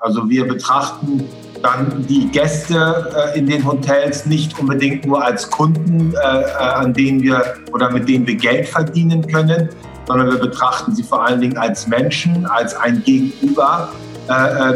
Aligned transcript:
Also 0.00 0.28
wir 0.30 0.46
betrachten 0.46 1.24
dann 1.60 2.06
die 2.08 2.28
Gäste 2.28 3.10
äh, 3.16 3.36
in 3.36 3.48
den 3.48 3.66
Hotels 3.66 4.26
nicht 4.26 4.56
unbedingt 4.60 5.04
nur 5.04 5.24
als 5.24 5.50
Kunden, 5.50 6.14
äh, 6.14 6.42
äh, 6.42 6.52
an 6.56 6.94
denen 6.94 7.20
wir 7.20 7.42
oder 7.72 7.90
mit 7.90 8.08
denen 8.08 8.24
wir 8.24 8.36
Geld 8.36 8.68
verdienen 8.68 9.26
können, 9.26 9.70
sondern 10.06 10.30
wir 10.30 10.38
betrachten 10.38 10.94
sie 10.94 11.02
vor 11.02 11.26
allen 11.26 11.40
Dingen 11.40 11.58
als 11.58 11.88
Menschen, 11.88 12.46
als 12.46 12.74
ein 12.76 13.02
Gegenüber, 13.04 13.88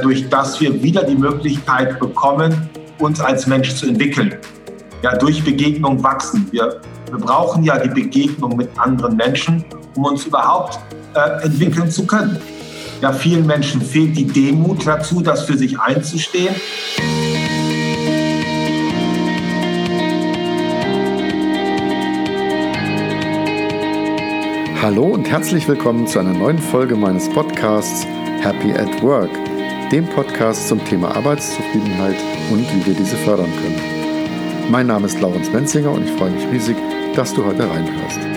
durch 0.02 0.28
das 0.30 0.58
wir 0.62 0.82
wieder 0.82 1.04
die 1.04 1.14
Möglichkeit 1.14 2.00
bekommen, 2.00 2.70
uns 2.98 3.20
als 3.20 3.46
Mensch 3.46 3.74
zu 3.74 3.86
entwickeln. 3.86 4.34
Ja, 5.02 5.14
durch 5.16 5.44
Begegnung 5.44 6.02
wachsen. 6.02 6.48
Wir, 6.50 6.80
wir 7.10 7.18
brauchen 7.18 7.62
ja 7.62 7.78
die 7.78 7.90
Begegnung 7.90 8.56
mit 8.56 8.70
anderen 8.78 9.16
Menschen, 9.16 9.62
um 9.94 10.04
uns 10.04 10.24
überhaupt 10.24 10.78
entwickeln 11.42 11.90
zu 11.90 12.06
können. 12.06 12.40
Ja, 13.02 13.12
vielen 13.12 13.46
Menschen 13.46 13.82
fehlt 13.82 14.16
die 14.16 14.28
Demut 14.28 14.86
dazu, 14.86 15.22
das 15.22 15.42
für 15.42 15.58
sich 15.58 15.80
einzustehen. 15.80 16.54
Hallo 24.80 25.06
und 25.06 25.28
herzlich 25.28 25.66
willkommen 25.66 26.06
zu 26.06 26.20
einer 26.20 26.32
neuen 26.32 26.58
Folge 26.58 26.94
meines 26.94 27.28
Podcasts 27.28 28.06
Happy 28.40 28.70
at 28.70 29.02
Work, 29.02 29.30
dem 29.90 30.06
Podcast 30.06 30.68
zum 30.68 30.84
Thema 30.84 31.16
Arbeitszufriedenheit 31.16 32.16
und 32.52 32.60
wie 32.60 32.86
wir 32.86 32.94
diese 32.94 33.16
fördern 33.16 33.50
können. 33.62 34.70
Mein 34.70 34.86
Name 34.86 35.08
ist 35.08 35.20
Laurens 35.20 35.50
Menzinger 35.50 35.90
und 35.90 36.04
ich 36.04 36.12
freue 36.12 36.30
mich 36.30 36.46
riesig, 36.52 36.76
dass 37.16 37.34
du 37.34 37.44
heute 37.44 37.68
reinhörst. 37.68 38.31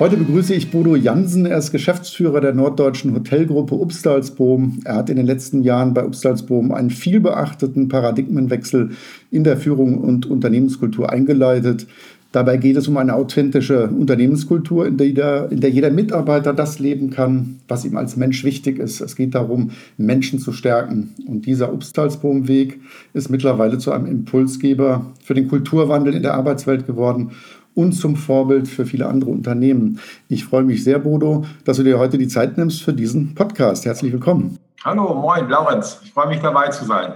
Heute 0.00 0.16
begrüße 0.16 0.54
ich 0.54 0.70
Bodo 0.70 0.96
Jansen. 0.96 1.44
Er 1.44 1.58
ist 1.58 1.72
Geschäftsführer 1.72 2.40
der 2.40 2.54
norddeutschen 2.54 3.14
Hotelgruppe 3.14 3.74
Upstalsboom. 3.74 4.78
Er 4.86 4.94
hat 4.94 5.10
in 5.10 5.16
den 5.16 5.26
letzten 5.26 5.62
Jahren 5.62 5.92
bei 5.92 6.02
Upstalsboom 6.02 6.72
einen 6.72 6.88
vielbeachteten 6.88 7.88
Paradigmenwechsel 7.88 8.92
in 9.30 9.44
der 9.44 9.58
Führung 9.58 9.98
und 9.98 10.24
Unternehmenskultur 10.24 11.12
eingeleitet. 11.12 11.86
Dabei 12.32 12.56
geht 12.56 12.76
es 12.76 12.88
um 12.88 12.96
eine 12.96 13.14
authentische 13.14 13.88
Unternehmenskultur, 13.88 14.86
in 14.86 14.96
der, 14.96 15.06
jeder, 15.08 15.52
in 15.52 15.60
der 15.60 15.68
jeder 15.68 15.90
Mitarbeiter 15.90 16.54
das 16.54 16.78
leben 16.78 17.10
kann, 17.10 17.58
was 17.68 17.84
ihm 17.84 17.98
als 17.98 18.16
Mensch 18.16 18.42
wichtig 18.42 18.78
ist. 18.78 19.02
Es 19.02 19.16
geht 19.16 19.34
darum, 19.34 19.72
Menschen 19.98 20.38
zu 20.38 20.52
stärken. 20.52 21.12
Und 21.26 21.44
dieser 21.44 21.74
Upstalsboom-Weg 21.74 22.80
ist 23.12 23.28
mittlerweile 23.28 23.76
zu 23.76 23.92
einem 23.92 24.06
Impulsgeber 24.06 25.12
für 25.22 25.34
den 25.34 25.48
Kulturwandel 25.48 26.14
in 26.14 26.22
der 26.22 26.34
Arbeitswelt 26.34 26.86
geworden 26.86 27.32
und 27.80 27.92
zum 27.92 28.16
Vorbild 28.16 28.68
für 28.68 28.84
viele 28.84 29.06
andere 29.06 29.30
Unternehmen. 29.30 29.98
Ich 30.28 30.44
freue 30.44 30.64
mich 30.64 30.84
sehr, 30.84 30.98
Bodo, 30.98 31.46
dass 31.64 31.78
du 31.78 31.82
dir 31.82 31.98
heute 31.98 32.18
die 32.18 32.28
Zeit 32.28 32.58
nimmst 32.58 32.82
für 32.82 32.92
diesen 32.92 33.34
Podcast. 33.34 33.86
Herzlich 33.86 34.12
willkommen. 34.12 34.58
Hallo, 34.84 35.14
moin, 35.14 35.48
Laurenz. 35.48 36.00
Ich 36.04 36.12
freue 36.12 36.28
mich 36.28 36.40
dabei 36.40 36.68
zu 36.68 36.84
sein. 36.84 37.14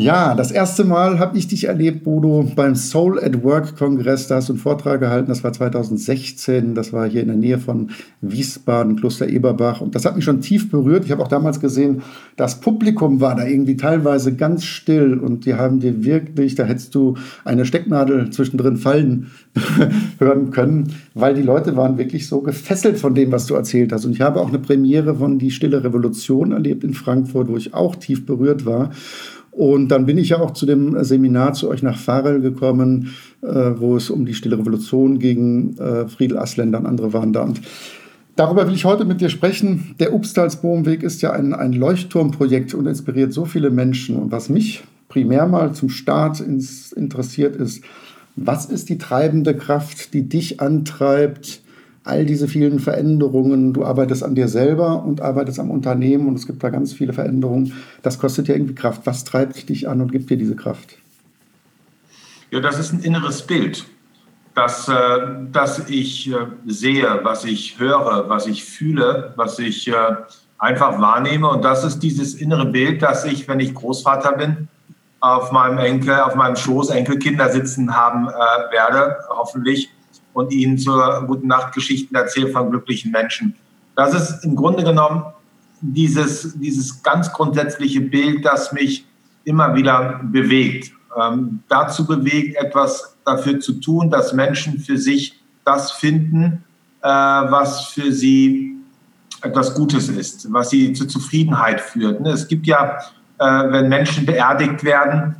Ja, 0.00 0.34
das 0.34 0.50
erste 0.50 0.84
Mal 0.84 1.18
habe 1.18 1.36
ich 1.36 1.46
dich 1.46 1.64
erlebt, 1.64 2.04
Bodo, 2.04 2.50
beim 2.56 2.74
Soul 2.74 3.22
at 3.22 3.44
Work 3.44 3.76
Kongress. 3.76 4.28
Da 4.28 4.36
hast 4.36 4.48
du 4.48 4.54
einen 4.54 4.60
Vortrag 4.60 4.98
gehalten. 4.98 5.28
Das 5.28 5.44
war 5.44 5.52
2016. 5.52 6.74
Das 6.74 6.94
war 6.94 7.06
hier 7.06 7.20
in 7.20 7.28
der 7.28 7.36
Nähe 7.36 7.58
von 7.58 7.90
Wiesbaden, 8.22 8.96
Kloster 8.96 9.28
Eberbach. 9.28 9.82
Und 9.82 9.94
das 9.94 10.06
hat 10.06 10.16
mich 10.16 10.24
schon 10.24 10.40
tief 10.40 10.70
berührt. 10.70 11.04
Ich 11.04 11.10
habe 11.10 11.22
auch 11.22 11.28
damals 11.28 11.60
gesehen, 11.60 12.00
das 12.38 12.60
Publikum 12.60 13.20
war 13.20 13.36
da 13.36 13.44
irgendwie 13.44 13.76
teilweise 13.76 14.34
ganz 14.34 14.64
still. 14.64 15.18
Und 15.18 15.44
die 15.44 15.52
haben 15.52 15.80
dir 15.80 16.02
wirklich, 16.02 16.54
da 16.54 16.64
hättest 16.64 16.94
du 16.94 17.18
eine 17.44 17.66
Stecknadel 17.66 18.30
zwischendrin 18.30 18.78
fallen 18.78 19.26
hören 20.18 20.50
können, 20.50 20.94
weil 21.12 21.34
die 21.34 21.42
Leute 21.42 21.76
waren 21.76 21.98
wirklich 21.98 22.26
so 22.26 22.40
gefesselt 22.40 22.96
von 22.96 23.14
dem, 23.14 23.32
was 23.32 23.44
du 23.44 23.54
erzählt 23.54 23.92
hast. 23.92 24.06
Und 24.06 24.12
ich 24.12 24.22
habe 24.22 24.40
auch 24.40 24.48
eine 24.48 24.60
Premiere 24.60 25.16
von 25.16 25.38
Die 25.38 25.50
Stille 25.50 25.84
Revolution 25.84 26.52
erlebt 26.52 26.84
in 26.84 26.94
Frankfurt, 26.94 27.48
wo 27.48 27.58
ich 27.58 27.74
auch 27.74 27.96
tief 27.96 28.24
berührt 28.24 28.64
war. 28.64 28.92
Und 29.50 29.88
dann 29.88 30.06
bin 30.06 30.16
ich 30.16 30.30
ja 30.30 30.40
auch 30.40 30.52
zu 30.52 30.64
dem 30.64 31.02
Seminar 31.02 31.54
zu 31.54 31.68
euch 31.68 31.82
nach 31.82 31.98
Farel 31.98 32.40
gekommen, 32.40 33.14
äh, 33.42 33.46
wo 33.46 33.96
es 33.96 34.10
um 34.10 34.24
die 34.24 34.34
Stille 34.34 34.58
Revolution 34.58 35.18
ging. 35.18 35.76
Äh, 35.78 36.08
Friedel 36.08 36.38
Asländer 36.38 36.78
und 36.78 36.86
andere 36.86 37.12
waren 37.12 37.32
da. 37.32 37.42
Und 37.42 37.60
darüber 38.36 38.66
will 38.66 38.74
ich 38.74 38.84
heute 38.84 39.04
mit 39.04 39.20
dir 39.20 39.28
sprechen. 39.28 39.96
Der 39.98 40.14
Upstalsbohmweg 40.14 41.02
ist 41.02 41.20
ja 41.22 41.32
ein, 41.32 41.52
ein 41.52 41.72
Leuchtturmprojekt 41.72 42.74
und 42.74 42.86
inspiriert 42.86 43.32
so 43.32 43.44
viele 43.44 43.70
Menschen. 43.70 44.16
Und 44.16 44.30
was 44.30 44.48
mich 44.48 44.84
primär 45.08 45.46
mal 45.46 45.72
zum 45.72 45.88
Start 45.88 46.40
ins, 46.40 46.92
interessiert 46.92 47.56
ist, 47.56 47.82
was 48.36 48.66
ist 48.66 48.88
die 48.88 48.98
treibende 48.98 49.56
Kraft, 49.56 50.14
die 50.14 50.28
dich 50.28 50.60
antreibt, 50.60 51.60
all 52.04 52.24
diese 52.24 52.48
vielen 52.48 52.78
Veränderungen, 52.80 53.72
du 53.72 53.84
arbeitest 53.84 54.24
an 54.24 54.34
dir 54.34 54.48
selber 54.48 55.04
und 55.04 55.20
arbeitest 55.20 55.60
am 55.60 55.70
Unternehmen 55.70 56.28
und 56.28 56.34
es 56.34 56.46
gibt 56.46 56.62
da 56.62 56.70
ganz 56.70 56.92
viele 56.92 57.12
Veränderungen. 57.12 57.74
Das 58.02 58.18
kostet 58.18 58.48
ja 58.48 58.54
irgendwie 58.54 58.74
Kraft. 58.74 59.02
Was 59.04 59.24
treibt 59.24 59.68
dich 59.68 59.88
an 59.88 60.00
und 60.00 60.12
gibt 60.12 60.30
dir 60.30 60.36
diese 60.36 60.56
Kraft? 60.56 60.96
Ja, 62.50 62.60
das 62.60 62.78
ist 62.78 62.92
ein 62.92 63.00
inneres 63.00 63.42
Bild, 63.42 63.84
das, 64.54 64.88
äh, 64.88 64.94
das 65.52 65.88
ich 65.88 66.32
äh, 66.32 66.34
sehe, 66.66 67.20
was 67.22 67.44
ich 67.44 67.78
höre, 67.78 68.28
was 68.28 68.46
ich 68.46 68.64
fühle, 68.64 69.32
was 69.36 69.58
ich 69.58 69.86
äh, 69.88 69.94
einfach 70.58 71.00
wahrnehme. 71.00 71.48
Und 71.48 71.64
das 71.64 71.84
ist 71.84 72.00
dieses 72.00 72.34
innere 72.34 72.66
Bild, 72.66 73.02
das 73.02 73.24
ich, 73.24 73.46
wenn 73.46 73.60
ich 73.60 73.74
Großvater 73.74 74.32
bin, 74.32 74.68
auf 75.20 75.52
meinem 75.52 75.78
Enkel, 75.78 76.18
auf 76.20 76.34
meinem 76.34 76.56
Schoß 76.56 76.90
Enkelkinder 76.90 77.50
sitzen 77.50 77.94
haben 77.94 78.26
werde, 78.26 79.18
hoffentlich 79.28 79.90
und 80.32 80.52
ihnen 80.52 80.78
zur 80.78 81.24
guten 81.26 81.48
Nacht 81.48 81.74
Geschichten 81.74 82.14
erzählt 82.14 82.52
von 82.52 82.70
glücklichen 82.70 83.10
Menschen. 83.10 83.54
Das 83.96 84.14
ist 84.14 84.44
im 84.44 84.56
Grunde 84.56 84.84
genommen 84.84 85.24
dieses, 85.80 86.58
dieses 86.58 87.02
ganz 87.02 87.32
grundsätzliche 87.32 88.00
Bild, 88.00 88.44
das 88.44 88.72
mich 88.72 89.06
immer 89.44 89.74
wieder 89.74 90.20
bewegt. 90.22 90.92
Ähm, 91.20 91.60
dazu 91.68 92.06
bewegt, 92.06 92.56
etwas 92.56 93.16
dafür 93.24 93.58
zu 93.60 93.74
tun, 93.74 94.10
dass 94.10 94.32
Menschen 94.32 94.78
für 94.78 94.96
sich 94.96 95.40
das 95.64 95.90
finden, 95.92 96.64
äh, 97.02 97.08
was 97.08 97.86
für 97.86 98.12
sie 98.12 98.76
etwas 99.42 99.74
Gutes 99.74 100.08
ist, 100.08 100.52
was 100.52 100.70
sie 100.70 100.92
zur 100.92 101.08
Zufriedenheit 101.08 101.80
führt. 101.80 102.20
Ne? 102.20 102.30
Es 102.30 102.46
gibt 102.46 102.66
ja, 102.66 102.98
äh, 103.38 103.44
wenn 103.44 103.88
Menschen 103.88 104.26
beerdigt 104.26 104.84
werden, 104.84 105.39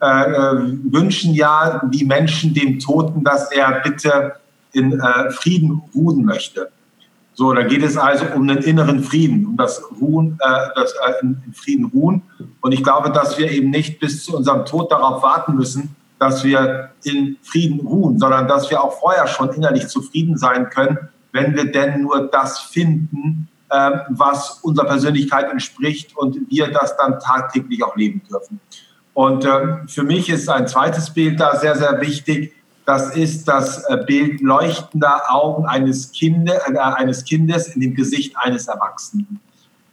äh, 0.00 0.06
äh, 0.06 0.76
wünschen 0.90 1.34
ja 1.34 1.80
die 1.92 2.04
Menschen 2.04 2.54
dem 2.54 2.78
Toten, 2.78 3.24
dass 3.24 3.50
er 3.50 3.80
bitte 3.80 4.34
in 4.72 5.00
äh, 5.00 5.30
Frieden 5.30 5.82
ruhen 5.94 6.24
möchte. 6.24 6.70
So, 7.34 7.52
da 7.52 7.62
geht 7.62 7.82
es 7.82 7.96
also 7.96 8.26
um 8.34 8.48
den 8.48 8.58
inneren 8.58 9.02
Frieden, 9.02 9.46
um 9.46 9.56
das 9.56 9.80
Ruhen, 10.00 10.38
äh, 10.40 10.68
das 10.74 10.92
äh, 10.92 11.12
in, 11.22 11.42
in 11.46 11.52
Frieden 11.52 11.84
ruhen. 11.86 12.22
Und 12.60 12.72
ich 12.72 12.82
glaube, 12.82 13.10
dass 13.10 13.38
wir 13.38 13.50
eben 13.50 13.70
nicht 13.70 14.00
bis 14.00 14.24
zu 14.24 14.36
unserem 14.36 14.64
Tod 14.66 14.90
darauf 14.90 15.22
warten 15.22 15.54
müssen, 15.54 15.94
dass 16.18 16.42
wir 16.44 16.90
in 17.04 17.36
Frieden 17.42 17.80
ruhen, 17.86 18.18
sondern 18.18 18.48
dass 18.48 18.70
wir 18.70 18.82
auch 18.82 18.98
vorher 18.98 19.26
schon 19.26 19.52
innerlich 19.52 19.88
zufrieden 19.88 20.36
sein 20.36 20.68
können, 20.70 20.98
wenn 21.32 21.54
wir 21.54 21.70
denn 21.70 22.02
nur 22.02 22.28
das 22.28 22.58
finden, 22.58 23.48
äh, 23.70 23.90
was 24.08 24.60
unserer 24.62 24.86
Persönlichkeit 24.86 25.50
entspricht 25.50 26.16
und 26.16 26.38
wir 26.50 26.72
das 26.72 26.96
dann 26.96 27.20
tagtäglich 27.20 27.84
auch 27.84 27.96
leben 27.96 28.22
dürfen. 28.28 28.60
Und 29.18 29.44
äh, 29.44 29.78
für 29.88 30.04
mich 30.04 30.30
ist 30.30 30.48
ein 30.48 30.68
zweites 30.68 31.10
Bild 31.10 31.40
da 31.40 31.56
sehr, 31.56 31.74
sehr 31.74 32.00
wichtig. 32.00 32.52
Das 32.84 33.16
ist 33.16 33.48
das 33.48 33.82
äh, 33.88 33.96
Bild 34.06 34.40
leuchtender 34.40 35.22
Augen 35.26 35.66
eines, 35.66 36.12
Kinde, 36.12 36.52
äh, 36.52 36.78
eines 36.78 37.24
Kindes 37.24 37.66
in 37.66 37.80
dem 37.80 37.94
Gesicht 37.96 38.36
eines 38.36 38.68
Erwachsenen. 38.68 39.40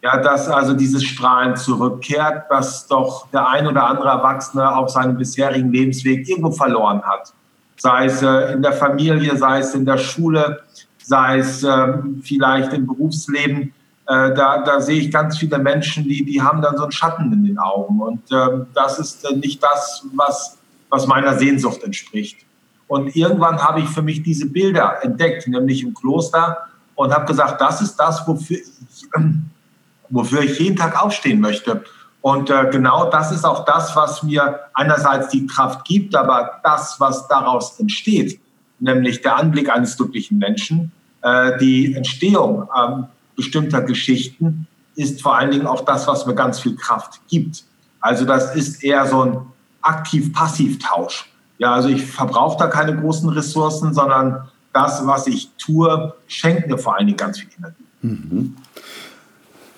Ja, 0.03 0.18
dass 0.18 0.47
also 0.47 0.75
dieses 0.75 1.03
Strahlen 1.03 1.56
zurückkehrt, 1.56 2.44
was 2.52 2.86
doch 2.86 3.28
der 3.31 3.50
ein 3.50 3.66
oder 3.66 3.88
andere 3.88 4.09
Erwachsene 4.09 4.75
auf 4.78 4.91
seinem 4.91 5.18
bisherigen 5.18 5.72
Lebensweg 5.72 6.30
irgendwo 6.30 6.52
verloren 6.52 7.02
hat. 7.02 7.34
Sei 7.78 8.06
es 8.06 8.22
äh, 8.22 8.53
in 8.53 8.62
der 8.62 8.74
Familie, 8.74 9.36
sei 9.38 9.57
es 9.57 9.74
in 9.74 9.88
der 9.88 9.98
Schule, 9.98 10.62
sei 11.01 11.39
es 11.39 11.63
ähm, 11.63 12.21
vielleicht 12.24 12.74
im 12.74 12.86
Berufsleben 12.86 13.74
äh, 14.07 14.34
da, 14.34 14.62
da 14.63 14.81
sehe 14.81 15.00
ich 15.00 15.12
ganz 15.12 15.38
viele 15.38 15.57
Menschen, 15.57 16.04
die, 16.04 16.24
die 16.24 16.42
haben 16.42 16.62
dann 16.62 16.78
so 16.78 16.84
einen 16.84 16.92
Schatten 16.92 17.34
in 17.34 17.44
den 17.44 17.57
Augen. 17.57 18.00
Und 18.02 18.31
äh, 18.31 18.66
das 18.74 19.00
ist 19.00 19.25
äh, 19.25 19.36
nicht 19.36 19.63
das, 19.63 20.06
was, 20.13 20.57
was 20.90 21.07
meiner 21.07 21.38
Sehnsucht 21.38 21.84
entspricht. 21.84 22.46
Und 22.88 23.16
irgendwann 23.16 23.60
habe 23.63 23.80
ich 23.80 23.90
für 23.90 24.04
mich 24.04 24.22
diese 24.22 24.48
Bilder 24.48 25.04
entdeckt, 25.04 25.48
nämlich 25.48 25.81
im 25.81 25.94
Kloster, 25.94 26.57
und 26.94 27.13
habe 27.13 27.25
gesagt, 27.25 27.60
das 27.60 27.81
ist 27.81 27.96
das, 27.98 28.28
wofür 28.28 28.57
ich, 28.57 29.07
wofür 30.10 30.42
ich 30.42 30.60
jeden 30.60 30.75
Tag 30.75 31.04
aufstehen 31.04 31.42
möchte. 31.42 31.84
Und 32.22 32.50
äh, 32.50 32.69
genau 32.72 33.10
das 33.10 33.31
ist 33.31 33.44
auch 33.44 33.66
das, 33.66 33.96
was 33.96 34.24
mir 34.24 34.60
einerseits 34.74 35.30
die 35.30 35.48
Kraft 35.48 35.86
gibt, 35.86 36.16
aber 36.16 36.60
das, 36.63 37.00
was 37.00 37.28
daraus 37.28 37.80
entsteht, 37.80 38.40
nämlich 38.80 39.22
der 39.22 39.38
Anblick 39.38 39.69
eines 39.69 39.98
glücklichen 39.98 40.38
Menschen, 40.38 40.92
äh, 41.22 41.57
die 41.57 41.96
Entstehung 41.96 42.68
ähm, 42.75 43.06
bestimmter 43.35 43.81
Geschichten 43.81 44.67
ist 44.95 45.21
vor 45.21 45.37
allen 45.37 45.51
Dingen 45.51 45.67
auch 45.67 45.83
das, 45.85 46.07
was 46.07 46.25
mir 46.25 46.35
ganz 46.35 46.59
viel 46.59 46.75
Kraft 46.75 47.19
gibt. 47.27 47.63
Also 47.99 48.25
das 48.25 48.55
ist 48.55 48.83
eher 48.83 49.05
so 49.07 49.23
ein 49.23 49.37
aktiv-passiv-Tausch. 49.81 51.29
Ja, 51.57 51.73
also 51.73 51.89
ich 51.89 52.05
verbrauche 52.05 52.57
da 52.57 52.67
keine 52.67 52.95
großen 52.95 53.29
Ressourcen, 53.29 53.93
sondern 53.93 54.47
das, 54.73 55.05
was 55.05 55.27
ich 55.27 55.49
tue, 55.57 56.13
schenkt 56.27 56.67
mir 56.67 56.77
vor 56.77 56.95
allen 56.95 57.07
Dingen 57.07 57.17
ganz 57.17 57.39
viel 57.39 57.49
Energie. 57.57 57.83
Mhm. 58.01 58.55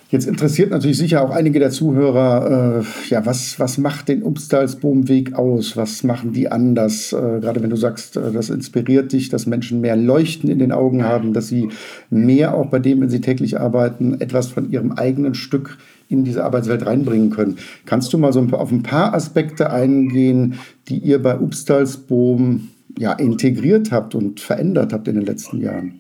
Jetzt 0.10 0.26
interessiert 0.26 0.72
natürlich 0.72 0.98
sicher 0.98 1.22
auch 1.22 1.32
einige 1.32 1.60
der 1.60 1.70
Zuhörer, 1.70 2.80
äh, 2.80 3.10
ja, 3.10 3.26
was, 3.26 3.60
was 3.60 3.78
macht 3.78 4.08
den 4.08 4.24
Upstalsboom-Weg 4.24 5.34
aus? 5.34 5.76
Was 5.76 6.04
machen 6.06 6.32
die 6.32 6.50
anders? 6.50 7.12
Äh, 7.12 7.42
gerade 7.42 7.62
wenn 7.62 7.70
du 7.70 7.76
sagst, 7.76 8.16
äh, 8.16 8.32
das 8.32 8.50
inspiriert 8.50 9.12
dich, 9.12 9.28
dass 9.28 9.48
Menschen 9.48 9.82
mehr 9.82 9.98
Leuchten 9.98 10.50
in 10.50 10.60
den 10.60 10.72
Augen 10.72 11.04
haben, 11.04 11.34
dass 11.34 11.50
sie 11.50 11.68
mehr 12.10 12.56
auch 12.56 12.68
bei 12.68 12.80
dem, 12.80 13.02
wenn 13.02 13.10
sie 13.10 13.20
täglich 13.20 13.60
arbeiten, 13.60 14.22
etwas 14.22 14.48
von 14.48 14.72
ihrem 14.72 14.94
eigenen 14.94 15.34
Stück 15.34 15.78
in 16.08 16.24
diese 16.24 16.46
Arbeitswelt 16.46 16.86
reinbringen 16.86 17.30
können. 17.30 17.58
Kannst 17.86 18.14
du 18.14 18.18
mal 18.18 18.32
so 18.32 18.40
auf 18.52 18.72
ein 18.72 18.84
paar 18.84 19.14
Aspekte 19.14 19.72
eingehen, 19.72 20.56
die 20.88 21.00
ihr 21.00 21.22
bei 21.22 21.38
Upstalsboom 21.38 22.70
ja, 22.98 23.12
integriert 23.12 23.92
habt 23.92 24.16
und 24.16 24.40
verändert 24.40 24.94
habt 24.94 25.10
in 25.10 25.16
den 25.16 25.26
letzten 25.26 25.60
Jahren? 25.60 26.00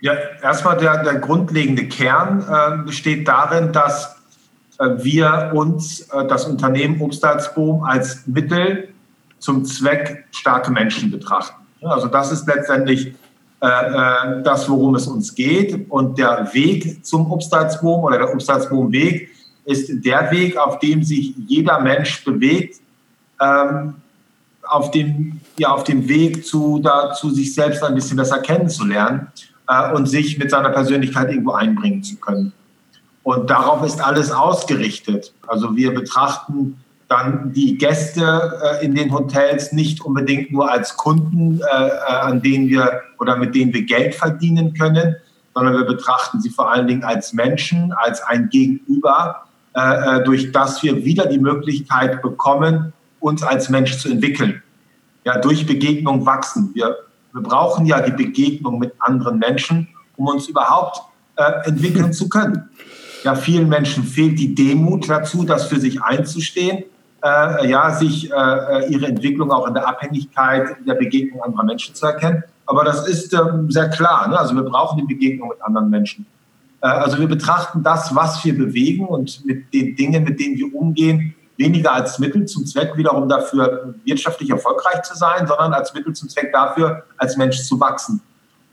Ja, 0.00 0.12
erstmal 0.42 0.76
der, 0.76 1.02
der 1.02 1.16
grundlegende 1.16 1.88
Kern 1.88 2.44
äh, 2.48 2.84
besteht 2.84 3.26
darin, 3.26 3.72
dass 3.72 4.16
äh, 4.78 4.90
wir 4.98 5.50
uns 5.54 6.02
äh, 6.02 6.26
das 6.26 6.44
Unternehmen 6.44 7.00
Obstalsboom 7.00 7.82
als 7.82 8.26
Mittel 8.26 8.88
zum 9.40 9.64
Zweck 9.64 10.26
starke 10.30 10.70
Menschen 10.70 11.10
betrachten. 11.10 11.66
Also 11.82 12.06
das 12.06 12.30
ist 12.30 12.46
letztendlich 12.46 13.14
äh, 13.60 13.66
äh, 13.66 14.42
das, 14.42 14.68
worum 14.68 14.94
es 14.94 15.08
uns 15.08 15.34
geht. 15.34 15.90
Und 15.90 16.16
der 16.16 16.48
Weg 16.52 17.04
zum 17.04 17.30
Obstalsboom 17.30 18.04
oder 18.04 18.18
der 18.18 18.32
Obstalsboom-Weg 18.32 19.30
ist 19.64 19.90
der 20.04 20.30
Weg, 20.30 20.56
auf 20.56 20.78
dem 20.78 21.02
sich 21.02 21.34
jeder 21.46 21.80
Mensch 21.80 22.24
bewegt, 22.24 22.80
ähm, 23.40 23.94
auf 24.62 24.92
dem, 24.92 25.40
ja, 25.58 25.70
auf 25.70 25.82
dem 25.84 26.08
Weg 26.08 26.46
zu, 26.46 26.78
dazu, 26.78 27.30
sich 27.30 27.52
selbst 27.52 27.82
ein 27.82 27.94
bisschen 27.94 28.16
besser 28.16 28.38
kennenzulernen 28.38 29.26
äh, 29.68 29.92
und 29.92 30.06
sich 30.06 30.38
mit 30.38 30.50
seiner 30.50 30.70
Persönlichkeit 30.70 31.30
irgendwo 31.30 31.52
einbringen 31.52 32.02
zu 32.02 32.16
können. 32.16 32.52
Und 33.22 33.50
darauf 33.50 33.84
ist 33.84 34.02
alles 34.02 34.32
ausgerichtet. 34.32 35.34
Also 35.46 35.76
wir 35.76 35.92
betrachten 35.94 36.80
dann 37.08 37.52
die 37.52 37.78
Gäste 37.78 38.58
äh, 38.80 38.84
in 38.84 38.94
den 38.94 39.12
Hotels 39.12 39.72
nicht 39.72 40.02
unbedingt 40.02 40.50
nur 40.52 40.70
als 40.70 40.96
Kunden, 40.96 41.60
äh, 41.60 41.88
äh 41.88 42.12
an 42.20 42.42
denen 42.42 42.68
wir 42.68 43.02
oder 43.18 43.36
mit 43.36 43.54
denen 43.54 43.72
wir 43.72 43.82
Geld 43.84 44.14
verdienen 44.14 44.74
können, 44.74 45.16
sondern 45.54 45.74
wir 45.74 45.84
betrachten 45.84 46.40
sie 46.40 46.50
vor 46.50 46.70
allen 46.70 46.86
Dingen 46.86 47.04
als 47.04 47.32
Menschen, 47.32 47.92
als 47.92 48.22
ein 48.22 48.48
Gegenüber, 48.50 49.42
äh, 49.74 49.80
äh 50.20 50.24
durch 50.24 50.52
das 50.52 50.82
wir 50.82 51.04
wieder 51.04 51.26
die 51.26 51.38
Möglichkeit 51.38 52.22
bekommen, 52.22 52.92
uns 53.20 53.42
als 53.42 53.68
Mensch 53.68 53.98
zu 53.98 54.08
entwickeln. 54.08 54.62
Ja, 55.24 55.38
durch 55.38 55.66
Begegnung 55.66 56.24
wachsen. 56.24 56.70
Wir 56.74 56.96
wir 57.32 57.42
brauchen 57.42 57.86
ja 57.86 58.00
die 58.00 58.12
Begegnung 58.12 58.78
mit 58.78 58.94
anderen 58.98 59.38
Menschen, 59.38 59.88
um 60.16 60.26
uns 60.26 60.48
überhaupt 60.48 61.00
äh, 61.36 61.68
entwickeln 61.68 62.12
zu 62.12 62.28
können. 62.28 62.68
Ja, 63.24 63.34
vielen 63.34 63.68
Menschen 63.68 64.04
fehlt 64.04 64.38
die 64.38 64.54
Demut 64.54 65.08
dazu, 65.08 65.44
das 65.44 65.66
für 65.66 65.80
sich 65.80 66.02
einzustehen, 66.02 66.84
äh, 67.22 67.68
ja, 67.68 67.90
sich 67.90 68.30
äh, 68.30 68.34
äh 68.34 68.88
ihre 68.88 69.06
Entwicklung 69.06 69.50
auch 69.50 69.66
in 69.66 69.74
der 69.74 69.88
Abhängigkeit 69.88 70.76
der 70.86 70.94
Begegnung 70.94 71.42
anderer 71.42 71.64
Menschen 71.64 71.94
zu 71.94 72.06
erkennen. 72.06 72.44
Aber 72.66 72.84
das 72.84 73.08
ist 73.08 73.32
ähm, 73.32 73.70
sehr 73.70 73.88
klar. 73.88 74.28
Ne? 74.28 74.38
Also 74.38 74.54
wir 74.54 74.62
brauchen 74.62 74.98
die 74.98 75.14
Begegnung 75.14 75.48
mit 75.48 75.62
anderen 75.62 75.90
Menschen. 75.90 76.26
Äh, 76.80 76.86
also 76.86 77.18
wir 77.18 77.26
betrachten 77.26 77.82
das, 77.82 78.14
was 78.14 78.44
wir 78.44 78.56
bewegen 78.56 79.06
und 79.06 79.44
mit 79.44 79.72
den 79.72 79.96
Dingen, 79.96 80.22
mit 80.24 80.38
denen 80.38 80.56
wir 80.56 80.74
umgehen, 80.74 81.34
weniger 81.58 81.92
als 81.92 82.18
Mittel 82.18 82.46
zum 82.46 82.64
Zweck 82.64 82.96
wiederum 82.96 83.28
dafür, 83.28 83.94
wirtschaftlich 84.04 84.48
erfolgreich 84.48 85.02
zu 85.02 85.16
sein, 85.16 85.46
sondern 85.46 85.74
als 85.74 85.92
Mittel 85.92 86.14
zum 86.14 86.28
Zweck 86.28 86.52
dafür, 86.52 87.04
als 87.16 87.36
Mensch 87.36 87.62
zu 87.64 87.78
wachsen. 87.78 88.22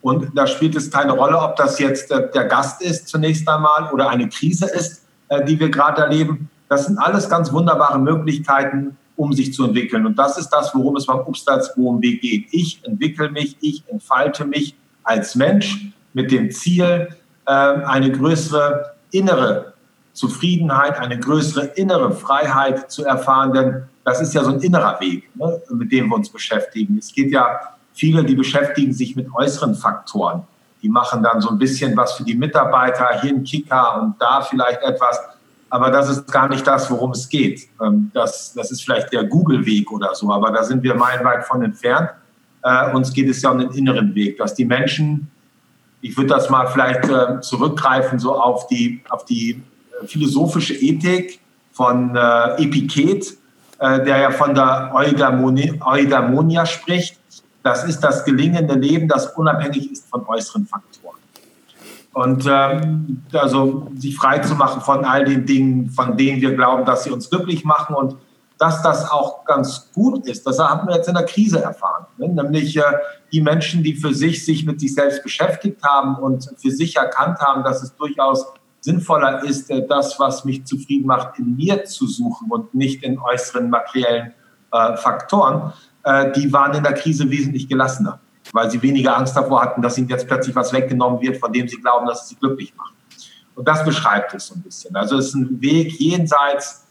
Und 0.01 0.37
da 0.37 0.45
spielt 0.45 0.75
es 0.75 0.91
keine 0.91 1.13
Rolle, 1.13 1.39
ob 1.39 1.55
das 1.55 1.79
jetzt 1.79 2.11
der 2.11 2.45
Gast 2.45 2.81
ist 2.83 3.07
zunächst 3.07 3.49
einmal 3.49 3.91
oder 3.91 4.07
eine 4.07 4.29
Krise 4.29 4.67
ist, 4.67 5.03
äh, 5.29 5.43
die 5.43 5.59
wir 5.59 5.69
gerade 5.69 6.03
erleben. 6.03 6.47
Das 6.69 6.85
sind 6.85 6.99
alles 6.99 7.27
ganz 7.27 7.51
wunderbare 7.51 7.97
Möglichkeiten, 7.97 8.97
um 9.15 9.33
sich 9.33 9.53
zu 9.53 9.65
entwickeln. 9.65 10.05
Und 10.05 10.19
das 10.19 10.37
ist 10.37 10.49
das, 10.49 10.75
worum 10.75 10.95
es 10.95 11.07
beim 11.07 11.21
Upstalsboom 11.21 12.03
Weg 12.03 12.21
geht. 12.21 12.47
Ich 12.51 12.81
entwickle 12.83 13.31
mich, 13.31 13.57
ich 13.61 13.83
entfalte 13.87 14.45
mich 14.45 14.75
als 15.03 15.33
Mensch 15.33 15.87
mit 16.13 16.31
dem 16.31 16.51
Ziel, 16.51 17.07
äh, 17.47 17.51
eine 17.51 18.11
größere 18.11 18.93
innere 19.11 19.73
Zufriedenheit, 20.15 20.97
eine 20.97 21.19
größere 21.19 21.65
innere 21.75 22.11
Freiheit 22.11 22.89
zu 22.89 23.05
erfahren, 23.05 23.53
denn 23.53 23.83
das 24.05 24.21
ist 24.21 24.33
ja 24.33 24.43
so 24.43 24.51
ein 24.51 24.61
innerer 24.61 24.99
Weg, 25.01 25.35
ne, 25.35 25.61
mit 25.69 25.91
dem 25.91 26.07
wir 26.07 26.15
uns 26.15 26.29
beschäftigen. 26.29 26.97
Es 26.97 27.13
geht 27.13 27.31
ja, 27.31 27.59
viele, 27.93 28.23
die 28.23 28.35
beschäftigen 28.35 28.93
sich 28.93 29.15
mit 29.15 29.27
äußeren 29.33 29.75
Faktoren. 29.75 30.43
Die 30.81 30.89
machen 30.89 31.21
dann 31.21 31.41
so 31.41 31.49
ein 31.49 31.57
bisschen 31.57 31.97
was 31.97 32.13
für 32.13 32.23
die 32.23 32.35
Mitarbeiter, 32.35 33.21
hier 33.21 33.33
ein 33.33 33.43
Kicker 33.43 34.01
und 34.01 34.15
da 34.19 34.41
vielleicht 34.41 34.81
etwas. 34.83 35.19
Aber 35.69 35.91
das 35.91 36.09
ist 36.09 36.31
gar 36.31 36.47
nicht 36.47 36.65
das, 36.65 36.89
worum 36.89 37.11
es 37.11 37.27
geht. 37.27 37.67
Ähm, 37.81 38.09
das, 38.13 38.53
das 38.53 38.71
ist 38.71 38.83
vielleicht 38.83 39.11
der 39.11 39.25
Google-Weg 39.25 39.91
oder 39.91 40.15
so, 40.15 40.31
aber 40.31 40.51
da 40.51 40.63
sind 40.63 40.81
wir 40.81 40.95
meilenweit 40.95 41.43
von 41.45 41.61
entfernt. 41.61 42.09
Äh, 42.63 42.95
uns 42.95 43.11
geht 43.11 43.29
es 43.29 43.41
ja 43.41 43.51
um 43.51 43.59
den 43.59 43.71
inneren 43.71 44.15
Weg, 44.15 44.37
dass 44.37 44.53
die 44.53 44.65
Menschen, 44.65 45.29
ich 46.01 46.15
würde 46.15 46.29
das 46.29 46.49
mal 46.49 46.67
vielleicht 46.67 47.09
äh, 47.09 47.41
zurückgreifen, 47.41 48.17
so 48.17 48.39
auf 48.39 48.67
die, 48.67 49.01
auf 49.09 49.25
die 49.25 49.61
philosophische 50.05 50.73
Ethik 50.73 51.39
von 51.71 52.15
äh, 52.15 52.63
Epiket, 52.63 53.37
äh, 53.79 54.03
der 54.03 54.17
ja 54.17 54.31
von 54.31 54.53
der 54.53 54.91
Eudaimonia 54.93 56.65
spricht. 56.65 57.19
Das 57.63 57.83
ist 57.83 57.99
das 58.01 58.23
gelingende 58.23 58.75
Leben, 58.75 59.07
das 59.07 59.27
unabhängig 59.35 59.91
ist 59.91 60.07
von 60.09 60.25
äußeren 60.27 60.65
Faktoren. 60.67 61.17
Und 62.13 62.45
ähm, 62.47 63.23
also 63.33 63.91
sich 63.97 64.15
frei 64.15 64.39
zu 64.39 64.55
machen 64.55 64.81
von 64.81 65.03
all 65.03 65.25
den 65.25 65.45
Dingen, 65.45 65.89
von 65.89 66.15
denen 66.15 66.39
wir 66.39 66.55
glauben, 66.55 66.85
dass 66.85 67.03
sie 67.03 67.11
uns 67.11 67.29
glücklich 67.29 67.65
machen 67.65 67.93
und 67.93 68.15
dass 68.57 68.81
das 68.81 69.11
auch 69.11 69.43
ganz 69.43 69.91
gut 69.93 70.25
ist. 70.27 70.47
Das 70.47 70.59
haben 70.59 70.87
wir 70.87 70.95
jetzt 70.95 71.09
in 71.09 71.15
der 71.15 71.25
Krise 71.25 71.61
erfahren. 71.61 72.05
Ne? 72.17 72.29
Nämlich 72.29 72.77
äh, 72.77 72.83
die 73.33 73.41
Menschen, 73.41 73.83
die 73.83 73.95
für 73.95 74.13
sich 74.13 74.45
sich 74.45 74.65
mit 74.65 74.79
sich 74.79 74.95
selbst 74.95 75.23
beschäftigt 75.23 75.83
haben 75.83 76.15
und 76.15 76.49
für 76.57 76.71
sich 76.71 76.95
erkannt 76.95 77.39
haben, 77.39 77.63
dass 77.63 77.83
es 77.83 77.93
durchaus 77.95 78.45
sinnvoller 78.85 79.43
ist, 79.43 79.69
äh, 79.69 79.85
das, 79.87 80.17
was 80.19 80.45
mich 80.45 80.63
zufrieden 80.65 81.07
macht, 81.07 81.39
in 81.39 81.55
mir 81.55 81.83
zu 81.85 82.07
suchen 82.07 82.49
und 82.49 82.73
nicht 82.73 83.03
in 83.03 83.19
äußeren 83.19 83.69
materiellen 83.69 84.33
äh, 84.71 84.95
Faktoren, 84.95 85.73
äh, 86.03 86.31
die 86.31 86.53
waren 86.53 86.73
in 86.75 86.83
der 86.83 86.93
Krise 86.93 87.29
wesentlich 87.29 87.67
gelassener, 87.67 88.19
weil 88.53 88.69
sie 88.69 88.81
weniger 88.81 89.17
Angst 89.17 89.35
davor 89.35 89.63
hatten, 89.63 89.81
dass 89.81 89.97
ihnen 89.97 90.07
jetzt 90.07 90.27
plötzlich 90.27 90.55
was 90.55 90.71
weggenommen 90.71 91.19
wird, 91.19 91.37
von 91.37 91.51
dem 91.51 91.67
sie 91.67 91.77
glauben, 91.77 92.05
dass 92.05 92.23
es 92.23 92.29
sie 92.29 92.35
glücklich 92.35 92.73
macht. 92.77 92.93
Und 93.55 93.67
das 93.67 93.83
beschreibt 93.83 94.33
es 94.33 94.47
so 94.47 94.55
ein 94.55 94.61
bisschen. 94.61 94.95
Also 94.95 95.17
es 95.17 95.27
ist 95.27 95.35
ein 95.35 95.61
Weg 95.61 95.99
jenseits 95.99 96.85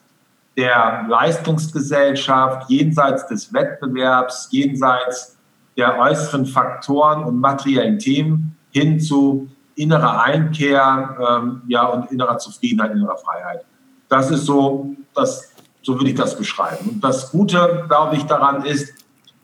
der 0.56 1.06
Leistungsgesellschaft, 1.08 2.70
jenseits 2.70 3.26
des 3.28 3.52
Wettbewerbs, 3.52 4.48
jenseits 4.50 5.36
der 5.76 5.98
äußeren 5.98 6.46
Faktoren 6.46 7.24
und 7.24 7.38
materiellen 7.38 7.98
Themen 7.98 8.56
hin 8.70 8.98
zu 8.98 9.48
innerer 9.76 10.22
Einkehr 10.22 11.16
ähm, 11.20 11.62
ja, 11.68 11.86
und 11.86 12.10
innerer 12.10 12.38
Zufriedenheit, 12.38 12.92
innerer 12.92 13.16
Freiheit. 13.16 13.64
Das 14.08 14.30
ist 14.30 14.46
so, 14.46 14.94
das, 15.14 15.52
so 15.82 15.94
würde 15.94 16.10
ich 16.10 16.16
das 16.16 16.36
beschreiben. 16.36 16.88
Und 16.90 17.04
das 17.04 17.30
Gute, 17.30 17.84
glaube 17.88 18.16
ich, 18.16 18.24
daran 18.24 18.64
ist, 18.64 18.94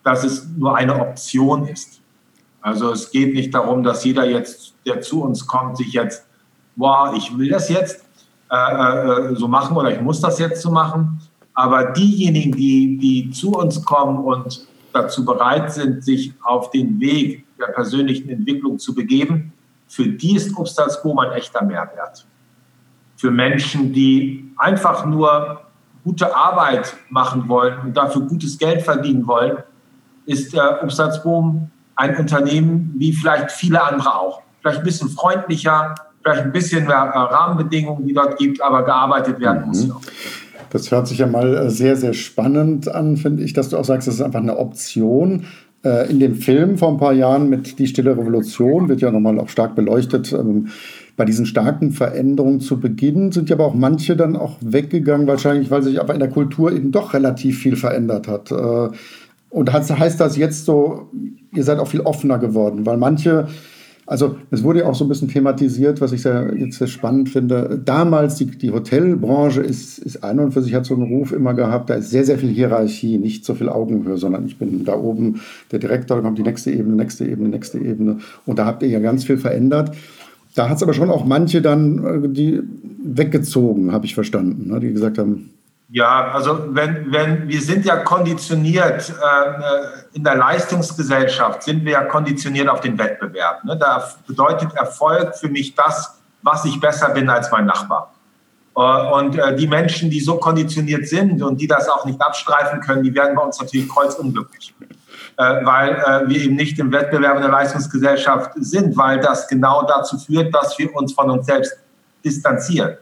dass 0.04 0.24
es 0.24 0.46
nur 0.56 0.76
eine 0.76 0.98
Option 1.00 1.66
ist. 1.66 2.00
Also 2.62 2.92
es 2.92 3.10
geht 3.10 3.34
nicht 3.34 3.54
darum, 3.54 3.82
dass 3.82 4.04
jeder 4.04 4.24
jetzt, 4.24 4.74
der 4.86 5.00
zu 5.00 5.22
uns 5.22 5.46
kommt, 5.46 5.76
sich 5.76 5.92
jetzt, 5.92 6.26
boah, 6.76 7.14
ich 7.16 7.36
will 7.36 7.48
das 7.48 7.68
jetzt 7.68 8.04
äh, 8.50 8.56
äh, 8.56 9.36
so 9.36 9.48
machen 9.48 9.76
oder 9.76 9.92
ich 9.92 10.00
muss 10.00 10.20
das 10.20 10.38
jetzt 10.38 10.62
so 10.62 10.70
machen. 10.70 11.20
Aber 11.54 11.92
diejenigen, 11.92 12.52
die, 12.52 12.98
die 12.98 13.30
zu 13.30 13.52
uns 13.52 13.84
kommen 13.84 14.18
und 14.18 14.66
dazu 14.92 15.24
bereit 15.24 15.72
sind, 15.72 16.04
sich 16.04 16.32
auf 16.42 16.70
den 16.70 17.00
Weg 17.00 17.44
der 17.58 17.66
persönlichen 17.66 18.28
Entwicklung 18.28 18.78
zu 18.78 18.94
begeben, 18.94 19.52
für 19.90 20.06
die 20.06 20.36
ist 20.36 20.56
Obstalsboom 20.56 21.18
ein 21.18 21.32
echter 21.32 21.64
Mehrwert. 21.64 22.24
Für 23.16 23.32
Menschen, 23.32 23.92
die 23.92 24.52
einfach 24.56 25.04
nur 25.04 25.62
gute 26.04 26.34
Arbeit 26.34 26.94
machen 27.08 27.48
wollen 27.48 27.80
und 27.80 27.96
dafür 27.96 28.22
gutes 28.22 28.56
Geld 28.56 28.82
verdienen 28.82 29.26
wollen, 29.26 29.58
ist 30.26 30.54
der 30.54 30.80
Obstalsboom 30.84 31.70
ein 31.96 32.16
Unternehmen 32.16 32.94
wie 32.98 33.12
vielleicht 33.12 33.50
viele 33.50 33.82
andere 33.82 34.14
auch. 34.14 34.42
Vielleicht 34.60 34.78
ein 34.78 34.84
bisschen 34.84 35.08
freundlicher, 35.08 35.96
vielleicht 36.22 36.42
ein 36.42 36.52
bisschen 36.52 36.86
mehr 36.86 36.96
äh, 36.96 37.18
Rahmenbedingungen, 37.18 38.06
die 38.06 38.14
dort 38.14 38.38
gibt, 38.38 38.62
aber 38.62 38.84
gearbeitet 38.84 39.40
werden 39.40 39.66
muss. 39.66 39.88
Mhm. 39.88 39.96
Das 40.70 40.88
hört 40.92 41.08
sich 41.08 41.18
ja 41.18 41.26
mal 41.26 41.52
äh, 41.56 41.70
sehr, 41.70 41.96
sehr 41.96 42.12
spannend 42.12 42.86
an, 42.86 43.16
finde 43.16 43.42
ich, 43.42 43.54
dass 43.54 43.70
du 43.70 43.76
auch 43.76 43.84
sagst, 43.84 44.06
das 44.06 44.14
ist 44.14 44.22
einfach 44.22 44.38
eine 44.38 44.56
Option. 44.56 45.46
Äh, 45.82 46.10
in 46.10 46.20
dem 46.20 46.34
Film 46.34 46.76
vor 46.76 46.90
ein 46.90 46.98
paar 46.98 47.14
Jahren 47.14 47.48
mit 47.48 47.78
Die 47.78 47.86
Stille 47.86 48.16
Revolution 48.16 48.88
wird 48.88 49.00
ja 49.00 49.10
nochmal 49.10 49.38
auch 49.40 49.48
stark 49.48 49.74
beleuchtet. 49.74 50.32
Ähm, 50.32 50.68
bei 51.16 51.24
diesen 51.24 51.46
starken 51.46 51.92
Veränderungen 51.92 52.60
zu 52.60 52.80
Beginn 52.80 53.32
sind 53.32 53.48
ja 53.48 53.56
aber 53.56 53.66
auch 53.66 53.74
manche 53.74 54.16
dann 54.16 54.36
auch 54.36 54.56
weggegangen, 54.60 55.26
wahrscheinlich, 55.26 55.70
weil 55.70 55.82
sich 55.82 56.00
aber 56.00 56.12
in 56.14 56.20
der 56.20 56.30
Kultur 56.30 56.72
eben 56.72 56.92
doch 56.92 57.14
relativ 57.14 57.58
viel 57.58 57.76
verändert 57.76 58.28
hat. 58.28 58.50
Äh, 58.50 58.88
Und 59.50 59.72
heißt 59.72 60.20
das 60.20 60.36
jetzt 60.36 60.64
so, 60.64 61.10
ihr 61.54 61.64
seid 61.64 61.78
auch 61.78 61.88
viel 61.88 62.00
offener 62.00 62.38
geworden, 62.38 62.86
weil 62.86 62.96
manche 62.96 63.48
also 64.10 64.34
es 64.50 64.64
wurde 64.64 64.80
ja 64.80 64.86
auch 64.86 64.96
so 64.96 65.04
ein 65.04 65.08
bisschen 65.08 65.28
thematisiert, 65.28 66.00
was 66.00 66.10
ich 66.10 66.22
sehr, 66.22 66.52
jetzt 66.56 66.78
sehr 66.78 66.88
spannend 66.88 67.28
finde. 67.28 67.80
Damals, 67.84 68.34
die, 68.34 68.46
die 68.46 68.72
Hotelbranche 68.72 69.60
ist, 69.60 70.00
ist 70.00 70.24
ein 70.24 70.40
und 70.40 70.50
für 70.50 70.62
sich 70.62 70.74
hat 70.74 70.84
so 70.84 70.94
einen 70.94 71.04
Ruf 71.04 71.30
immer 71.30 71.54
gehabt, 71.54 71.90
da 71.90 71.94
ist 71.94 72.10
sehr, 72.10 72.24
sehr 72.24 72.36
viel 72.36 72.48
Hierarchie, 72.48 73.18
nicht 73.18 73.44
so 73.44 73.54
viel 73.54 73.68
Augenhöhe, 73.68 74.16
sondern 74.16 74.46
ich 74.46 74.58
bin 74.58 74.84
da 74.84 74.96
oben 74.96 75.40
der 75.70 75.78
Direktor, 75.78 76.16
dann 76.16 76.24
kommt 76.24 76.38
die 76.38 76.42
nächste 76.42 76.72
Ebene, 76.72 76.96
nächste 76.96 77.24
Ebene, 77.24 77.50
nächste 77.50 77.78
Ebene. 77.78 78.18
Und 78.46 78.58
da 78.58 78.66
habt 78.66 78.82
ihr 78.82 78.88
ja 78.88 78.98
ganz 78.98 79.22
viel 79.22 79.38
verändert. 79.38 79.94
Da 80.56 80.68
hat 80.68 80.78
es 80.78 80.82
aber 80.82 80.92
schon 80.92 81.08
auch 81.08 81.24
manche 81.24 81.62
dann 81.62 82.24
äh, 82.24 82.28
die 82.28 82.62
weggezogen, 83.04 83.92
habe 83.92 84.06
ich 84.06 84.16
verstanden, 84.16 84.72
ne, 84.72 84.80
die 84.80 84.92
gesagt 84.92 85.18
haben, 85.18 85.50
ja, 85.92 86.30
also 86.30 86.74
wenn, 86.74 87.10
wenn 87.12 87.48
wir 87.48 87.60
sind 87.60 87.84
ja 87.84 87.96
konditioniert 87.96 89.10
äh, 89.10 90.16
in 90.16 90.22
der 90.22 90.36
Leistungsgesellschaft, 90.36 91.64
sind 91.64 91.84
wir 91.84 91.92
ja 91.92 92.04
konditioniert 92.04 92.68
auf 92.68 92.80
den 92.80 92.96
Wettbewerb. 92.96 93.64
Ne? 93.64 93.76
Da 93.76 94.08
bedeutet 94.26 94.72
Erfolg 94.74 95.34
für 95.36 95.48
mich 95.48 95.74
das, 95.74 96.20
was 96.42 96.64
ich 96.64 96.78
besser 96.78 97.10
bin 97.10 97.28
als 97.28 97.50
mein 97.50 97.66
Nachbar. 97.66 98.14
Äh, 98.76 98.80
und 98.80 99.36
äh, 99.36 99.56
die 99.56 99.66
Menschen, 99.66 100.10
die 100.10 100.20
so 100.20 100.36
konditioniert 100.36 101.08
sind 101.08 101.42
und 101.42 101.60
die 101.60 101.66
das 101.66 101.88
auch 101.88 102.04
nicht 102.04 102.22
abstreifen 102.22 102.80
können, 102.80 103.02
die 103.02 103.12
werden 103.12 103.34
bei 103.34 103.42
uns 103.42 103.60
natürlich 103.60 103.88
kreuzunglücklich. 103.88 104.72
Äh, 105.36 105.64
weil 105.64 105.94
äh, 105.94 106.28
wir 106.28 106.40
eben 106.40 106.54
nicht 106.54 106.78
im 106.78 106.92
Wettbewerb 106.92 107.36
in 107.36 107.42
der 107.42 107.50
Leistungsgesellschaft 107.50 108.52
sind, 108.56 108.96
weil 108.96 109.18
das 109.18 109.48
genau 109.48 109.82
dazu 109.82 110.18
führt, 110.18 110.54
dass 110.54 110.78
wir 110.78 110.94
uns 110.94 111.14
von 111.14 111.30
uns 111.30 111.46
selbst 111.46 111.76
distanzieren. 112.24 112.96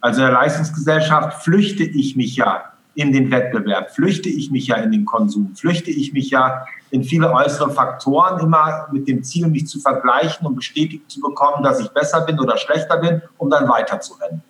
Also 0.00 0.20
in 0.20 0.26
der 0.26 0.34
Leistungsgesellschaft 0.34 1.42
flüchte 1.42 1.84
ich 1.84 2.16
mich 2.16 2.36
ja 2.36 2.64
in 2.94 3.12
den 3.12 3.30
Wettbewerb, 3.30 3.90
flüchte 3.90 4.28
ich 4.28 4.50
mich 4.50 4.66
ja 4.66 4.76
in 4.76 4.90
den 4.90 5.04
Konsum, 5.04 5.54
flüchte 5.54 5.90
ich 5.90 6.12
mich 6.12 6.30
ja 6.30 6.66
in 6.90 7.04
viele 7.04 7.32
äußere 7.32 7.70
Faktoren, 7.70 8.40
immer 8.40 8.88
mit 8.90 9.06
dem 9.06 9.22
Ziel, 9.22 9.46
mich 9.46 9.66
zu 9.68 9.78
vergleichen 9.80 10.46
und 10.46 10.56
bestätigt 10.56 11.10
zu 11.10 11.20
bekommen, 11.20 11.62
dass 11.62 11.80
ich 11.80 11.88
besser 11.90 12.22
bin 12.22 12.38
oder 12.40 12.56
schlechter 12.56 12.96
bin, 12.96 13.22
um 13.38 13.48
dann 13.48 13.68
weiterzurennen. 13.68 14.42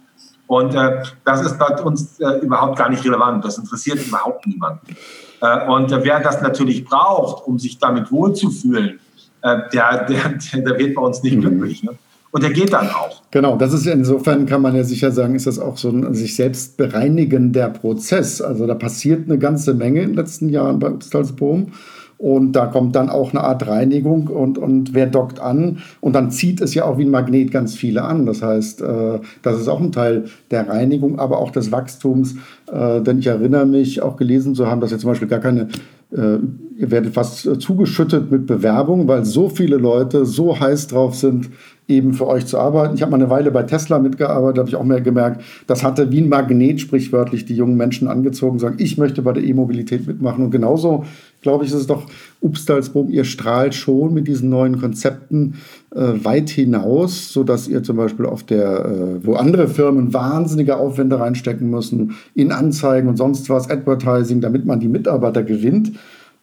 Und 0.47 0.75
äh, 0.75 1.03
das 1.25 1.43
ist 1.43 1.59
bei 1.59 1.81
uns 1.81 2.19
äh, 2.19 2.39
überhaupt 2.39 2.77
gar 2.77 2.89
nicht 2.89 3.05
relevant. 3.05 3.45
Das 3.45 3.57
interessiert 3.57 4.05
überhaupt 4.05 4.47
niemanden. 4.49 4.97
Äh, 5.41 5.67
und 5.69 5.91
wer 5.91 6.19
das 6.21 6.43
natürlich 6.43 6.85
braucht, 6.85 7.47
um 7.47 7.59
sich 7.59 7.79
damit 7.79 8.11
wohlzufühlen, 8.11 8.99
äh, 9.43 9.59
der, 9.73 10.07
der, 10.07 10.39
der 10.55 10.79
wird 10.79 10.95
bei 10.95 11.03
uns 11.03 11.23
nicht 11.23 11.37
mhm. 11.37 11.41
glücklich. 11.43 11.85
Ne? 11.85 11.97
Und 12.33 12.45
der 12.45 12.53
geht 12.53 12.73
dann 12.73 12.89
auch. 12.89 13.23
Genau, 13.33 13.57
das 13.57 13.73
ist 13.73 13.87
insofern, 13.87 14.47
kann 14.47 14.63
man 14.63 14.77
ja 14.77 14.85
sicher 14.85 15.11
sagen, 15.11 15.35
ist 15.35 15.47
das 15.47 15.59
auch 15.59 15.77
so 15.77 15.91
ein 15.91 16.15
sich 16.15 16.37
selbst 16.37 16.77
bereinigender 16.77 17.69
Prozess. 17.71 18.41
Also 18.41 18.67
da 18.67 18.75
passiert 18.75 19.29
eine 19.29 19.39
ganze 19.39 19.75
Menge 19.75 20.03
in 20.03 20.11
den 20.11 20.17
letzten 20.17 20.49
Jahren 20.49 20.79
bei 20.79 20.89
Upstalsboom. 20.89 21.73
Und 22.19 22.53
da 22.53 22.67
kommt 22.67 22.95
dann 22.97 23.09
auch 23.09 23.31
eine 23.31 23.43
Art 23.43 23.67
Reinigung 23.67 24.27
und, 24.27 24.59
und 24.59 24.93
wer 24.93 25.07
dockt 25.07 25.41
an? 25.41 25.79
Und 26.03 26.13
dann 26.13 26.31
zieht 26.31 26.61
es 26.61 26.75
ja 26.75 26.85
auch 26.85 26.99
wie 26.99 27.05
ein 27.05 27.11
Magnet 27.11 27.51
ganz 27.51 27.75
viele 27.75 28.03
an. 28.03 28.27
Das 28.27 28.43
heißt, 28.43 28.83
äh, 28.83 29.21
das 29.41 29.59
ist 29.59 29.69
auch 29.69 29.81
ein 29.81 29.91
Teil 29.91 30.27
der 30.51 30.69
Reinigung, 30.69 31.19
aber 31.19 31.39
auch 31.39 31.51
des 31.51 31.73
Wachstums. 31.73 32.37
Äh, 32.71 33.01
denn 33.01 33.21
ich 33.21 33.27
erinnere 33.27 33.65
mich 33.65 34.03
auch 34.03 34.19
gelesen 34.19 34.55
zu 34.55 34.67
haben, 34.67 34.83
dass 34.83 34.91
jetzt 34.91 35.01
zum 35.01 35.11
Beispiel 35.11 35.29
gar 35.29 35.41
keine 35.41 35.69
äh, 36.13 36.39
ihr 36.77 36.91
werdet 36.91 37.15
fast 37.15 37.49
zugeschüttet 37.61 38.31
mit 38.31 38.47
Bewerbungen, 38.47 39.07
weil 39.07 39.25
so 39.25 39.49
viele 39.49 39.77
Leute 39.77 40.27
so 40.27 40.59
heiß 40.59 40.89
drauf 40.89 41.15
sind, 41.15 41.51
eben 41.91 42.15
für 42.15 42.27
euch 42.27 42.47
zu 42.47 42.59
arbeiten. 42.59 42.95
Ich 42.95 43.03
habe 43.03 43.11
mal 43.11 43.17
eine 43.19 43.29
Weile 43.29 43.51
bei 43.51 43.65
Tesla 43.65 43.99
mitgearbeitet, 43.99 44.59
habe 44.59 44.69
ich 44.69 44.77
auch 44.77 44.85
mehr 44.85 45.01
gemerkt, 45.01 45.43
das 45.67 45.83
hatte 45.83 46.11
wie 46.11 46.21
ein 46.21 46.29
Magnet 46.29 46.81
sprichwörtlich 46.81 47.45
die 47.45 47.57
jungen 47.57 47.77
Menschen 47.77 48.09
angezogen, 48.09 48.59
sagen, 48.59 48.77
ich 48.79 48.97
möchte 48.97 49.23
bei 49.23 49.33
der 49.33 49.43
E-Mobilität 49.43 50.07
mitmachen. 50.07 50.45
Und 50.45 50.51
genauso, 50.51 51.05
glaube 51.43 51.65
ich, 51.65 51.71
ist 51.71 51.77
es 51.77 51.87
doch 51.87 52.07
Upstalsboom, 52.41 53.11
ihr 53.11 53.25
strahlt 53.25 53.75
schon 53.75 54.15
mit 54.15 54.29
diesen 54.29 54.49
neuen 54.49 54.81
Konzepten 54.81 55.57
äh, 55.95 56.25
weit 56.25 56.49
hinaus, 56.51 57.33
sodass 57.33 57.69
ihr 57.69 57.83
zum 57.83 57.97
Beispiel 57.97 58.27
auf 58.27 58.45
der, 58.45 58.85
äh, 58.85 59.27
wo 59.27 59.35
andere 59.35 59.69
Firmen 59.69 60.15
wahnsinnige 60.15 60.77
Aufwände 60.77 61.19
reinstecken 61.19 61.69
müssen, 61.69 62.15
in 62.35 62.53
Anzeigen 62.53 63.09
und 63.09 63.17
sonst 63.17 63.51
was, 63.51 63.69
Advertising, 63.69 64.41
damit 64.41 64.65
man 64.65 64.81
die 64.81 64.89
Mitarbeiter 64.89 65.43
gewinnt, 65.43 65.93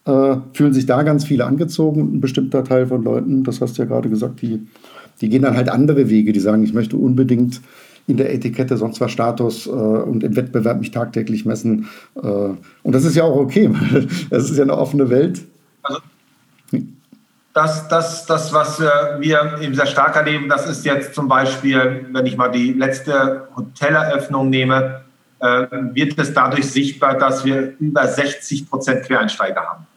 äh, 0.06 0.38
fühlen 0.54 0.74
sich 0.74 0.86
da 0.86 1.04
ganz 1.04 1.25
viele 1.25 1.46
angezogen 1.46 2.16
ein 2.16 2.22
bestimmter 2.22 2.63
Teil 2.63 2.88
von 2.88 3.04
Leuten, 3.04 3.44
das 3.44 3.62
hast 3.62 3.77
du 3.77 3.82
ja 3.84 3.88
gerade 3.88 4.10
gesagt, 4.10 4.42
die 4.42 4.66
die 5.22 5.30
gehen 5.30 5.42
dann 5.42 5.56
halt 5.56 5.70
andere 5.70 6.10
Wege. 6.10 6.34
Die 6.34 6.40
sagen, 6.40 6.64
ich 6.64 6.74
möchte 6.74 6.98
unbedingt 6.98 7.62
in 8.08 8.18
der 8.18 8.34
Etikette 8.34 8.78
sonst 8.78 9.02
was 9.02 9.12
Status 9.12 9.68
äh, 9.68 9.70
und 9.70 10.24
im 10.24 10.36
Wettbewerb 10.36 10.80
mich 10.80 10.92
tagtäglich 10.92 11.46
messen. 11.46 11.90
Äh, 12.16 12.20
und 12.22 12.60
das 12.84 13.04
ist 13.04 13.16
ja 13.16 13.24
auch 13.24 13.36
okay, 13.36 13.70
weil 14.30 14.40
es 14.40 14.50
ist 14.50 14.58
ja 14.58 14.64
eine 14.64 14.78
offene 14.78 15.10
Welt. 15.10 15.42
Also 15.84 16.00
das, 17.54 17.88
das, 17.88 18.26
das, 18.28 18.54
was 18.54 18.80
wir 18.80 19.58
eben 19.62 19.74
sehr 19.74 19.88
stark 19.88 20.16
erleben, 20.16 20.48
das 20.48 20.70
ist 20.70 20.86
jetzt 20.86 21.16
zum 21.16 21.28
Beispiel, 21.28 22.06
wenn 22.12 22.26
ich 22.28 22.38
mal 22.38 22.50
die 22.50 22.74
letzte 22.74 23.48
Hoteleröffnung 23.56 24.50
nehme, 24.52 25.02
äh, 25.40 25.66
wird 25.94 26.20
es 26.20 26.34
dadurch 26.34 26.70
sichtbar, 26.70 27.18
dass 27.18 27.44
wir 27.44 27.74
über 27.80 28.08
60 28.08 28.70
Prozent 28.70 29.04
Quereinsteiger 29.06 29.62
haben. 29.62 29.88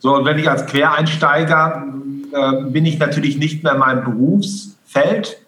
So, 0.00 0.16
und 0.16 0.24
wenn 0.24 0.38
ich 0.38 0.50
als 0.50 0.66
Quereinsteiger 0.66 1.86
äh, 2.32 2.64
bin 2.64 2.86
ich 2.86 2.98
natürlich 2.98 3.38
nicht 3.38 3.62
mehr 3.62 3.72
in 3.74 3.78
meinem 3.78 4.04
Berufsfeld, 4.04 5.38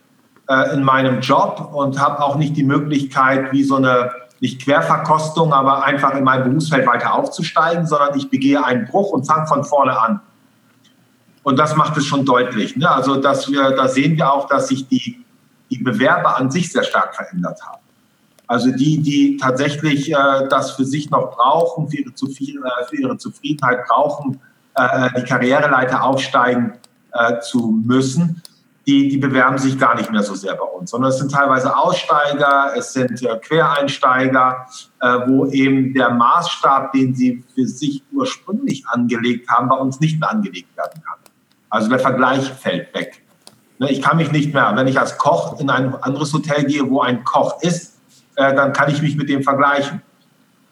äh, 0.49 0.75
in 0.75 0.83
meinem 0.83 1.21
Job 1.21 1.71
und 1.73 1.99
habe 1.99 2.23
auch 2.23 2.37
nicht 2.37 2.57
die 2.57 2.65
Möglichkeit, 2.65 3.53
wie 3.53 3.65
so 3.65 3.77
eine, 3.77 4.11
nicht 4.41 4.63
Querverkostung, 4.63 5.53
aber 5.53 5.85
einfach 5.85 6.15
in 6.15 6.25
meinem 6.25 6.45
Berufsfeld 6.51 6.87
weiter 6.87 7.15
aufzusteigen, 7.15 7.87
sondern 7.87 8.17
ich 8.19 8.31
begehe 8.31 8.63
einen 8.65 8.87
Bruch 8.87 9.11
und 9.11 9.27
fange 9.27 9.47
von 9.47 9.65
vorne 9.65 9.99
an. 9.99 10.21
Und 11.43 11.59
das 11.59 11.77
macht 11.77 11.97
es 11.97 12.07
schon 12.07 12.25
deutlich. 12.25 12.77
Ne? 12.77 12.91
Also, 12.91 13.17
dass 13.17 13.51
wir, 13.51 13.71
da 13.71 13.89
sehen 13.89 14.17
wir 14.17 14.33
auch, 14.33 14.49
dass 14.49 14.69
sich 14.69 14.89
die, 14.89 15.25
die 15.71 15.79
Bewerber 15.79 16.37
an 16.37 16.51
sich 16.51 16.73
sehr 16.73 16.83
stark 16.83 17.15
verändert 17.15 17.61
haben. 17.67 17.81
Also 18.47 18.71
die, 18.71 19.01
die 19.01 19.37
tatsächlich 19.39 20.13
äh, 20.13 20.49
das 20.51 20.73
für 20.73 20.85
sich 20.85 21.11
noch 21.11 21.35
brauchen, 21.35 21.89
für 21.89 21.97
ihre, 21.97 22.11
äh, 22.11 22.85
für 22.89 22.97
ihre 22.97 23.17
Zufriedenheit 23.17 23.87
brauchen, 23.87 24.41
äh, 24.77 25.11
die 25.17 25.25
Karriereleiter 25.25 26.03
aufsteigen 26.03 26.75
äh, 27.13 27.41
zu 27.41 27.83
müssen, 27.85 28.43
die, 28.87 29.09
die 29.09 29.17
bewerben 29.17 29.57
sich 29.57 29.79
gar 29.79 29.95
nicht 29.95 30.11
mehr 30.11 30.23
so 30.23 30.35
sehr 30.35 30.55
bei 30.55 30.65
uns, 30.65 30.91
sondern 30.91 31.11
es 31.11 31.19
sind 31.19 31.33
teilweise 31.33 31.75
Aussteiger, 31.75 32.73
es 32.77 32.93
sind 32.93 33.23
äh, 33.23 33.39
Quereinsteiger, 33.39 34.67
äh, 35.01 35.07
wo 35.27 35.47
eben 35.47 35.95
der 35.95 36.11
Maßstab, 36.11 36.93
den 36.93 37.15
sie 37.15 37.43
für 37.55 37.67
sich 37.67 38.03
ursprünglich 38.13 38.87
angelegt 38.89 39.49
haben, 39.49 39.69
bei 39.69 39.77
uns 39.77 40.01
nicht 40.01 40.21
mehr 40.21 40.31
angelegt 40.31 40.77
werden 40.77 41.03
kann. 41.03 41.19
Also 41.71 41.89
der 41.89 41.99
Vergleich 41.99 42.51
fällt 42.53 42.95
weg. 42.95 43.23
Ne, 43.79 43.91
ich 43.91 44.03
kann 44.03 44.19
mich 44.19 44.31
nicht 44.31 44.53
mehr, 44.53 44.73
wenn 44.77 44.87
ich 44.87 44.99
als 44.99 45.17
Koch 45.19 45.59
in 45.61 45.71
ein 45.71 45.95
anderes 46.03 46.33
Hotel 46.33 46.65
gehe, 46.65 46.89
wo 46.89 47.01
ein 47.01 47.25
Koch 47.25 47.63
ist, 47.63 47.99
äh, 48.37 48.55
dann 48.55 48.73
kann 48.73 48.91
ich 48.91 49.01
mich 49.01 49.17
mit 49.17 49.29
dem 49.29 49.43
vergleichen. 49.43 50.03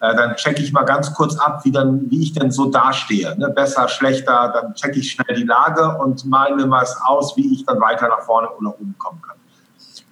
Äh, 0.02 0.16
dann 0.16 0.35
checke 0.35 0.61
ich 0.61 0.73
mal 0.73 0.82
ganz 0.82 1.14
kurz 1.14 1.37
ab, 1.37 1.64
wie, 1.64 1.71
dann, 1.71 2.11
wie 2.11 2.23
ich 2.23 2.32
denn 2.32 2.50
so 2.50 2.68
dastehe. 2.68 3.38
Ne? 3.38 3.50
Besser, 3.50 3.87
schlechter, 3.87 4.52
dann 4.52 4.75
checke 4.75 4.99
ich 4.99 5.12
schnell 5.12 5.37
die 5.37 5.44
Lage 5.44 5.97
und 5.99 6.26
male 6.26 6.56
mir 6.56 6.66
mal 6.66 6.85
aus, 7.04 7.37
wie 7.37 7.54
ich 7.54 7.64
dann 7.64 7.80
weiter 7.80 8.09
nach 8.09 8.23
vorne 8.23 8.49
oder 8.50 8.71
oben 8.71 8.97
kommen 8.99 9.23
kann. 9.23 9.37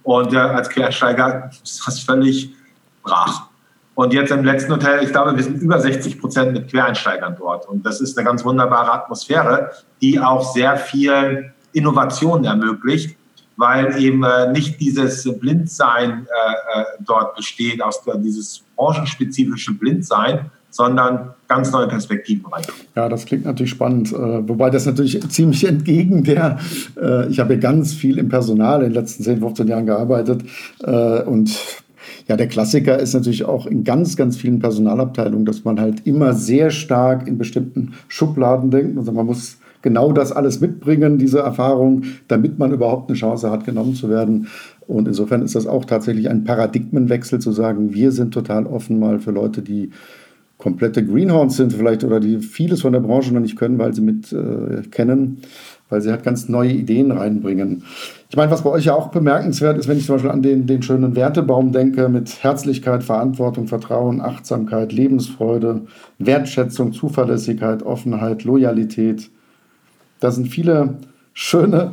Und 0.05 0.33
äh, 0.33 0.39
als 0.39 0.71
Quersteiger 0.71 1.51
ist 1.65 1.83
das 1.85 1.99
völlig 1.99 2.55
brach. 3.03 3.49
Und 3.97 4.15
jetzt 4.15 4.31
im 4.31 4.45
letzten 4.45 4.73
Hotel, 4.73 5.03
ich 5.03 5.11
glaube, 5.11 5.35
wir 5.35 5.43
sind 5.43 5.61
über 5.61 5.81
60 5.81 6.21
Prozent 6.21 6.53
mit 6.53 6.71
Quereinsteigern 6.71 7.35
dort. 7.37 7.69
Und 7.69 7.85
das 7.85 8.01
ist 8.01 8.17
eine 8.17 8.25
ganz 8.25 8.45
wunderbare 8.45 8.93
Atmosphäre, 8.93 9.73
die 10.01 10.21
auch 10.21 10.55
sehr 10.55 10.77
viel 10.77 11.53
Innovation 11.73 12.45
ermöglicht 12.45 13.17
weil 13.61 14.03
eben 14.03 14.25
äh, 14.25 14.51
nicht 14.53 14.81
dieses 14.81 15.29
Blindsein 15.39 16.11
äh, 16.11 16.81
äh, 16.81 16.85
dort 17.07 17.37
besteht, 17.37 17.83
aus 17.83 18.01
dieses 18.17 18.63
branchenspezifische 18.75 19.75
Blindsein, 19.75 20.51
sondern 20.71 21.35
ganz 21.47 21.71
neue 21.71 21.87
Perspektiven 21.87 22.47
rein. 22.47 22.63
Ja, 22.97 23.11
das 23.11 23.27
klingt 23.27 23.45
natürlich 23.45 23.73
spannend. 23.73 24.13
Wobei 24.13 24.71
das 24.71 24.87
natürlich 24.87 25.21
ziemlich 25.29 25.67
entgegen 25.67 26.23
der, 26.25 26.59
ich 27.29 27.41
habe 27.41 27.59
ganz 27.59 27.93
viel 27.93 28.19
im 28.19 28.29
Personal 28.29 28.83
in 28.83 28.91
den 28.91 28.95
letzten 28.95 29.25
10, 29.25 29.41
15 29.41 29.67
Jahren 29.67 29.87
gearbeitet 29.87 30.45
und 30.79 31.51
ja, 32.29 32.37
der 32.37 32.47
Klassiker 32.47 32.99
ist 32.99 33.15
natürlich 33.15 33.45
auch 33.45 33.67
in 33.67 33.83
ganz, 33.83 34.17
ganz 34.17 34.37
vielen 34.37 34.61
Personalabteilungen, 34.61 35.45
dass 35.45 35.65
man 35.65 35.81
halt 35.81 36.07
immer 36.07 36.35
sehr 36.35 36.71
stark 36.71 37.27
in 37.27 37.37
bestimmten 37.37 37.95
Schubladen 38.07 38.71
denkt. 38.71 38.97
Also 38.97 39.11
man 39.11 39.27
muss 39.27 39.59
genau 39.83 40.13
das 40.13 40.33
alles 40.33 40.61
mitbringen, 40.61 41.19
diese 41.19 41.41
Erfahrung, 41.41 42.03
damit 42.29 42.59
man 42.59 42.73
überhaupt 42.73 43.09
eine 43.09 43.19
Chance 43.19 43.51
hat, 43.51 43.65
genommen 43.65 43.95
zu 43.95 44.09
werden. 44.09 44.49
Und 44.87 45.09
insofern 45.09 45.43
ist 45.43 45.55
das 45.55 45.67
auch 45.67 45.85
tatsächlich 45.85 46.29
ein 46.29 46.45
Paradigmenwechsel 46.45 47.39
zu 47.39 47.53
sagen, 47.53 47.95
wir 47.95 48.13
sind 48.13 48.35
total 48.35 48.67
offen 48.67 48.99
mal 48.99 49.21
für 49.21 49.31
Leute, 49.31 49.63
die 49.63 49.91
komplette 50.61 51.05
Greenhorns 51.05 51.57
sind 51.57 51.73
vielleicht 51.73 52.05
oder 52.05 52.21
die 52.21 52.39
vieles 52.39 52.83
von 52.83 52.93
der 52.93 53.01
Branche 53.01 53.33
noch 53.33 53.41
nicht 53.41 53.57
können, 53.57 53.79
weil 53.79 53.95
sie 53.95 54.03
mit 54.03 54.33
äh, 54.33 54.83
kennen, 54.91 55.39
weil 55.89 56.03
sie 56.03 56.11
halt 56.11 56.23
ganz 56.23 56.49
neue 56.49 56.71
Ideen 56.71 57.11
reinbringen. 57.11 57.83
Ich 58.29 58.37
meine, 58.37 58.51
was 58.51 58.63
bei 58.63 58.71
euch 58.71 58.85
ja 58.85 58.95
auch 58.95 59.09
bemerkenswert 59.09 59.79
ist, 59.79 59.89
wenn 59.89 59.97
ich 59.97 60.07
zum 60.07 60.17
Beispiel 60.17 60.31
an 60.31 60.43
den, 60.43 60.67
den 60.67 60.83
schönen 60.83 61.17
Wertebaum 61.17 61.73
denke, 61.73 62.09
mit 62.09 62.45
Herzlichkeit, 62.45 63.03
Verantwortung, 63.03 63.67
Vertrauen, 63.67 64.21
Achtsamkeit, 64.21 64.93
Lebensfreude, 64.93 65.83
Wertschätzung, 66.19 66.93
Zuverlässigkeit, 66.93 67.83
Offenheit, 67.83 68.45
Loyalität. 68.45 69.31
Da 70.21 70.31
sind 70.31 70.49
viele 70.49 70.99
schöne 71.33 71.93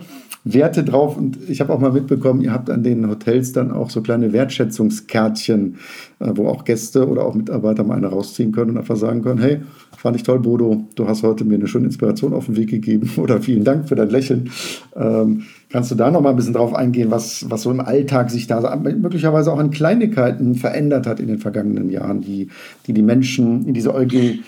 Werte 0.54 0.84
drauf. 0.84 1.18
Und 1.18 1.38
ich 1.50 1.62
habe 1.62 1.74
auch 1.74 1.80
mal 1.80 1.92
mitbekommen, 1.92 2.42
ihr 2.42 2.54
habt 2.54 2.70
an 2.70 2.84
den 2.84 3.10
Hotels 3.10 3.52
dann 3.54 3.72
auch 3.72 3.90
so 3.90 4.02
kleine 4.02 4.34
Wertschätzungskärtchen, 4.34 5.78
äh, 6.20 6.32
wo 6.36 6.48
auch 6.48 6.64
Gäste 6.64 7.08
oder 7.08 7.26
auch 7.26 7.34
Mitarbeiter 7.34 7.84
mal 7.84 7.98
eine 7.98 8.08
rausziehen 8.08 8.52
können 8.52 8.72
und 8.72 8.78
einfach 8.78 8.96
sagen 8.96 9.22
können, 9.22 9.42
hey, 9.42 9.62
fand 9.98 10.16
ich 10.16 10.24
toll, 10.24 10.40
Bodo, 10.40 10.86
du 10.96 11.08
hast 11.08 11.24
heute 11.24 11.44
mir 11.44 11.56
eine 11.56 11.68
schöne 11.68 11.86
Inspiration 11.86 12.34
auf 12.34 12.46
den 12.46 12.56
Weg 12.56 12.70
gegeben 12.70 13.10
oder 13.18 13.42
vielen 13.42 13.64
Dank 13.64 13.90
für 13.90 13.96
dein 13.96 14.10
Lächeln. 14.10 14.50
Ähm, 14.96 15.44
kannst 15.70 15.92
du 15.92 15.96
da 15.96 16.12
noch 16.12 16.22
mal 16.22 16.30
ein 16.30 16.36
bisschen 16.36 16.54
drauf 16.54 16.74
eingehen, 16.74 17.12
was, 17.12 17.50
was 17.50 17.64
so 17.64 17.72
im 17.72 17.82
Alltag 17.82 18.30
sich 18.30 18.48
da 18.48 18.76
möglicherweise 18.76 19.52
auch 19.52 19.60
an 19.60 19.72
Kleinigkeiten 19.72 20.56
verändert 20.56 21.08
hat 21.08 21.20
in 21.20 21.28
den 21.28 21.40
vergangenen 21.40 21.90
Jahren, 21.90 22.22
die 22.22 22.50
die, 22.86 22.94
die 22.94 23.02
Menschen 23.02 23.66
in 23.66 23.74
diese 23.74 23.94
Euge, 23.94 24.40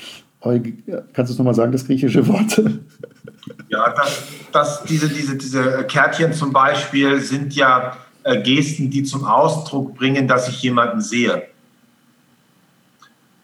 kannst 0.42 1.30
du 1.30 1.34
es 1.34 1.38
nochmal 1.38 1.56
sagen, 1.56 1.72
das 1.72 1.86
griechische 1.86 2.28
Wort? 2.28 2.62
Ja, 3.70 3.94
das, 3.94 4.24
das, 4.52 4.84
diese, 4.84 5.10
diese, 5.10 5.38
diese 5.38 5.84
Kärtchen 5.84 6.34
zum 6.34 6.52
Beispiel 6.52 7.20
sind 7.20 7.56
ja 7.56 7.98
äh, 8.24 8.42
Gesten, 8.42 8.90
die 8.90 9.04
zum 9.04 9.26
Ausdruck 9.26 9.96
bringen, 9.96 10.28
dass 10.28 10.50
ich 10.50 10.62
jemanden 10.62 11.02
sehe. 11.02 11.44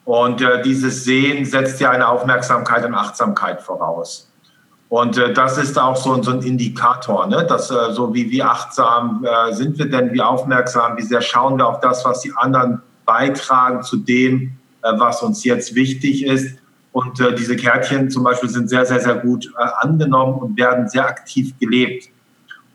Und 0.03 0.41
äh, 0.41 0.61
dieses 0.61 1.03
Sehen 1.03 1.45
setzt 1.45 1.79
ja 1.79 1.91
eine 1.91 2.07
Aufmerksamkeit 2.07 2.85
und 2.85 2.93
Achtsamkeit 2.93 3.61
voraus. 3.61 4.29
Und 4.89 5.17
äh, 5.17 5.33
das 5.33 5.57
ist 5.57 5.77
auch 5.79 5.95
so, 5.95 6.21
so 6.21 6.31
ein 6.31 6.41
Indikator, 6.41 7.25
ne? 7.27 7.45
dass 7.45 7.71
äh, 7.71 7.91
so 7.91 8.13
wie, 8.13 8.29
wie 8.29 8.43
achtsam 8.43 9.25
äh, 9.25 9.53
sind 9.53 9.77
wir 9.79 9.89
denn, 9.89 10.13
wie 10.13 10.21
aufmerksam, 10.21 10.97
wie 10.97 11.01
sehr 11.01 11.21
schauen 11.21 11.57
wir 11.57 11.67
auf 11.67 11.79
das, 11.79 12.05
was 12.05 12.21
die 12.21 12.33
anderen 12.35 12.81
beitragen 13.05 13.83
zu 13.83 13.97
dem, 13.97 14.57
was 14.81 15.21
uns 15.21 15.43
jetzt 15.43 15.75
wichtig 15.75 16.25
ist. 16.25 16.57
Und 16.95 17.19
äh, 17.19 17.35
diese 17.35 17.57
Kärtchen 17.57 18.09
zum 18.09 18.23
Beispiel 18.23 18.47
sind 18.47 18.69
sehr, 18.69 18.85
sehr, 18.85 19.01
sehr 19.01 19.15
gut 19.15 19.51
äh, 19.59 19.63
angenommen 19.81 20.39
und 20.39 20.57
werden 20.57 20.87
sehr 20.87 21.05
aktiv 21.05 21.53
gelebt. 21.59 22.07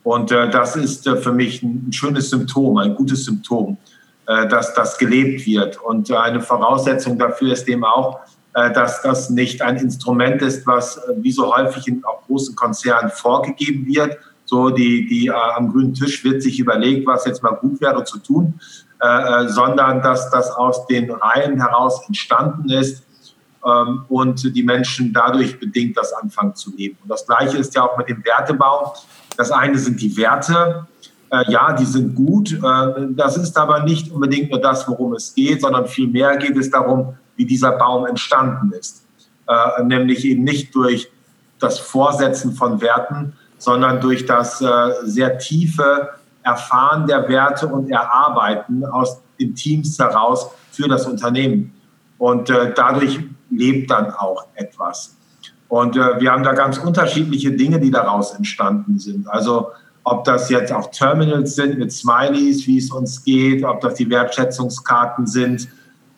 Und 0.03 0.31
äh, 0.31 0.51
das 0.51 0.77
ist 0.77 1.07
äh, 1.07 1.17
für 1.17 1.33
mich 1.33 1.63
ein, 1.63 1.87
ein, 1.89 1.93
schönes 1.95 2.29
Symptom, 2.29 2.77
ein 2.77 2.95
gutes 2.95 3.25
Symptom, 3.25 3.79
äh, 4.27 4.47
dass 4.47 4.75
das 4.75 4.99
gelebt 4.99 5.47
wird. 5.47 5.81
Und 5.81 6.11
äh, 6.11 6.17
eine 6.17 6.43
Voraussetzung 6.43 7.19
dafür 7.19 7.55
ist 7.55 7.67
eben 7.67 7.83
auch, 7.83 8.21
dass 8.53 9.01
das 9.03 9.31
nicht 9.31 9.63
ein 9.63 9.77
Instrument 9.77 10.43
ist, 10.43 10.67
was 10.67 11.01
wie 11.19 11.31
so 11.31 11.55
häufig 11.55 11.87
in 11.87 12.05
auch 12.05 12.27
großen 12.27 12.57
Konzernen 12.57 13.09
vorgegeben 13.09 13.87
wird. 13.87 14.19
So 14.45 14.71
die, 14.71 15.07
die 15.07 15.31
am 15.31 15.71
grünen 15.71 15.95
Tisch 15.95 16.25
wird 16.25 16.43
sich 16.43 16.59
überlegt, 16.59 17.07
was 17.07 17.27
jetzt 17.27 17.45
mal 17.45 17.55
gut 17.55 17.81
wäre 17.81 18.03
zu 18.03 18.19
tun, 18.19 18.59
sondern 19.47 20.03
dass 20.03 20.31
das 20.31 20.51
aus 20.51 20.85
den 20.89 21.13
Reihen 21.13 21.61
heraus 21.61 22.03
entstanden 22.09 22.71
ist 22.71 23.05
und 23.63 24.57
die 24.57 24.63
Menschen 24.63 25.13
dadurch 25.13 25.61
bedingt 25.61 25.97
das 25.97 26.15
anfangen 26.15 26.55
zu 26.55 26.75
leben. 26.75 26.97
Und 27.03 27.11
das 27.11 27.27
Gleiche 27.27 27.59
ist 27.59 27.75
ja 27.75 27.83
auch 27.83 27.99
mit 27.99 28.09
dem 28.09 28.25
Wertebaum. 28.25 28.93
Das 29.37 29.51
eine 29.51 29.79
sind 29.79 30.01
die 30.01 30.17
Werte. 30.17 30.87
Äh, 31.31 31.51
ja, 31.51 31.73
die 31.73 31.85
sind 31.85 32.15
gut. 32.15 32.53
Äh, 32.53 33.07
das 33.11 33.37
ist 33.37 33.57
aber 33.57 33.83
nicht 33.85 34.11
unbedingt 34.11 34.51
nur 34.51 34.61
das, 34.61 34.87
worum 34.89 35.15
es 35.15 35.35
geht, 35.35 35.61
sondern 35.63 35.87
vielmehr 35.87 36.37
geht 36.37 36.57
es 36.57 36.71
darum, 36.71 37.15
wie 37.37 37.45
dieser 37.45 37.73
Baum 37.73 38.07
entstanden 38.07 38.73
ist. 38.73 39.05
Äh, 39.47 39.85
nämlich 39.85 40.25
eben 40.25 40.45
nicht 40.45 40.75
durch 40.75 41.11
das 41.61 41.79
Vorsetzen 41.79 42.53
von 42.55 42.81
Werten, 42.81 43.35
sondern 43.59 44.01
durch 44.01 44.25
das 44.25 44.65
sehr 45.03 45.37
tiefe 45.37 46.09
Erfahren 46.43 47.07
der 47.07 47.29
Werte 47.29 47.67
und 47.67 47.91
Erarbeiten 47.91 48.83
aus 48.87 49.21
den 49.39 49.55
Teams 49.55 49.99
heraus 49.99 50.49
für 50.73 50.89
das 50.89 51.07
Unternehmen. 51.07 51.75
Und 52.17 52.49
dadurch 52.49 53.21
lebt 53.51 53.91
dann 53.91 54.11
auch 54.11 54.47
etwas. 54.55 55.17
Und 55.69 55.97
äh, 55.97 56.21
wir 56.21 56.33
haben 56.33 56.43
da 56.43 56.53
ganz 56.53 56.79
unterschiedliche 56.79 57.53
Dinge, 57.53 57.79
die 57.79 57.91
daraus 57.91 58.33
entstanden 58.35 58.99
sind. 58.99 59.29
Also 59.29 59.69
ob 60.03 60.25
das 60.25 60.51
jetzt 60.51 60.73
auch 60.73 60.91
Terminals 60.91 61.55
sind 61.55 61.79
mit 61.79 61.93
Smileys, 61.93 62.67
wie 62.67 62.79
es 62.79 62.91
uns 62.91 63.23
geht, 63.23 63.65
ob 63.65 63.81
das 63.81 63.95
die 63.95 64.09
Wertschätzungskarten 64.11 65.27
sind, 65.27 65.69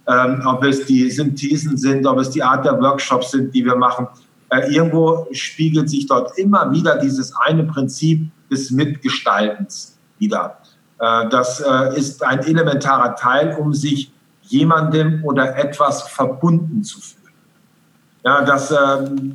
ähm, 0.07 0.43
ob 0.47 0.65
es 0.65 0.87
die 0.87 1.11
Synthesen 1.11 1.77
sind, 1.77 2.07
ob 2.07 2.19
es 2.19 2.31
die 2.31 2.43
Art 2.43 2.65
der 2.65 2.81
Workshops 2.81 3.33
sind, 3.33 3.55
die 3.55 3.65
wir 3.65 3.77
machen. 3.77 4.07
Äh, 4.51 4.73
irgendwo 4.73 5.27
spiegelt 5.33 5.91
sich 5.91 6.07
dort 6.07 6.39
immer 6.39 6.73
wieder 6.73 6.99
dieses 6.99 7.35
eine 7.37 7.65
Prinzip 7.65 8.31
des 8.51 8.71
Mitgestaltens 8.71 9.99
wieder. 10.19 10.59
Äh, 10.99 11.29
das 11.29 11.61
äh, 11.61 11.99
ist 11.99 12.25
ein 12.25 12.41
elementarer 12.41 13.17
Teil, 13.17 13.57
um 13.59 13.75
sich 13.75 14.13
jemandem 14.43 15.25
oder 15.25 15.57
etwas 15.57 16.03
verbunden 16.03 16.85
zu 16.85 17.01
fühlen. 17.01 17.22
Ja, 18.25 18.43
dass, 18.43 18.71
äh, 18.71 18.77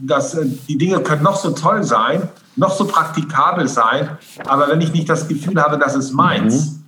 dass 0.02 0.36
äh, 0.36 0.46
die 0.68 0.78
Dinge 0.78 1.02
können 1.02 1.24
noch 1.24 1.36
so 1.36 1.52
toll 1.52 1.84
sein, 1.84 2.30
noch 2.56 2.72
so 2.72 2.86
praktikabel 2.86 3.68
sein, 3.68 4.18
aber 4.46 4.70
wenn 4.70 4.80
ich 4.80 4.94
nicht 4.94 5.10
das 5.10 5.28
Gefühl 5.28 5.62
habe, 5.62 5.78
dass 5.78 5.94
es 5.94 6.14
meins, 6.14 6.72
mhm. 6.72 6.84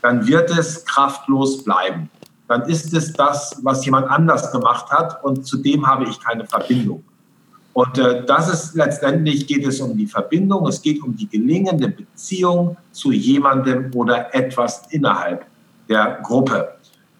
dann 0.00 0.26
wird 0.28 0.50
es 0.56 0.84
kraftlos 0.84 1.64
bleiben. 1.64 2.08
Dann 2.46 2.62
ist 2.62 2.94
es 2.94 3.12
das, 3.12 3.58
was 3.62 3.84
jemand 3.84 4.08
anders 4.08 4.52
gemacht 4.52 4.90
hat 4.90 5.22
und 5.24 5.44
zu 5.44 5.58
dem 5.58 5.86
habe 5.86 6.04
ich 6.04 6.20
keine 6.20 6.46
Verbindung. 6.46 7.02
Und 7.72 7.98
äh, 7.98 8.24
das 8.24 8.52
ist 8.52 8.74
letztendlich 8.74 9.46
geht 9.46 9.66
es 9.66 9.80
um 9.80 9.96
die 9.96 10.06
Verbindung, 10.06 10.66
es 10.66 10.82
geht 10.82 11.02
um 11.02 11.16
die 11.16 11.28
gelingende 11.28 11.88
Beziehung 11.88 12.76
zu 12.92 13.12
jemandem 13.12 13.90
oder 13.94 14.34
etwas 14.34 14.82
innerhalb 14.90 15.46
der 15.88 16.18
Gruppe. 16.22 16.74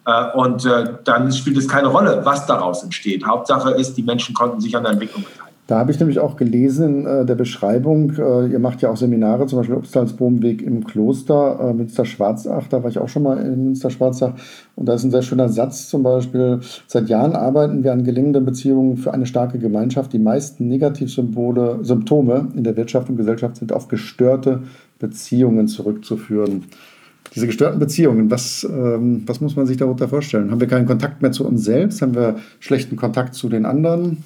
Äh, 0.08 0.36
und 0.36 0.64
äh, 0.64 0.84
dann 1.04 1.30
spielt 1.30 1.58
es 1.58 1.68
keine 1.68 1.88
Rolle, 1.88 2.22
was 2.24 2.46
daraus 2.46 2.82
entsteht. 2.82 3.26
Hauptsache 3.26 3.72
ist, 3.72 3.96
die 3.96 4.02
Menschen 4.02 4.34
konnten 4.34 4.60
sich 4.60 4.74
an 4.74 4.84
der 4.84 4.92
Entwicklung 4.92 5.22
beteiligen. 5.22 5.44
Da 5.66 5.80
habe 5.80 5.90
ich 5.90 6.00
nämlich 6.00 6.18
auch 6.18 6.36
gelesen 6.36 7.00
in 7.00 7.06
äh, 7.06 7.26
der 7.26 7.34
Beschreibung, 7.34 8.14
ihr 8.14 8.58
macht 8.58 8.80
ja 8.80 8.88
auch 8.88 8.96
Seminare, 8.96 9.44
zum 9.44 9.58
Beispiel 9.58 9.76
Obstalsbohmweg 9.76 10.62
im 10.62 10.86
Kloster, 10.86 11.74
Münster-Schwarzach, 11.74 12.68
da 12.68 12.82
war 12.82 12.88
ich 12.88 12.98
auch 12.98 13.10
schon 13.10 13.22
mal 13.22 13.36
in 13.36 13.64
Münster-Schwarzach 13.64 14.32
und 14.76 14.86
da 14.88 14.94
ist 14.94 15.04
ein 15.04 15.10
sehr 15.10 15.20
schöner 15.20 15.50
Satz 15.50 15.90
zum 15.90 16.02
Beispiel, 16.02 16.60
seit 16.86 17.10
Jahren 17.10 17.36
arbeiten 17.36 17.84
wir 17.84 17.92
an 17.92 18.02
gelingenden 18.02 18.46
Beziehungen 18.46 18.96
für 18.96 19.12
eine 19.12 19.26
starke 19.26 19.58
Gemeinschaft. 19.58 20.14
Die 20.14 20.18
meisten 20.18 20.68
Negativsymbole, 20.68 21.80
Symptome 21.82 22.48
in 22.56 22.64
der 22.64 22.74
Wirtschaft 22.78 23.10
und 23.10 23.18
Gesellschaft 23.18 23.56
sind 23.56 23.74
auf 23.74 23.88
gestörte 23.88 24.62
Beziehungen 24.98 25.68
zurückzuführen. 25.68 26.64
Diese 27.34 27.46
gestörten 27.46 27.78
Beziehungen, 27.78 28.30
was, 28.30 28.64
ähm, 28.64 29.22
was 29.26 29.40
muss 29.40 29.56
man 29.56 29.66
sich 29.66 29.76
darunter 29.76 30.08
vorstellen? 30.08 30.50
Haben 30.50 30.60
wir 30.60 30.68
keinen 30.68 30.86
Kontakt 30.86 31.22
mehr 31.22 31.32
zu 31.32 31.46
uns 31.46 31.64
selbst? 31.64 32.02
Haben 32.02 32.14
wir 32.14 32.36
schlechten 32.60 32.96
Kontakt 32.96 33.34
zu 33.34 33.48
den 33.48 33.66
anderen? 33.66 34.24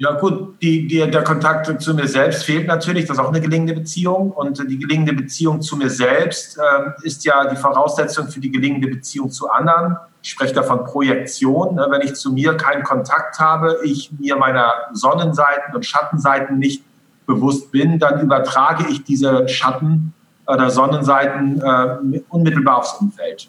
Ja 0.00 0.12
gut, 0.12 0.62
die, 0.62 0.86
die, 0.86 1.10
der 1.10 1.22
Kontakt 1.22 1.82
zu 1.82 1.94
mir 1.94 2.08
selbst 2.08 2.44
fehlt 2.44 2.66
natürlich. 2.66 3.04
Das 3.04 3.18
ist 3.18 3.22
auch 3.22 3.28
eine 3.28 3.40
gelingende 3.42 3.74
Beziehung. 3.74 4.30
Und 4.30 4.58
die 4.66 4.78
gelingende 4.78 5.12
Beziehung 5.12 5.60
zu 5.60 5.76
mir 5.76 5.90
selbst 5.90 6.56
äh, 6.56 7.06
ist 7.06 7.22
ja 7.26 7.46
die 7.50 7.56
Voraussetzung 7.56 8.28
für 8.28 8.40
die 8.40 8.50
gelingende 8.50 8.88
Beziehung 8.88 9.30
zu 9.30 9.50
anderen. 9.50 9.98
Ich 10.22 10.30
spreche 10.30 10.54
da 10.54 10.62
von 10.62 10.84
Projektion. 10.84 11.74
Ne? 11.74 11.86
Wenn 11.90 12.00
ich 12.00 12.14
zu 12.14 12.32
mir 12.32 12.54
keinen 12.54 12.82
Kontakt 12.82 13.38
habe, 13.38 13.76
ich 13.84 14.10
mir 14.18 14.36
meiner 14.36 14.72
Sonnenseiten 14.94 15.74
und 15.74 15.84
Schattenseiten 15.84 16.58
nicht 16.58 16.82
bewusst 17.26 17.70
bin, 17.70 17.98
dann 17.98 18.22
übertrage 18.22 18.86
ich 18.90 19.04
diese 19.04 19.46
Schatten 19.48 20.14
oder 20.46 20.70
Sonnenseiten 20.70 21.60
äh, 21.60 22.20
unmittelbar 22.28 22.78
aufs 22.78 22.94
Umfeld. 22.94 23.48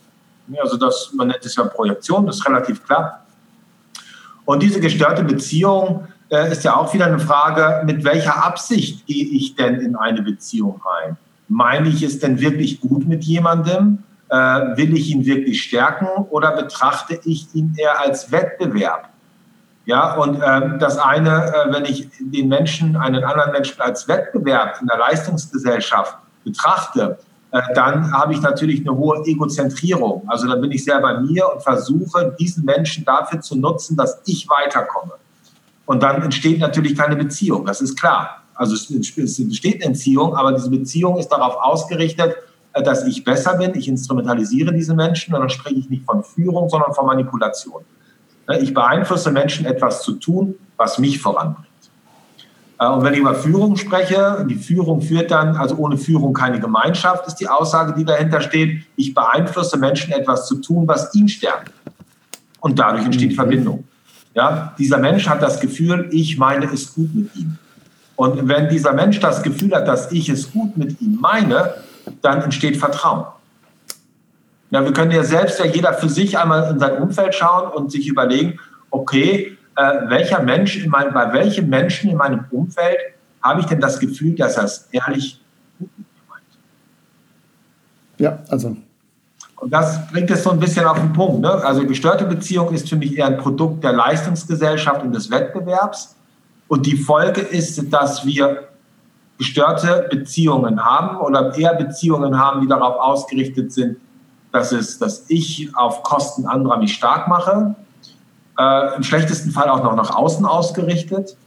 Also 0.61 0.77
das, 0.77 1.11
man 1.15 1.29
nennt 1.29 1.45
es 1.45 1.55
ja 1.55 1.63
Projektion, 1.63 2.25
das 2.25 2.37
ist 2.37 2.47
relativ 2.47 2.83
klar. 2.85 3.21
Und 4.45 4.61
diese 4.61 4.79
gestörte 4.79 5.23
Beziehung 5.23 6.07
äh, 6.29 6.51
ist 6.51 6.63
ja 6.63 6.75
auch 6.75 6.93
wieder 6.93 7.05
eine 7.05 7.19
Frage, 7.19 7.83
mit 7.85 8.03
welcher 8.03 8.43
Absicht 8.43 9.05
gehe 9.05 9.25
ich 9.25 9.55
denn 9.55 9.75
in 9.75 9.95
eine 9.95 10.21
Beziehung 10.21 10.81
rein? 10.85 11.17
Meine 11.47 11.89
ich 11.89 12.03
es 12.03 12.19
denn 12.19 12.39
wirklich 12.39 12.81
gut 12.81 13.07
mit 13.07 13.23
jemandem? 13.23 14.03
Äh, 14.29 14.35
will 14.35 14.95
ich 14.95 15.09
ihn 15.11 15.25
wirklich 15.25 15.61
stärken 15.61 16.07
oder 16.29 16.51
betrachte 16.51 17.19
ich 17.25 17.47
ihn 17.53 17.75
eher 17.77 17.99
als 17.99 18.31
Wettbewerb? 18.31 19.09
Ja, 19.85 20.13
und 20.15 20.41
ähm, 20.45 20.79
das 20.79 20.97
eine, 20.97 21.53
äh, 21.53 21.73
wenn 21.73 21.85
ich 21.85 22.07
den 22.19 22.47
Menschen, 22.47 22.95
einen 22.95 23.23
anderen 23.23 23.51
Menschen 23.51 23.81
als 23.81 24.07
Wettbewerb 24.07 24.77
in 24.79 24.87
der 24.87 24.97
Leistungsgesellschaft 24.97 26.15
betrachte, 26.43 27.17
äh, 27.51 27.61
dann 27.75 28.11
habe 28.11 28.33
ich 28.33 28.41
natürlich 28.41 28.81
eine 28.81 28.95
hohe 28.97 29.25
Egozentrierung. 29.25 30.23
Also 30.27 30.47
dann 30.47 30.61
bin 30.61 30.71
ich 30.71 30.83
sehr 30.83 30.99
bei 31.01 31.19
mir 31.19 31.53
und 31.53 31.61
versuche, 31.61 32.35
diesen 32.39 32.65
Menschen 32.65 33.05
dafür 33.05 33.41
zu 33.41 33.57
nutzen, 33.57 33.97
dass 33.97 34.21
ich 34.25 34.47
weiterkomme. 34.49 35.13
Und 35.85 36.03
dann 36.03 36.21
entsteht 36.21 36.59
natürlich 36.59 36.97
keine 36.97 37.15
Beziehung, 37.15 37.65
das 37.65 37.81
ist 37.81 37.99
klar. 37.99 38.43
Also 38.53 38.75
es 38.75 38.89
entsteht 38.89 39.83
eine 39.83 39.91
Beziehung, 39.91 40.35
aber 40.35 40.53
diese 40.53 40.69
Beziehung 40.69 41.17
ist 41.17 41.29
darauf 41.29 41.55
ausgerichtet, 41.55 42.35
äh, 42.73 42.83
dass 42.83 43.05
ich 43.05 43.23
besser 43.23 43.57
bin, 43.57 43.75
ich 43.75 43.87
instrumentalisiere 43.87 44.73
diese 44.73 44.93
Menschen 44.93 45.33
und 45.33 45.41
dann 45.41 45.49
spreche 45.49 45.75
ich 45.75 45.89
nicht 45.89 46.05
von 46.05 46.23
Führung, 46.23 46.69
sondern 46.69 46.93
von 46.93 47.05
Manipulation. 47.05 47.83
Ich 48.59 48.73
beeinflusse 48.73 49.31
Menschen, 49.31 49.65
etwas 49.65 50.03
zu 50.03 50.13
tun, 50.13 50.55
was 50.75 50.97
mich 50.97 51.21
voranbringt. 51.21 51.70
Äh, 52.81 52.87
und 52.87 53.03
wenn 53.03 53.13
ich 53.13 53.19
über 53.19 53.35
Führung 53.35 53.77
spreche, 53.77 54.45
die 54.49 54.55
Führung 54.55 55.01
führt 55.01 55.31
dann, 55.31 55.55
also 55.55 55.75
ohne 55.75 55.97
Führung 55.97 56.33
keine 56.33 56.59
Gemeinschaft, 56.59 57.27
ist 57.27 57.35
die 57.35 57.47
Aussage, 57.47 57.93
die 57.93 58.03
dahinter 58.03 58.41
steht. 58.41 58.83
Ich 58.95 59.13
beeinflusse 59.13 59.77
Menschen, 59.77 60.11
etwas 60.11 60.47
zu 60.47 60.55
tun, 60.55 60.87
was 60.87 61.13
ihn 61.13 61.29
stärkt. 61.29 61.71
Und 62.59 62.79
dadurch 62.79 63.05
entsteht 63.05 63.31
mhm. 63.31 63.35
Verbindung. 63.35 63.83
Ja, 64.33 64.73
dieser 64.77 64.97
Mensch 64.97 65.27
hat 65.27 65.41
das 65.41 65.59
Gefühl, 65.59 66.07
ich 66.11 66.37
meine 66.37 66.65
es 66.65 66.93
gut 66.93 67.13
mit 67.13 67.35
ihm. 67.35 67.57
Und 68.15 68.47
wenn 68.47 68.69
dieser 68.69 68.93
Mensch 68.93 69.19
das 69.19 69.43
Gefühl 69.43 69.75
hat, 69.75 69.87
dass 69.87 70.11
ich 70.11 70.29
es 70.29 70.51
gut 70.51 70.77
mit 70.77 71.01
ihm 71.01 71.19
meine, 71.19 71.73
dann 72.21 72.41
entsteht 72.41 72.77
Vertrauen. 72.77 73.25
Ja, 74.69 74.85
wir 74.85 74.93
können 74.93 75.11
ja 75.11 75.23
selbst 75.23 75.59
ja 75.59 75.65
jeder 75.65 75.93
für 75.93 76.07
sich 76.07 76.37
einmal 76.37 76.71
in 76.71 76.79
sein 76.79 77.01
Umfeld 77.01 77.35
schauen 77.35 77.71
und 77.71 77.91
sich 77.91 78.07
überlegen, 78.07 78.57
okay, 78.89 79.57
äh, 79.75 80.09
welcher 80.09 80.41
Mensch 80.41 80.83
in 80.83 80.89
mein, 80.89 81.13
bei 81.13 81.31
welchem 81.33 81.69
Menschen 81.69 82.09
in 82.09 82.17
meinem 82.17 82.45
Umfeld 82.51 82.97
habe 83.41 83.61
ich 83.61 83.65
denn 83.65 83.79
das 83.79 83.99
Gefühl, 83.99 84.35
dass 84.35 84.57
er 84.57 84.65
es 84.65 84.87
ehrlich 84.91 85.41
gut 85.79 85.89
mit 85.97 86.07
mir 86.07 86.23
meint? 86.29 86.43
Ja, 88.17 88.39
also. 88.49 88.75
Und 89.61 89.71
das 89.71 90.07
bringt 90.07 90.29
es 90.31 90.43
so 90.43 90.49
ein 90.49 90.59
bisschen 90.59 90.85
auf 90.85 90.99
den 90.99 91.13
Punkt. 91.13 91.41
Ne? 91.41 91.51
Also 91.51 91.85
gestörte 91.85 92.25
Beziehung 92.25 92.73
ist 92.73 92.89
für 92.89 92.95
mich 92.95 93.17
eher 93.17 93.27
ein 93.27 93.37
Produkt 93.37 93.83
der 93.83 93.93
Leistungsgesellschaft 93.93 95.03
und 95.03 95.13
des 95.13 95.29
Wettbewerbs. 95.29 96.15
Und 96.67 96.85
die 96.85 96.97
Folge 96.97 97.41
ist, 97.41 97.93
dass 97.93 98.25
wir 98.25 98.69
gestörte 99.37 100.07
Beziehungen 100.09 100.83
haben 100.83 101.17
oder 101.17 101.55
eher 101.57 101.75
Beziehungen 101.75 102.39
haben, 102.39 102.61
die 102.61 102.67
darauf 102.67 102.95
ausgerichtet 102.99 103.71
sind, 103.71 103.97
dass, 104.51 104.71
es, 104.71 104.97
dass 104.97 105.25
ich 105.27 105.69
auf 105.75 106.03
Kosten 106.03 106.45
anderer 106.45 106.77
mich 106.77 106.93
stark 106.93 107.27
mache. 107.27 107.75
Äh, 108.57 108.95
Im 108.95 109.03
schlechtesten 109.03 109.51
Fall 109.51 109.69
auch 109.69 109.83
noch 109.83 109.95
nach 109.95 110.15
außen 110.15 110.45
ausgerichtet. 110.45 111.37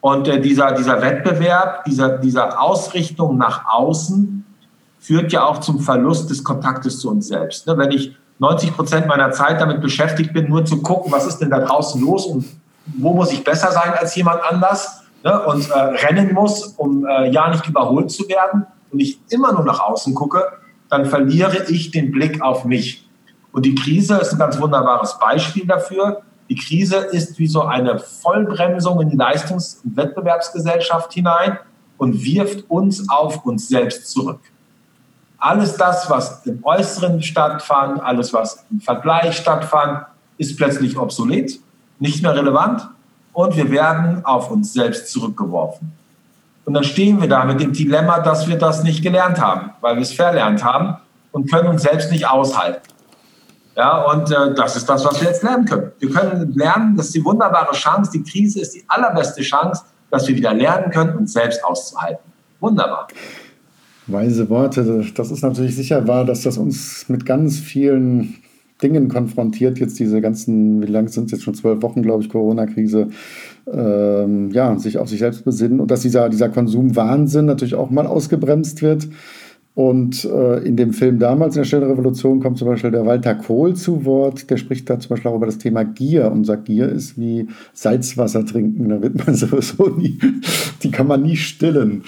Und 0.00 0.28
äh, 0.28 0.40
dieser, 0.40 0.72
dieser 0.72 1.02
Wettbewerb, 1.02 1.84
dieser, 1.84 2.18
dieser 2.18 2.60
Ausrichtung 2.60 3.36
nach 3.36 3.64
außen 3.72 4.44
führt 4.98 5.32
ja 5.32 5.44
auch 5.44 5.58
zum 5.58 5.80
Verlust 5.80 6.30
des 6.30 6.44
Kontaktes 6.44 7.00
zu 7.00 7.10
uns 7.10 7.28
selbst. 7.28 7.66
Ne? 7.66 7.76
Wenn 7.76 7.90
ich 7.90 8.16
90 8.38 8.74
Prozent 8.74 9.06
meiner 9.06 9.30
Zeit 9.32 9.60
damit 9.60 9.80
beschäftigt 9.80 10.32
bin, 10.32 10.48
nur 10.48 10.64
zu 10.64 10.82
gucken, 10.82 11.12
was 11.12 11.26
ist 11.26 11.38
denn 11.38 11.50
da 11.50 11.60
draußen 11.60 12.00
los 12.00 12.26
und 12.26 12.46
wo 12.98 13.12
muss 13.12 13.32
ich 13.32 13.44
besser 13.44 13.70
sein 13.72 13.92
als 13.98 14.14
jemand 14.14 14.42
anders 14.42 15.02
ne? 15.22 15.40
und 15.46 15.68
äh, 15.70 15.74
rennen 15.74 16.32
muss, 16.32 16.64
um 16.76 17.06
äh, 17.06 17.30
ja 17.30 17.50
nicht 17.50 17.66
überholt 17.66 18.10
zu 18.10 18.28
werden 18.28 18.66
und 18.90 19.00
ich 19.00 19.20
immer 19.28 19.52
nur 19.52 19.64
nach 19.64 19.80
außen 19.80 20.14
gucke, 20.14 20.44
dann 20.88 21.04
verliere 21.06 21.64
ich 21.68 21.90
den 21.90 22.10
Blick 22.10 22.42
auf 22.42 22.64
mich. 22.64 23.06
Und 23.52 23.66
die 23.66 23.74
Krise 23.74 24.16
ist 24.16 24.32
ein 24.32 24.38
ganz 24.38 24.60
wunderbares 24.60 25.18
Beispiel 25.18 25.66
dafür. 25.66 26.22
Die 26.50 26.56
Krise 26.56 26.96
ist 26.96 27.38
wie 27.38 27.46
so 27.46 27.62
eine 27.62 28.00
Vollbremsung 28.00 29.00
in 29.00 29.10
die 29.10 29.16
Leistungs- 29.16 29.80
und 29.84 29.96
Wettbewerbsgesellschaft 29.96 31.12
hinein 31.12 31.58
und 31.96 32.24
wirft 32.24 32.68
uns 32.68 33.08
auf 33.08 33.44
uns 33.44 33.68
selbst 33.68 34.10
zurück. 34.10 34.40
Alles 35.38 35.76
das, 35.76 36.10
was 36.10 36.44
im 36.46 36.58
Äußeren 36.64 37.22
stattfand, 37.22 38.02
alles, 38.02 38.32
was 38.32 38.66
im 38.68 38.80
Vergleich 38.80 39.36
stattfand, 39.36 40.04
ist 40.38 40.56
plötzlich 40.56 40.98
obsolet, 40.98 41.60
nicht 42.00 42.20
mehr 42.20 42.34
relevant 42.34 42.88
und 43.32 43.56
wir 43.56 43.70
werden 43.70 44.24
auf 44.24 44.50
uns 44.50 44.72
selbst 44.72 45.12
zurückgeworfen. 45.12 45.92
Und 46.64 46.74
dann 46.74 46.84
stehen 46.84 47.20
wir 47.20 47.28
da 47.28 47.44
mit 47.44 47.60
dem 47.60 47.72
Dilemma, 47.72 48.18
dass 48.18 48.48
wir 48.48 48.58
das 48.58 48.82
nicht 48.82 49.02
gelernt 49.02 49.40
haben, 49.40 49.70
weil 49.80 49.94
wir 49.94 50.02
es 50.02 50.12
verlernt 50.12 50.64
haben 50.64 50.96
und 51.30 51.48
können 51.48 51.68
uns 51.68 51.82
selbst 51.82 52.10
nicht 52.10 52.28
aushalten. 52.28 52.82
Ja, 53.76 54.02
und 54.12 54.30
äh, 54.30 54.54
das 54.54 54.76
ist 54.76 54.88
das, 54.88 55.04
was 55.04 55.20
wir 55.20 55.28
jetzt 55.28 55.42
lernen 55.42 55.64
können. 55.64 55.92
Wir 55.98 56.10
können 56.10 56.52
lernen, 56.54 56.96
das 56.96 57.06
ist 57.06 57.14
die 57.14 57.24
wunderbare 57.24 57.72
Chance, 57.72 58.10
die 58.12 58.22
Krise 58.22 58.60
ist 58.60 58.74
die 58.74 58.84
allerbeste 58.88 59.42
Chance, 59.42 59.84
dass 60.10 60.26
wir 60.26 60.36
wieder 60.36 60.52
lernen 60.52 60.90
können, 60.90 61.16
uns 61.16 61.32
selbst 61.32 61.64
auszuhalten. 61.64 62.24
Wunderbar. 62.58 63.08
Weise 64.06 64.48
Worte. 64.50 65.06
Das 65.14 65.30
ist 65.30 65.42
natürlich 65.42 65.76
sicher 65.76 66.06
wahr, 66.08 66.24
dass 66.24 66.42
das 66.42 66.58
uns 66.58 67.08
mit 67.08 67.24
ganz 67.24 67.58
vielen 67.58 68.36
Dingen 68.82 69.08
konfrontiert, 69.08 69.78
jetzt 69.78 69.98
diese 69.98 70.20
ganzen, 70.20 70.82
wie 70.82 70.86
lange 70.86 71.08
sind 71.08 71.26
es 71.26 71.32
jetzt 71.32 71.42
schon 71.44 71.54
zwölf 71.54 71.82
Wochen, 71.82 72.02
glaube 72.02 72.22
ich, 72.22 72.30
Corona-Krise, 72.30 73.08
ähm, 73.70 74.50
ja, 74.50 74.78
sich 74.78 74.98
auf 74.98 75.08
sich 75.08 75.18
selbst 75.18 75.44
besinnen 75.44 75.80
und 75.80 75.90
dass 75.90 76.00
dieser, 76.00 76.28
dieser 76.28 76.48
Konsumwahnsinn 76.48 77.46
natürlich 77.46 77.74
auch 77.74 77.90
mal 77.90 78.06
ausgebremst 78.06 78.82
wird. 78.82 79.08
Und 79.74 80.24
äh, 80.24 80.58
in 80.64 80.76
dem 80.76 80.92
Film 80.92 81.18
damals, 81.18 81.54
in 81.54 81.60
der 81.60 81.66
Stille 81.66 81.88
Revolution, 81.88 82.40
kommt 82.40 82.58
zum 82.58 82.68
Beispiel 82.68 82.90
der 82.90 83.06
Walter 83.06 83.34
Kohl 83.34 83.74
zu 83.74 84.04
Wort. 84.04 84.50
Der 84.50 84.56
spricht 84.56 84.90
da 84.90 84.98
zum 84.98 85.10
Beispiel 85.10 85.30
auch 85.30 85.36
über 85.36 85.46
das 85.46 85.58
Thema 85.58 85.84
Gier 85.84 86.30
und 86.30 86.44
sagt, 86.44 86.64
Gier 86.64 86.88
ist 86.88 87.18
wie 87.18 87.48
Salzwasser 87.72 88.44
trinken. 88.44 88.88
Da 88.88 89.00
wird 89.00 89.24
man 89.24 89.34
sowieso 89.36 89.88
nie, 89.88 90.18
die 90.82 90.90
kann 90.90 91.06
man 91.06 91.22
nie 91.22 91.36
stillen. 91.36 92.02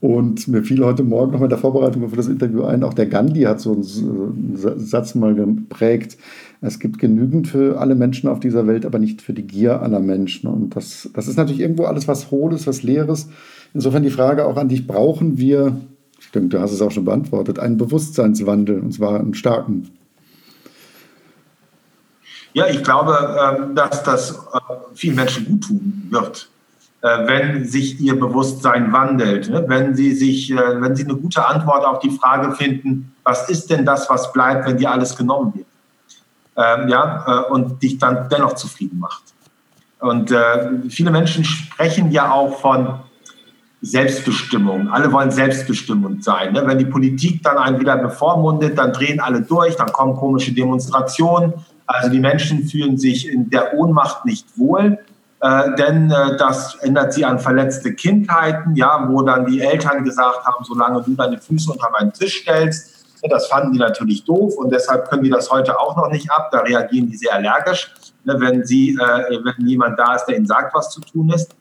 Und 0.00 0.48
mir 0.48 0.62
fiel 0.62 0.84
heute 0.84 1.02
Morgen 1.02 1.32
noch 1.32 1.38
mal 1.38 1.46
in 1.46 1.50
der 1.50 1.58
Vorbereitung 1.58 2.06
für 2.10 2.16
das 2.16 2.28
Interview 2.28 2.64
ein, 2.64 2.82
auch 2.82 2.92
der 2.92 3.06
Gandhi 3.06 3.44
hat 3.44 3.60
so 3.60 3.72
einen 3.72 4.58
Satz 4.76 5.14
mal 5.14 5.34
geprägt. 5.34 6.18
Es 6.60 6.78
gibt 6.78 6.98
genügend 6.98 7.48
für 7.48 7.80
alle 7.80 7.94
Menschen 7.94 8.28
auf 8.28 8.38
dieser 8.38 8.66
Welt, 8.66 8.84
aber 8.84 8.98
nicht 8.98 9.22
für 9.22 9.32
die 9.32 9.46
Gier 9.46 9.80
aller 9.80 10.00
Menschen. 10.00 10.50
Und 10.50 10.76
das, 10.76 11.08
das 11.14 11.26
ist 11.26 11.38
natürlich 11.38 11.60
irgendwo 11.60 11.84
alles 11.84 12.06
was 12.06 12.30
Hohles, 12.30 12.66
was 12.66 12.82
Leeres. 12.82 13.30
Insofern 13.72 14.02
die 14.02 14.10
Frage 14.10 14.44
auch 14.44 14.58
an 14.58 14.68
dich, 14.68 14.86
brauchen 14.86 15.38
wir, 15.38 15.76
denke, 16.30 16.50
du 16.50 16.60
hast 16.60 16.72
es 16.72 16.80
auch 16.80 16.90
schon 16.90 17.04
beantwortet, 17.04 17.58
einen 17.58 17.76
Bewusstseinswandel, 17.76 18.80
und 18.80 18.92
zwar 18.92 19.20
einen 19.20 19.34
starken? 19.34 19.90
Ja, 22.52 22.66
ich 22.68 22.82
glaube, 22.84 23.36
ähm, 23.40 23.74
dass 23.74 24.02
das 24.04 24.30
äh, 24.30 24.58
vielen 24.94 25.16
Menschen 25.16 25.46
gut 25.46 25.64
tun 25.64 26.06
wird 26.10 26.48
äh, 27.04 27.26
wenn 27.26 27.66
sich 27.66 28.00
ihr 28.00 28.18
Bewusstsein 28.18 28.90
wandelt, 28.90 29.50
ne? 29.50 29.62
wenn 29.66 29.94
sie 29.94 30.14
sich, 30.14 30.50
äh, 30.50 30.80
wenn 30.80 30.96
sie 30.96 31.04
eine 31.04 31.14
gute 31.14 31.46
Antwort 31.46 31.84
auf 31.84 31.98
die 31.98 32.08
Frage 32.08 32.52
finden, 32.52 33.14
was 33.24 33.50
ist 33.50 33.68
denn 33.68 33.84
das, 33.84 34.08
was 34.08 34.32
bleibt, 34.32 34.66
wenn 34.66 34.78
dir 34.78 34.90
alles 34.90 35.14
genommen 35.14 35.52
wird, 35.54 35.66
ähm, 36.56 36.88
ja, 36.88 37.42
und 37.50 37.82
dich 37.82 37.98
dann 37.98 38.30
dennoch 38.30 38.54
zufrieden 38.54 39.00
macht. 39.00 39.22
Und 40.00 40.34
viele 40.90 41.10
Menschen 41.10 41.44
sprechen 41.44 42.10
ja 42.10 42.30
auch 42.30 42.60
von 42.60 43.00
Selbstbestimmung. 43.84 44.88
Alle 44.88 45.12
wollen 45.12 45.30
selbstbestimmend 45.30 46.24
sein. 46.24 46.52
Ne? 46.52 46.62
Wenn 46.66 46.78
die 46.78 46.86
Politik 46.86 47.42
dann 47.42 47.58
einen 47.58 47.80
wieder 47.80 47.96
bevormundet, 47.96 48.78
dann 48.78 48.92
drehen 48.92 49.20
alle 49.20 49.42
durch, 49.42 49.76
dann 49.76 49.92
kommen 49.92 50.16
komische 50.16 50.52
Demonstrationen. 50.52 51.52
Also 51.86 52.08
die 52.08 52.20
Menschen 52.20 52.64
fühlen 52.66 52.96
sich 52.96 53.28
in 53.28 53.50
der 53.50 53.74
Ohnmacht 53.74 54.24
nicht 54.24 54.46
wohl 54.56 54.98
äh, 55.44 55.74
denn 55.76 56.10
äh, 56.10 56.38
das 56.38 56.76
ändert 56.76 57.12
sie 57.12 57.22
an 57.22 57.38
verletzte 57.38 57.92
Kindheiten, 57.92 58.76
ja, 58.76 59.06
wo 59.10 59.20
dann 59.20 59.44
die 59.44 59.60
Eltern 59.60 60.02
gesagt 60.02 60.42
haben, 60.46 60.64
solange 60.64 61.02
du 61.02 61.14
deine 61.14 61.36
Füße 61.36 61.70
unter 61.70 61.90
meinen 61.90 62.14
Tisch 62.14 62.40
stellst, 62.40 63.04
ja, 63.22 63.28
das 63.28 63.48
fanden 63.48 63.74
die 63.74 63.78
natürlich 63.78 64.24
doof 64.24 64.54
und 64.56 64.72
deshalb 64.72 65.10
können 65.10 65.22
die 65.22 65.28
das 65.28 65.50
heute 65.50 65.78
auch 65.78 65.98
noch 65.98 66.08
nicht 66.08 66.30
ab. 66.30 66.48
Da 66.50 66.60
reagieren 66.60 67.10
die 67.10 67.16
sehr 67.18 67.34
allergisch, 67.34 67.92
ne, 68.24 68.36
wenn, 68.38 68.64
sie, 68.64 68.92
äh, 68.92 69.38
wenn 69.44 69.66
jemand 69.66 69.98
da 69.98 70.14
ist, 70.14 70.24
der 70.24 70.38
ihnen 70.38 70.46
sagt, 70.46 70.74
was 70.74 70.88
zu 70.88 71.02
tun 71.02 71.28
ist. 71.28 71.54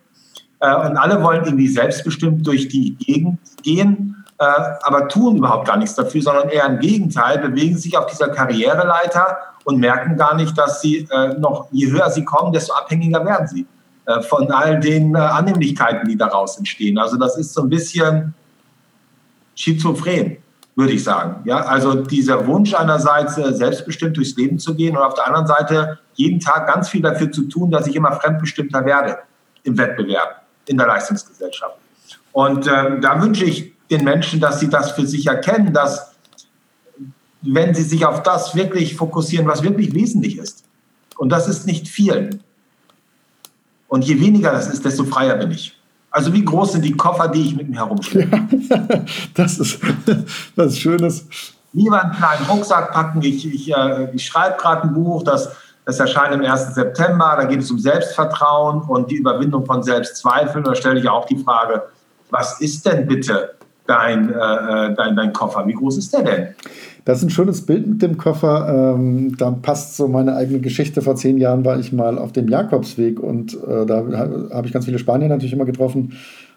Äh, 0.64 0.76
und 0.76 0.98
alle 0.98 1.22
wollen 1.22 1.44
irgendwie 1.44 1.68
selbstbestimmt 1.68 2.48
durch 2.48 2.70
die 2.70 2.96
Gegend 2.96 3.38
gehen, 3.62 4.24
äh, 4.40 4.46
aber 4.84 5.10
tun 5.10 5.36
überhaupt 5.36 5.68
gar 5.68 5.78
nichts 5.78 5.96
dafür, 5.96 6.22
sondern 6.22 6.50
eher 6.50 6.66
im 6.66 6.80
Gegenteil, 6.80 7.40
bewegen 7.40 7.78
sich 7.78 7.98
auf 7.98 8.06
dieser 8.06 8.30
Karriereleiter 8.30 9.38
und 9.66 9.80
merken 9.80 10.16
gar 10.16 10.36
nicht, 10.36 10.58
dass 10.58 10.82
sie 10.82 11.06
äh, 11.12 11.38
noch, 11.38 11.68
je 11.72 11.92
höher 11.92 12.10
sie 12.10 12.24
kommen, 12.24 12.54
desto 12.54 12.74
abhängiger 12.74 13.24
werden 13.26 13.48
sie 13.48 13.68
von 14.28 14.52
all 14.52 14.82
den 14.82 15.16
Annehmlichkeiten, 15.16 16.10
die 16.10 16.18
daraus 16.18 16.58
entstehen. 16.58 16.98
Also 16.98 17.16
das 17.16 17.38
ist 17.38 17.54
so 17.54 17.62
ein 17.62 17.70
bisschen 17.70 18.34
schizophren, 19.56 20.40
würde 20.76 20.92
ich 20.92 21.02
sagen. 21.02 21.38
Ja, 21.46 21.60
also 21.60 21.94
dieser 21.94 22.46
Wunsch 22.46 22.74
einerseits 22.74 23.36
selbstbestimmt 23.36 24.18
durchs 24.18 24.36
Leben 24.36 24.60
zu 24.60 24.76
gehen 24.76 24.98
und 24.98 25.04
auf 25.04 25.14
der 25.14 25.28
anderen 25.28 25.48
Seite 25.48 26.00
jeden 26.16 26.42
Tag 26.42 26.68
ganz 26.68 26.90
viel 26.90 27.02
dafür 27.02 27.32
zu 27.32 27.44
tun, 27.44 27.72
dass 27.72 27.88
ich 27.88 27.96
immer 27.96 28.12
fremdbestimmter 28.12 28.84
werde 28.84 29.20
im 29.64 29.78
Wettbewerb, 29.78 30.43
in 30.68 30.78
der 30.78 30.88
Leistungsgesellschaft. 30.88 31.78
Und 32.32 32.68
ähm, 32.68 33.02
da 33.02 33.22
wünsche 33.22 33.46
ich 33.46 33.74
den 33.90 34.04
Menschen, 34.04 34.40
dass 34.40 34.60
sie 34.60 34.70
das 34.70 34.92
für 34.92 35.06
sich 35.06 35.28
erkennen, 35.28 35.74
dass 35.74 36.14
wenn 37.42 37.76
sie 37.76 37.84
sich 37.84 38.06
auf 38.06 38.24
das 38.24 38.56
wirklich 38.56 38.96
fokussieren, 38.96 39.48
was 39.48 39.64
wirklich 39.64 39.94
wesentlich 39.94 40.38
ist. 40.38 40.64
Und 41.18 41.30
das 41.30 41.48
ist 41.48 41.68
nicht 41.68 41.88
viel. 41.88 42.40
Und 43.88 44.06
je 44.06 44.20
weniger 44.20 44.52
das 44.52 44.68
ist, 44.68 44.84
desto 44.86 45.04
freier 45.04 45.36
bin 45.36 45.52
ich. 45.52 45.78
Also 46.10 46.34
wie 46.34 46.46
groß 46.46 46.74
sind 46.74 46.86
die 46.86 46.94
Koffer, 46.94 47.28
die 47.28 47.42
ich 47.42 47.56
mit 47.56 47.70
mir 47.70 47.78
herumschleppe? 47.78 48.40
Ja, 48.70 48.88
das 49.34 49.60
ist 49.60 49.80
was 50.56 50.78
Schönes. 50.78 51.28
Lieber 51.74 52.02
einen 52.02 52.14
kleinen 52.14 52.46
Rucksack 52.46 52.94
packen. 52.94 53.22
Ich, 53.24 53.52
ich, 53.52 53.72
äh, 53.72 54.12
ich 54.14 54.26
schreibe 54.26 54.58
gerade 54.58 54.84
ein 54.84 54.94
Buch, 54.94 55.24
das, 55.24 55.50
das 55.86 56.00
erscheint 56.00 56.34
am 56.34 56.42
1. 56.42 56.76
September. 56.76 57.36
Da 57.38 57.46
geht 57.46 57.60
es 57.60 57.72
um 57.72 57.80
Selbstvertrauen 57.80 58.82
und 58.82 59.12
die 59.12 59.16
Überwindung 59.16 59.66
von 59.66 59.84
Selbstzweifeln. 59.84 60.64
Da 60.64 60.76
stelle 60.76 61.00
ich 61.00 61.10
auch 61.10 61.26
die 61.26 61.38
Frage, 61.38 61.84
was 62.30 62.60
ist 62.62 62.86
denn 62.86 63.08
bitte 63.08 63.56
dein, 63.86 64.30
äh, 64.30 64.94
dein, 64.96 65.16
dein 65.16 65.34
Koffer. 65.34 65.68
Wie 65.68 65.74
groß 65.74 65.98
ist 65.98 66.14
der 66.14 66.24
denn? 66.24 66.48
Das 67.06 67.18
ist 67.18 67.26
ein 67.26 67.30
schönes 67.30 67.66
Bild 67.66 67.86
mit 67.86 68.02
dem 68.02 68.18
Koffer. 68.18 68.96
Ähm, 68.96 69.36
da 69.38 69.52
passt 69.52 69.98
so 69.98 70.08
meine 70.08 70.36
eigene 70.36 70.62
Geschichte. 70.62 71.02
Vor 71.02 71.16
zehn 71.16 71.38
Jahren 71.38 71.66
war 71.66 71.78
ich 71.78 71.92
mal 71.92 72.18
auf 72.18 72.32
dem 72.32 72.48
Jakobsweg 72.48 73.20
und 73.20 73.54
äh, 73.56 73.86
da 73.86 74.06
habe 74.54 74.64
ich 74.66 74.72
ganz 74.72 74.86
viele 74.86 75.00
Spanier 75.00 75.28
natürlich 75.28 75.54
immer 75.54 75.66
getroffen. 75.66 76.14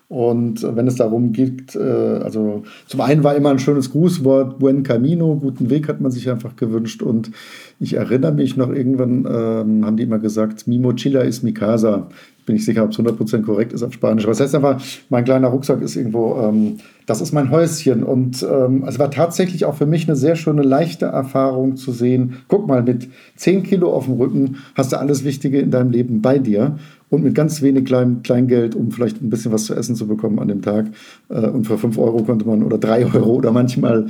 Und 0.08 0.62
wenn 0.62 0.86
es 0.86 0.94
darum 0.94 1.32
geht, 1.32 1.74
äh, 1.74 1.80
also 1.80 2.62
zum 2.86 3.00
einen 3.00 3.24
war 3.24 3.34
immer 3.34 3.50
ein 3.50 3.58
schönes 3.58 3.90
Grußwort, 3.90 4.58
Buen 4.58 4.84
Camino, 4.84 5.34
guten 5.34 5.68
Weg 5.68 5.88
hat 5.88 6.00
man 6.00 6.12
sich 6.12 6.30
einfach 6.30 6.54
gewünscht. 6.54 7.02
Und 7.02 7.32
ich 7.80 7.94
erinnere 7.94 8.32
mich 8.32 8.56
noch, 8.56 8.70
irgendwann 8.70 9.26
ähm, 9.28 9.84
haben 9.84 9.96
die 9.96 10.04
immer 10.04 10.20
gesagt, 10.20 10.68
Mi 10.68 10.78
mochila 10.78 11.22
ist 11.22 11.42
mi 11.42 11.52
casa 11.52 12.08
bin 12.46 12.56
ich 12.56 12.64
sicher, 12.64 12.84
ob 12.84 12.90
es 12.90 12.98
100% 12.98 13.42
korrekt 13.42 13.72
ist 13.72 13.82
auf 13.82 13.92
Spanisch. 13.92 14.24
Aber 14.24 14.30
das 14.30 14.40
heißt 14.40 14.54
einfach, 14.54 14.80
mein 15.10 15.24
kleiner 15.24 15.48
Rucksack 15.48 15.82
ist 15.82 15.96
irgendwo, 15.96 16.40
ähm, 16.40 16.78
das 17.04 17.20
ist 17.20 17.32
mein 17.32 17.50
Häuschen. 17.50 18.04
Und 18.04 18.46
ähm, 18.48 18.84
es 18.86 18.98
war 18.98 19.10
tatsächlich 19.10 19.64
auch 19.64 19.74
für 19.74 19.86
mich 19.86 20.08
eine 20.08 20.16
sehr 20.16 20.36
schöne, 20.36 20.62
leichte 20.62 21.06
Erfahrung 21.06 21.76
zu 21.76 21.90
sehen. 21.90 22.36
Guck 22.48 22.68
mal, 22.68 22.82
mit 22.82 23.08
10 23.34 23.64
Kilo 23.64 23.92
auf 23.92 24.06
dem 24.06 24.14
Rücken 24.14 24.56
hast 24.76 24.92
du 24.92 24.98
alles 24.98 25.24
Wichtige 25.24 25.58
in 25.58 25.72
deinem 25.72 25.90
Leben 25.90 26.22
bei 26.22 26.38
dir. 26.38 26.78
Und 27.08 27.22
mit 27.22 27.34
ganz 27.34 27.62
wenig 27.62 27.84
klein, 27.84 28.22
Kleingeld, 28.22 28.74
um 28.74 28.90
vielleicht 28.90 29.22
ein 29.22 29.30
bisschen 29.30 29.52
was 29.52 29.64
zu 29.64 29.74
essen 29.74 29.94
zu 29.94 30.08
bekommen 30.08 30.38
an 30.40 30.48
dem 30.48 30.62
Tag. 30.62 30.86
Äh, 31.28 31.46
und 31.46 31.66
für 31.66 31.78
5 31.78 31.96
Euro 31.98 32.22
konnte 32.22 32.46
man, 32.46 32.62
oder 32.62 32.78
3 32.78 33.06
Euro 33.14 33.34
oder 33.34 33.52
manchmal 33.52 34.08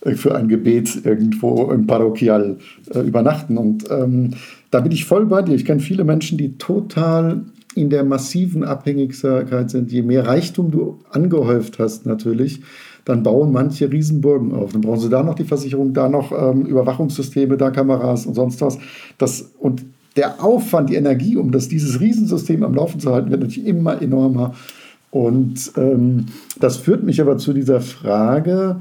äh, 0.00 0.14
für 0.14 0.34
ein 0.34 0.48
Gebet 0.48 1.04
irgendwo 1.04 1.70
im 1.70 1.86
Parochial 1.86 2.58
äh, 2.94 3.00
übernachten. 3.00 3.58
Und 3.58 3.84
ähm, 3.90 4.30
da 4.70 4.80
bin 4.80 4.92
ich 4.92 5.04
voll 5.04 5.26
bei 5.26 5.42
dir. 5.42 5.54
Ich 5.54 5.64
kenne 5.64 5.80
viele 5.80 6.04
Menschen, 6.04 6.38
die 6.38 6.56
total 6.56 7.42
in 7.74 7.90
der 7.90 8.04
massiven 8.04 8.64
Abhängigkeit 8.64 9.70
sind, 9.70 9.90
je 9.92 10.02
mehr 10.02 10.26
Reichtum 10.26 10.70
du 10.70 10.98
angehäuft 11.10 11.78
hast 11.78 12.04
natürlich, 12.04 12.60
dann 13.04 13.22
bauen 13.22 13.50
manche 13.50 13.90
Riesenburgen 13.90 14.52
auf. 14.52 14.72
Dann 14.72 14.82
brauchen 14.82 15.00
sie 15.00 15.08
da 15.08 15.22
noch 15.22 15.34
die 15.34 15.44
Versicherung, 15.44 15.92
da 15.92 16.08
noch 16.08 16.32
ähm, 16.32 16.66
Überwachungssysteme, 16.66 17.56
da 17.56 17.70
Kameras 17.70 18.26
und 18.26 18.34
sonst 18.34 18.60
was. 18.60 18.78
Das, 19.18 19.52
und 19.58 19.84
der 20.16 20.44
Aufwand, 20.44 20.90
die 20.90 20.96
Energie, 20.96 21.36
um 21.36 21.52
das, 21.52 21.68
dieses 21.68 22.00
Riesensystem 22.00 22.62
am 22.62 22.74
Laufen 22.74 23.00
zu 23.00 23.12
halten, 23.12 23.30
wird 23.30 23.40
natürlich 23.40 23.66
immer 23.66 24.00
enormer. 24.00 24.54
Und 25.10 25.72
ähm, 25.76 26.26
das 26.58 26.78
führt 26.78 27.02
mich 27.02 27.20
aber 27.20 27.36
zu 27.36 27.52
dieser 27.52 27.80
Frage, 27.80 28.80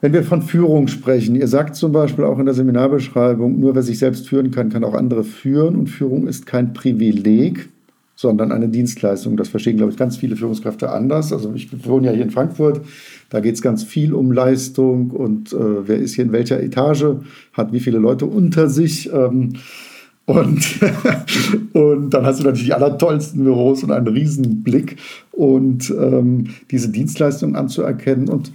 wenn 0.00 0.12
wir 0.12 0.22
von 0.22 0.42
Führung 0.42 0.86
sprechen, 0.88 1.34
ihr 1.34 1.48
sagt 1.48 1.76
zum 1.76 1.92
Beispiel 1.92 2.24
auch 2.24 2.38
in 2.38 2.44
der 2.44 2.54
Seminarbeschreibung, 2.54 3.58
nur 3.58 3.74
wer 3.74 3.82
sich 3.82 3.98
selbst 3.98 4.28
führen 4.28 4.50
kann, 4.50 4.68
kann 4.68 4.84
auch 4.84 4.92
andere 4.92 5.24
führen. 5.24 5.76
Und 5.76 5.86
Führung 5.86 6.26
ist 6.26 6.44
kein 6.44 6.74
Privileg, 6.74 7.70
sondern 8.14 8.52
eine 8.52 8.68
Dienstleistung. 8.68 9.38
Das 9.38 9.48
verstehen, 9.48 9.78
glaube 9.78 9.92
ich, 9.92 9.96
ganz 9.96 10.18
viele 10.18 10.36
Führungskräfte 10.36 10.90
anders. 10.90 11.32
Also 11.32 11.54
ich 11.54 11.86
wohne 11.86 12.08
ja 12.08 12.12
hier 12.12 12.24
in 12.24 12.30
Frankfurt, 12.30 12.82
da 13.30 13.40
geht 13.40 13.54
es 13.54 13.62
ganz 13.62 13.82
viel 13.82 14.12
um 14.12 14.30
Leistung 14.30 15.10
und 15.10 15.54
äh, 15.54 15.88
wer 15.88 15.96
ist 15.96 16.16
hier 16.16 16.24
in 16.24 16.32
welcher 16.32 16.62
Etage, 16.62 17.06
hat 17.54 17.72
wie 17.72 17.80
viele 17.80 17.98
Leute 17.98 18.26
unter 18.26 18.68
sich. 18.68 19.10
Ähm, 19.10 19.54
und, 20.26 20.80
und 21.72 22.10
dann 22.10 22.24
hast 22.24 22.40
du 22.40 22.44
natürlich 22.44 22.66
die 22.66 22.74
allertollsten 22.74 23.44
Büros 23.44 23.82
und 23.82 23.90
einen 23.90 24.08
riesen 24.08 24.62
Blick 24.62 24.96
und 25.32 25.90
ähm, 25.90 26.48
diese 26.70 26.88
Dienstleistung 26.90 27.56
anzuerkennen. 27.56 28.28
Und 28.28 28.52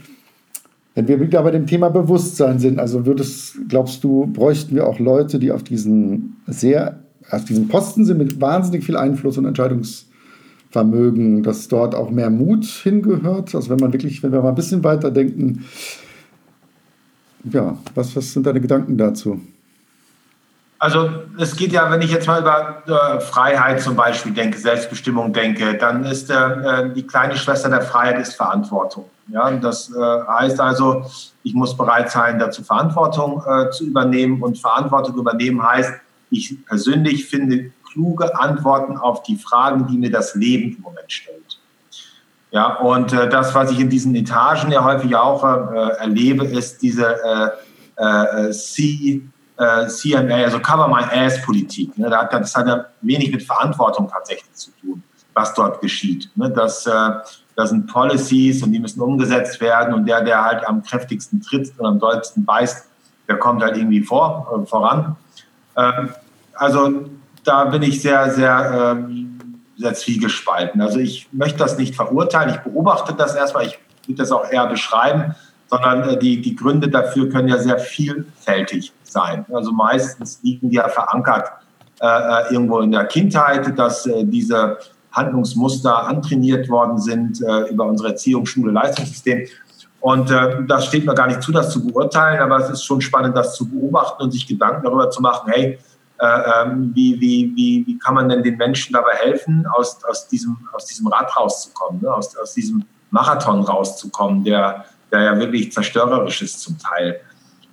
wenn 0.96 1.08
wir 1.08 1.20
wieder 1.20 1.44
bei 1.44 1.52
dem 1.52 1.68
Thema 1.68 1.90
Bewusstsein 1.90 2.60
sind, 2.60 2.80
also 2.80 3.06
würdest, 3.06 3.58
glaubst 3.68 4.04
du, 4.04 4.28
bräuchten 4.28 4.76
wir 4.76 4.88
auch 4.88 5.00
Leute, 5.00 5.40
die 5.40 5.52
auf 5.52 5.64
diesen 5.64 6.38
sehr 6.48 7.00
auf 7.32 7.46
diesen 7.46 7.68
Posten 7.68 8.06
sind 8.06 8.18
mit 8.18 8.42
wahnsinnig 8.42 8.84
viel 8.84 8.98
Einfluss 8.98 9.38
und 9.38 9.46
Entscheidungsvermögen, 9.46 11.44
dass 11.44 11.68
dort 11.68 11.96
auch 11.96 12.10
mehr 12.10 12.30
Mut 12.30 12.66
hingehört. 12.66 13.54
Also 13.54 13.70
wenn 13.70 13.80
man 13.80 13.94
wirklich, 13.94 14.24
wenn 14.24 14.32
wir 14.32 14.42
mal 14.42 14.50
ein 14.50 14.56
bisschen 14.56 14.84
weiter 14.84 15.12
denken, 15.12 15.66
ja, 17.52 17.78
was, 17.96 18.16
was 18.16 18.34
sind 18.34 18.46
deine 18.46 18.62
Gedanken 18.62 18.98
dazu? 18.98 19.40
Also 20.80 21.10
es 21.38 21.58
geht 21.58 21.74
ja, 21.74 21.92
wenn 21.92 22.02
ich 22.02 22.10
jetzt 22.10 22.26
mal 22.26 22.40
über 22.40 22.84
äh, 22.88 23.20
Freiheit 23.20 23.82
zum 23.82 23.98
Beispiel 23.98 24.32
denke, 24.32 24.58
Selbstbestimmung 24.58 25.34
denke, 25.34 25.78
dann 25.78 26.06
ist 26.06 26.30
äh, 26.30 26.94
die 26.94 27.06
kleine 27.06 27.36
Schwester 27.36 27.70
der 27.70 27.82
Freiheit 27.82 28.18
ist 28.20 28.36
Verantwortung. 28.36 29.10
Ja, 29.28 29.52
das 29.52 29.92
äh, 29.94 30.00
heißt 30.00 30.60
also, 30.62 31.06
ich 31.44 31.54
muss 31.54 31.76
bereit 31.76 32.10
sein, 32.10 32.40
dazu 32.40 32.64
Verantwortung 32.64 33.44
äh, 33.46 33.70
zu 33.72 33.86
übernehmen 33.86 34.42
und 34.42 34.58
Verantwortung 34.58 35.18
übernehmen 35.18 35.62
heißt, 35.62 35.92
ich 36.32 36.66
persönlich 36.66 37.28
finde 37.28 37.72
kluge 37.92 38.40
Antworten 38.40 38.98
auf 38.98 39.24
die 39.24 39.36
Fragen, 39.36 39.86
die 39.88 39.98
mir 39.98 40.12
das 40.12 40.34
Leben 40.36 40.78
im 40.78 40.82
Moment 40.82 41.12
stellt. 41.12 41.60
Ja, 42.52 42.76
und 42.76 43.12
äh, 43.12 43.28
das, 43.28 43.54
was 43.54 43.70
ich 43.72 43.80
in 43.80 43.90
diesen 43.90 44.16
Etagen 44.16 44.72
ja 44.72 44.84
häufig 44.84 45.16
auch 45.16 45.44
äh, 45.44 45.98
erlebe, 46.00 46.46
ist 46.46 46.82
diese 46.82 47.18
äh, 47.98 48.48
äh 48.48 48.52
C, 48.52 49.22
äh, 49.60 49.88
CMA, 49.88 50.46
also 50.46 50.60
Cover 50.60 50.88
My 50.88 51.04
Ass 51.04 51.42
Politik. 51.42 51.98
Ne? 51.98 52.10
Das 52.10 52.56
hat 52.56 52.68
ja 52.68 52.86
wenig 53.02 53.32
mit 53.32 53.44
Verantwortung 53.44 54.10
tatsächlich 54.10 54.54
zu 54.54 54.72
tun, 54.80 55.04
was 55.34 55.54
dort 55.54 55.82
geschieht. 55.82 56.30
Ne? 56.36 56.50
Das, 56.50 56.86
äh, 56.86 57.12
das 57.56 57.70
sind 57.70 57.88
Policies 57.88 58.64
und 58.64 58.72
die 58.72 58.80
müssen 58.80 59.02
umgesetzt 59.02 59.60
werden 59.60 59.94
und 59.94 60.06
der, 60.06 60.24
der 60.24 60.44
halt 60.44 60.66
am 60.66 60.82
kräftigsten 60.82 61.42
tritt 61.42 61.74
und 61.78 61.86
am 61.86 62.00
dollsten 62.00 62.46
beißt, 62.46 62.88
der 63.28 63.38
kommt 63.38 63.62
halt 63.62 63.76
irgendwie 63.76 64.02
vor, 64.02 64.66
voran. 64.66 65.18
Ähm, 65.76 66.10
also 66.54 67.10
da 67.44 67.66
bin 67.66 67.84
ich 67.84 68.02
sehr, 68.02 68.32
sehr, 68.32 68.96
ähm, 68.98 69.62
sehr 69.78 69.94
zwiegespalten. 69.94 70.82
Also 70.82 71.00
ich 71.00 71.28
möchte 71.34 71.60
das 71.60 71.78
nicht 71.78 71.96
verurteilen, 71.96 72.56
ich 72.56 72.62
beobachte 72.62 73.14
das 73.14 73.36
erstmal, 73.36 73.66
ich 73.66 73.78
würde 74.08 74.22
das 74.22 74.32
auch 74.32 74.50
eher 74.50 74.68
beschreiben, 74.68 75.36
sondern 75.70 76.10
äh, 76.10 76.18
die, 76.18 76.42
die 76.42 76.56
Gründe 76.56 76.90
dafür 76.90 77.30
können 77.30 77.48
ja 77.48 77.58
sehr 77.58 77.80
vielfältig 77.80 78.92
sein. 79.04 79.46
Also 79.54 79.72
meistens 79.72 80.40
liegen 80.44 80.70
die 80.70 80.78
ja 80.78 80.90
verankert 80.90 81.50
äh, 82.02 82.06
äh 82.06 82.54
irgendwo 82.54 82.80
in 82.80 82.92
der 82.92 83.06
Kindheit, 83.06 83.78
dass 83.78 84.06
äh, 84.06 84.24
diese 84.26 84.78
Handlungsmuster 85.12 86.08
antrainiert 86.08 86.70
worden 86.70 86.98
sind 87.00 87.42
äh, 87.42 87.70
über 87.70 87.86
unsere 87.86 88.10
Erziehung, 88.10 88.46
Schule, 88.46 88.72
Leistungssystem. 88.72 89.48
Und 90.02 90.32
äh, 90.32 90.64
das 90.68 90.86
steht 90.86 91.06
mir 91.06 91.14
gar 91.14 91.28
nicht 91.28 91.42
zu, 91.42 91.52
das 91.52 91.72
zu 91.72 91.86
beurteilen, 91.86 92.40
aber 92.40 92.58
es 92.58 92.70
ist 92.70 92.84
schon 92.84 93.02
spannend, 93.02 93.36
das 93.36 93.56
zu 93.56 93.68
beobachten 93.68 94.24
und 94.24 94.32
sich 94.32 94.48
Gedanken 94.48 94.84
darüber 94.84 95.10
zu 95.10 95.22
machen, 95.22 95.52
hey, 95.52 95.78
äh, 96.20 96.64
ähm, 96.64 96.92
wie, 96.94 97.20
wie, 97.20 97.52
wie, 97.56 97.88
wie 97.88 97.98
kann 97.98 98.14
man 98.14 98.30
denn 98.30 98.44
den 98.44 98.58
Menschen 98.58 98.94
dabei 98.94 99.14
helfen, 99.14 99.66
aus, 99.74 100.04
aus, 100.06 100.28
diesem, 100.28 100.58
aus 100.74 100.86
diesem 100.86 101.08
Rad 101.08 101.36
rauszukommen, 101.36 102.02
ne? 102.02 102.14
aus, 102.14 102.36
aus 102.38 102.54
diesem 102.54 102.84
Marathon 103.12 103.62
rauszukommen, 103.62 104.44
der, 104.44 104.86
der 105.12 105.22
ja 105.24 105.40
wirklich 105.40 105.72
zerstörerisch 105.72 106.42
ist 106.42 106.60
zum 106.60 106.78
Teil. 106.78 107.20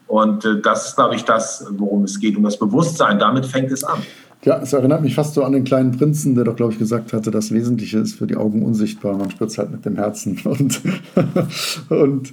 Und 0.06 0.44
äh, 0.44 0.60
das 0.60 0.88
ist, 0.88 0.96
glaube 0.96 1.16
ich, 1.16 1.24
das, 1.24 1.66
worum 1.70 2.04
es 2.04 2.18
geht, 2.20 2.36
um 2.36 2.42
das 2.42 2.58
Bewusstsein. 2.58 3.18
Damit 3.18 3.46
fängt 3.46 3.72
es 3.72 3.84
an. 3.84 4.02
Ja, 4.44 4.58
es 4.58 4.72
erinnert 4.72 5.02
mich 5.02 5.14
fast 5.14 5.34
so 5.34 5.42
an 5.42 5.52
den 5.52 5.64
kleinen 5.64 5.96
Prinzen, 5.96 6.36
der 6.36 6.44
doch, 6.44 6.54
glaube 6.54 6.72
ich, 6.72 6.78
gesagt 6.78 7.12
hatte, 7.12 7.30
das 7.30 7.50
Wesentliche 7.50 7.98
ist 7.98 8.14
für 8.14 8.28
die 8.28 8.36
Augen 8.36 8.62
unsichtbar. 8.64 9.16
Man 9.16 9.30
spürt 9.30 9.50
es 9.50 9.58
halt 9.58 9.70
mit 9.70 9.84
dem 9.84 9.96
Herzen. 9.96 10.40
Und, 10.44 10.80
und 11.88 12.32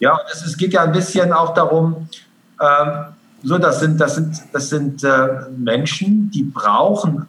ja, 0.00 0.18
es, 0.32 0.44
es, 0.44 0.56
geht 0.56 0.72
ja 0.72 0.82
ein 0.82 0.90
bisschen 0.90 1.32
auch 1.32 1.54
darum, 1.54 2.08
ähm, 2.60 3.04
so, 3.44 3.56
das 3.58 3.78
sind, 3.78 4.00
das 4.00 4.16
sind, 4.16 4.36
das 4.52 4.68
sind 4.68 5.04
äh, 5.04 5.28
Menschen, 5.56 6.28
die 6.32 6.42
brauchen 6.42 7.28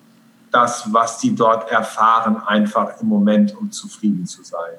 das, 0.51 0.91
was 0.91 1.21
sie 1.21 1.35
dort 1.35 1.69
erfahren, 1.71 2.37
einfach 2.47 2.99
im 2.99 3.07
Moment, 3.07 3.55
um 3.55 3.71
zufrieden 3.71 4.25
zu 4.25 4.43
sein. 4.43 4.73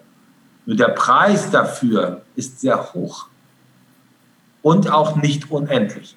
Nur 0.66 0.76
der 0.76 0.88
Preis 0.88 1.50
dafür 1.50 2.22
ist 2.36 2.60
sehr 2.60 2.92
hoch 2.94 3.26
und 4.62 4.90
auch 4.90 5.16
nicht 5.16 5.50
unendlich. 5.50 6.16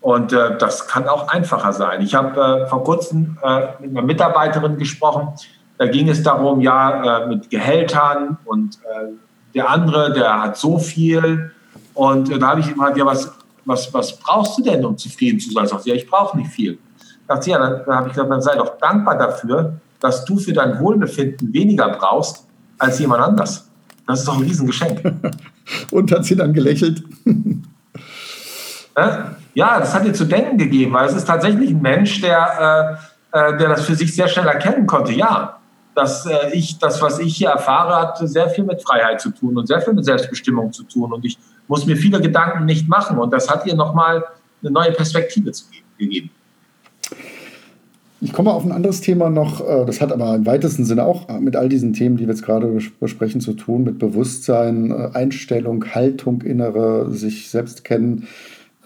Und 0.00 0.32
äh, 0.32 0.56
das 0.58 0.86
kann 0.86 1.08
auch 1.08 1.28
einfacher 1.28 1.72
sein. 1.72 2.02
Ich 2.02 2.14
habe 2.14 2.40
äh, 2.40 2.66
vor 2.68 2.84
kurzem 2.84 3.38
äh, 3.42 3.68
mit 3.80 3.90
einer 3.90 4.02
Mitarbeiterin 4.02 4.78
gesprochen. 4.78 5.28
Da 5.78 5.86
ging 5.86 6.08
es 6.08 6.22
darum, 6.22 6.60
ja, 6.60 7.22
äh, 7.22 7.26
mit 7.26 7.50
Gehältern 7.50 8.38
und 8.44 8.76
äh, 8.76 9.08
der 9.54 9.70
andere, 9.70 10.12
der 10.12 10.42
hat 10.42 10.56
so 10.56 10.78
viel. 10.78 11.50
Und 11.94 12.30
äh, 12.30 12.38
da 12.38 12.48
habe 12.48 12.60
ich 12.60 12.68
gefragt, 12.68 12.96
ja, 12.98 13.06
was, 13.06 13.32
was, 13.64 13.92
was 13.92 14.16
brauchst 14.18 14.58
du 14.58 14.62
denn, 14.62 14.84
um 14.84 14.96
zufrieden 14.96 15.40
zu 15.40 15.50
sein? 15.50 15.66
Sagt 15.66 15.82
sie, 15.82 15.90
ja, 15.90 15.96
ich 15.96 16.08
brauche 16.08 16.36
nicht 16.36 16.50
viel. 16.50 16.78
Da 17.26 17.34
dachte 17.34 17.50
ja, 17.50 17.58
dann, 17.58 17.82
dann 17.84 17.96
habe 17.96 18.08
ich 18.08 18.14
gesagt, 18.14 18.30
dann 18.30 18.42
sei 18.42 18.54
doch 18.56 18.78
dankbar 18.78 19.18
dafür, 19.18 19.80
dass 19.98 20.24
du 20.24 20.38
für 20.38 20.52
dein 20.52 20.78
Wohlbefinden 20.78 21.52
weniger 21.52 21.88
brauchst 21.88 22.46
als 22.78 22.98
jemand 22.98 23.22
anders. 23.22 23.65
Das 24.06 24.20
ist 24.20 24.28
doch 24.28 24.36
ein 24.36 24.42
Riesengeschenk. 24.42 25.00
und 25.90 26.12
hat 26.12 26.24
sie 26.24 26.36
dann 26.36 26.52
gelächelt? 26.52 27.02
Ja, 29.56 29.78
das 29.80 29.94
hat 29.94 30.04
ihr 30.04 30.12
zu 30.12 30.26
denken 30.26 30.58
gegeben, 30.58 30.92
weil 30.92 31.06
es 31.06 31.14
ist 31.14 31.26
tatsächlich 31.26 31.70
ein 31.70 31.80
Mensch, 31.80 32.20
der, 32.20 32.98
äh, 33.32 33.38
äh, 33.38 33.56
der 33.56 33.70
das 33.70 33.86
für 33.86 33.94
sich 33.94 34.14
sehr 34.14 34.28
schnell 34.28 34.46
erkennen 34.46 34.86
konnte. 34.86 35.12
Ja, 35.12 35.58
dass 35.94 36.26
äh, 36.26 36.50
ich, 36.52 36.78
das, 36.78 37.00
was 37.00 37.18
ich 37.18 37.36
hier 37.36 37.48
erfahre, 37.48 37.94
hat 37.96 38.18
sehr 38.18 38.50
viel 38.50 38.64
mit 38.64 38.82
Freiheit 38.82 39.18
zu 39.20 39.30
tun 39.30 39.56
und 39.56 39.66
sehr 39.66 39.80
viel 39.80 39.94
mit 39.94 40.04
Selbstbestimmung 40.04 40.72
zu 40.72 40.82
tun. 40.84 41.10
Und 41.10 41.24
ich 41.24 41.38
muss 41.68 41.86
mir 41.86 41.96
viele 41.96 42.20
Gedanken 42.20 42.66
nicht 42.66 42.86
machen. 42.86 43.18
Und 43.18 43.32
das 43.32 43.48
hat 43.48 43.66
ihr 43.66 43.74
nochmal 43.74 44.24
eine 44.62 44.70
neue 44.70 44.92
Perspektive 44.92 45.50
gegeben. 45.98 46.30
Ich 48.22 48.32
komme 48.32 48.52
auf 48.52 48.64
ein 48.64 48.72
anderes 48.72 49.02
Thema 49.02 49.28
noch, 49.28 49.60
äh, 49.60 49.84
das 49.84 50.00
hat 50.00 50.10
aber 50.10 50.34
im 50.34 50.46
weitesten 50.46 50.84
Sinne 50.84 51.04
auch 51.04 51.28
mit 51.38 51.54
all 51.54 51.68
diesen 51.68 51.92
Themen, 51.92 52.16
die 52.16 52.26
wir 52.26 52.34
jetzt 52.34 52.44
gerade 52.44 52.78
besprechen, 52.98 53.42
zu 53.42 53.52
tun, 53.52 53.84
mit 53.84 53.98
Bewusstsein, 53.98 54.90
äh, 54.90 55.10
Einstellung, 55.12 55.84
Haltung, 55.94 56.40
innere, 56.40 57.10
sich 57.10 57.50
selbst 57.50 57.84
kennen. 57.84 58.26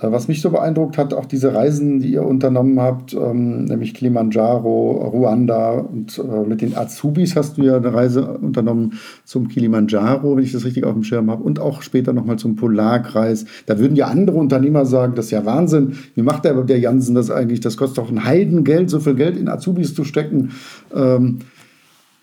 Äh, 0.00 0.10
was 0.10 0.28
mich 0.28 0.40
so 0.40 0.50
beeindruckt 0.50 0.98
hat, 0.98 1.14
auch 1.14 1.26
diese 1.26 1.54
Reisen, 1.54 2.00
die 2.00 2.12
ihr 2.12 2.24
unternommen 2.24 2.80
habt, 2.80 3.14
ähm, 3.14 3.64
nämlich 3.64 3.94
Kilimanjaro, 3.94 5.08
Ruanda 5.12 5.72
und 5.72 6.18
äh, 6.18 6.46
mit 6.46 6.62
den 6.62 6.76
Azubis 6.76 7.36
hast 7.36 7.58
du 7.58 7.62
ja 7.62 7.76
eine 7.76 7.92
Reise 7.92 8.38
unternommen 8.38 8.94
zum 9.24 9.48
Kilimanjaro, 9.48 10.36
wenn 10.36 10.44
ich 10.44 10.52
das 10.52 10.64
richtig 10.64 10.84
auf 10.84 10.94
dem 10.94 11.04
Schirm 11.04 11.30
habe, 11.30 11.42
und 11.42 11.60
auch 11.60 11.82
später 11.82 12.12
nochmal 12.12 12.36
zum 12.36 12.56
Polarkreis. 12.56 13.44
Da 13.66 13.78
würden 13.78 13.96
ja 13.96 14.06
andere 14.06 14.36
Unternehmer 14.36 14.86
sagen, 14.86 15.14
das 15.14 15.26
ist 15.26 15.30
ja 15.32 15.44
Wahnsinn. 15.44 15.96
Wie 16.14 16.22
macht 16.22 16.44
der, 16.44 16.54
der 16.62 16.78
Jansen 16.78 17.14
das 17.14 17.30
eigentlich? 17.30 17.60
Das 17.60 17.76
kostet 17.76 17.98
doch 17.98 18.10
ein 18.10 18.24
Heidengeld, 18.24 18.90
so 18.90 19.00
viel 19.00 19.14
Geld 19.14 19.36
in 19.36 19.48
Azubis 19.48 19.94
zu 19.94 20.04
stecken. 20.04 20.50
Ähm, 20.94 21.38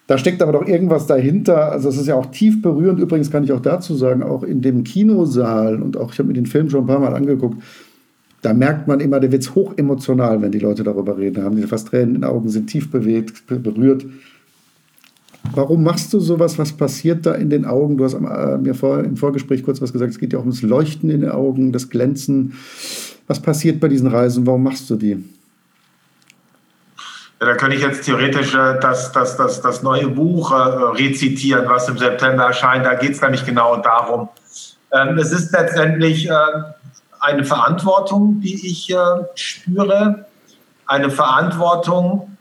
da 0.07 0.17
steckt 0.17 0.41
aber 0.41 0.53
doch 0.53 0.65
irgendwas 0.65 1.05
dahinter. 1.05 1.71
Also 1.71 1.89
es 1.89 1.97
ist 1.97 2.07
ja 2.07 2.15
auch 2.15 2.27
tief 2.27 2.61
berührend. 2.61 2.99
Übrigens 2.99 3.29
kann 3.29 3.43
ich 3.43 3.51
auch 3.51 3.59
dazu 3.59 3.93
sagen, 3.93 4.23
auch 4.23 4.43
in 4.43 4.61
dem 4.61 4.85
Kinosaal 4.85 5.81
und 5.81 5.97
auch 5.97 6.13
ich 6.13 6.19
habe 6.19 6.29
mir 6.29 6.33
den 6.33 6.45
Film 6.45 6.69
schon 6.69 6.85
ein 6.85 6.87
paar 6.87 6.99
Mal 6.99 7.13
angeguckt. 7.13 7.61
Da 8.41 8.53
merkt 8.53 8.87
man 8.87 9.01
immer, 9.01 9.19
der 9.19 9.31
wird 9.31 9.53
hoch 9.55 9.73
emotional, 9.75 10.41
wenn 10.41 10.51
die 10.51 10.59
Leute 10.59 10.83
darüber 10.83 11.17
reden. 11.17 11.35
Da 11.35 11.43
haben 11.43 11.57
die 11.57 11.63
fast 11.63 11.89
Tränen 11.89 12.15
in 12.15 12.21
den 12.21 12.23
Augen, 12.23 12.47
sind 12.47 12.67
tief 12.67 12.89
bewegt, 12.89 13.43
berührt. 13.47 14.05
Warum 15.53 15.83
machst 15.83 16.13
du 16.13 16.19
sowas? 16.19 16.57
Was 16.57 16.71
passiert 16.71 17.25
da 17.25 17.33
in 17.33 17.49
den 17.49 17.65
Augen? 17.65 17.97
Du 17.97 18.05
hast 18.05 18.13
äh, 18.13 18.57
mir 18.57 18.75
vor, 18.75 19.03
im 19.03 19.17
Vorgespräch 19.17 19.63
kurz 19.63 19.81
was 19.81 19.91
gesagt. 19.91 20.11
Es 20.11 20.19
geht 20.19 20.33
ja 20.33 20.39
auch 20.39 20.43
ums 20.43 20.61
Leuchten 20.61 21.09
in 21.09 21.21
den 21.21 21.31
Augen, 21.31 21.71
das 21.71 21.89
Glänzen. 21.89 22.53
Was 23.27 23.41
passiert 23.41 23.79
bei 23.81 23.89
diesen 23.89 24.07
Reisen? 24.07 24.45
Warum 24.45 24.63
machst 24.63 24.89
du 24.89 24.95
die? 24.95 25.17
Da 27.39 27.53
könnte 27.53 27.75
ich 27.75 27.83
jetzt 27.83 28.03
theoretisch 28.03 28.55
äh, 28.55 28.79
das, 28.79 29.11
das, 29.11 29.37
das, 29.37 29.61
das 29.61 29.83
neue 29.83 30.07
Buch 30.07 30.51
äh, 30.51 30.55
rezitieren, 30.55 31.65
was 31.67 31.87
im 31.87 31.97
September 31.97 32.45
erscheint. 32.45 32.85
Da 32.85 32.95
geht 32.95 33.11
es 33.11 33.21
nämlich 33.21 33.45
genau 33.45 33.77
darum. 33.77 34.29
Ähm, 34.91 35.17
es 35.19 35.31
ist 35.31 35.51
letztendlich 35.51 36.27
äh, 36.29 36.33
eine 37.19 37.43
Verantwortung, 37.43 38.41
die 38.41 38.67
ich 38.67 38.93
spüre. 39.35 40.25
Eine 40.85 41.09
Verantwortung, 41.09 42.37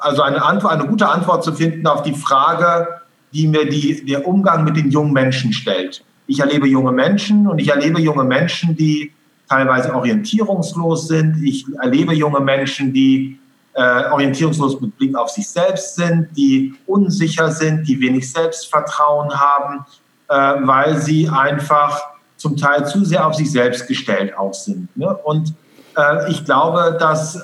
also 0.00 0.22
eine, 0.22 0.42
Antwort, 0.42 0.72
eine 0.72 0.86
gute 0.86 1.08
Antwort 1.08 1.44
zu 1.44 1.52
finden 1.52 1.86
auf 1.86 2.02
die 2.02 2.14
Frage, 2.14 2.88
die 3.32 3.46
mir 3.46 3.68
die, 3.68 4.04
der 4.04 4.26
Umgang 4.26 4.64
mit 4.64 4.76
den 4.76 4.90
jungen 4.90 5.12
Menschen 5.12 5.52
stellt. 5.52 6.02
Ich 6.26 6.40
erlebe 6.40 6.66
junge 6.66 6.92
Menschen 6.92 7.46
und 7.46 7.58
ich 7.58 7.68
erlebe 7.68 8.00
junge 8.00 8.24
Menschen, 8.24 8.76
die 8.76 9.12
teilweise 9.48 9.94
orientierungslos 9.94 11.06
sind. 11.06 11.42
Ich 11.44 11.64
erlebe 11.80 12.14
junge 12.14 12.40
Menschen, 12.40 12.92
die 12.92 13.38
äh, 13.76 14.10
orientierungslos 14.10 14.80
mit 14.80 14.96
Blick 14.96 15.16
auf 15.16 15.28
sich 15.28 15.48
selbst 15.48 15.96
sind, 15.96 16.28
die 16.36 16.74
unsicher 16.86 17.50
sind, 17.50 17.86
die 17.86 18.00
wenig 18.00 18.30
Selbstvertrauen 18.32 19.30
haben, 19.38 19.84
äh, 20.28 20.34
weil 20.66 20.96
sie 20.96 21.28
einfach 21.28 22.00
zum 22.36 22.56
Teil 22.56 22.86
zu 22.86 23.04
sehr 23.04 23.26
auf 23.26 23.34
sich 23.34 23.50
selbst 23.50 23.86
gestellt 23.86 24.36
auch 24.36 24.54
sind. 24.54 24.94
Ne? 24.96 25.14
Und 25.14 25.54
äh, 25.96 26.30
ich 26.30 26.44
glaube, 26.44 26.96
dass 26.98 27.36
äh, 27.36 27.40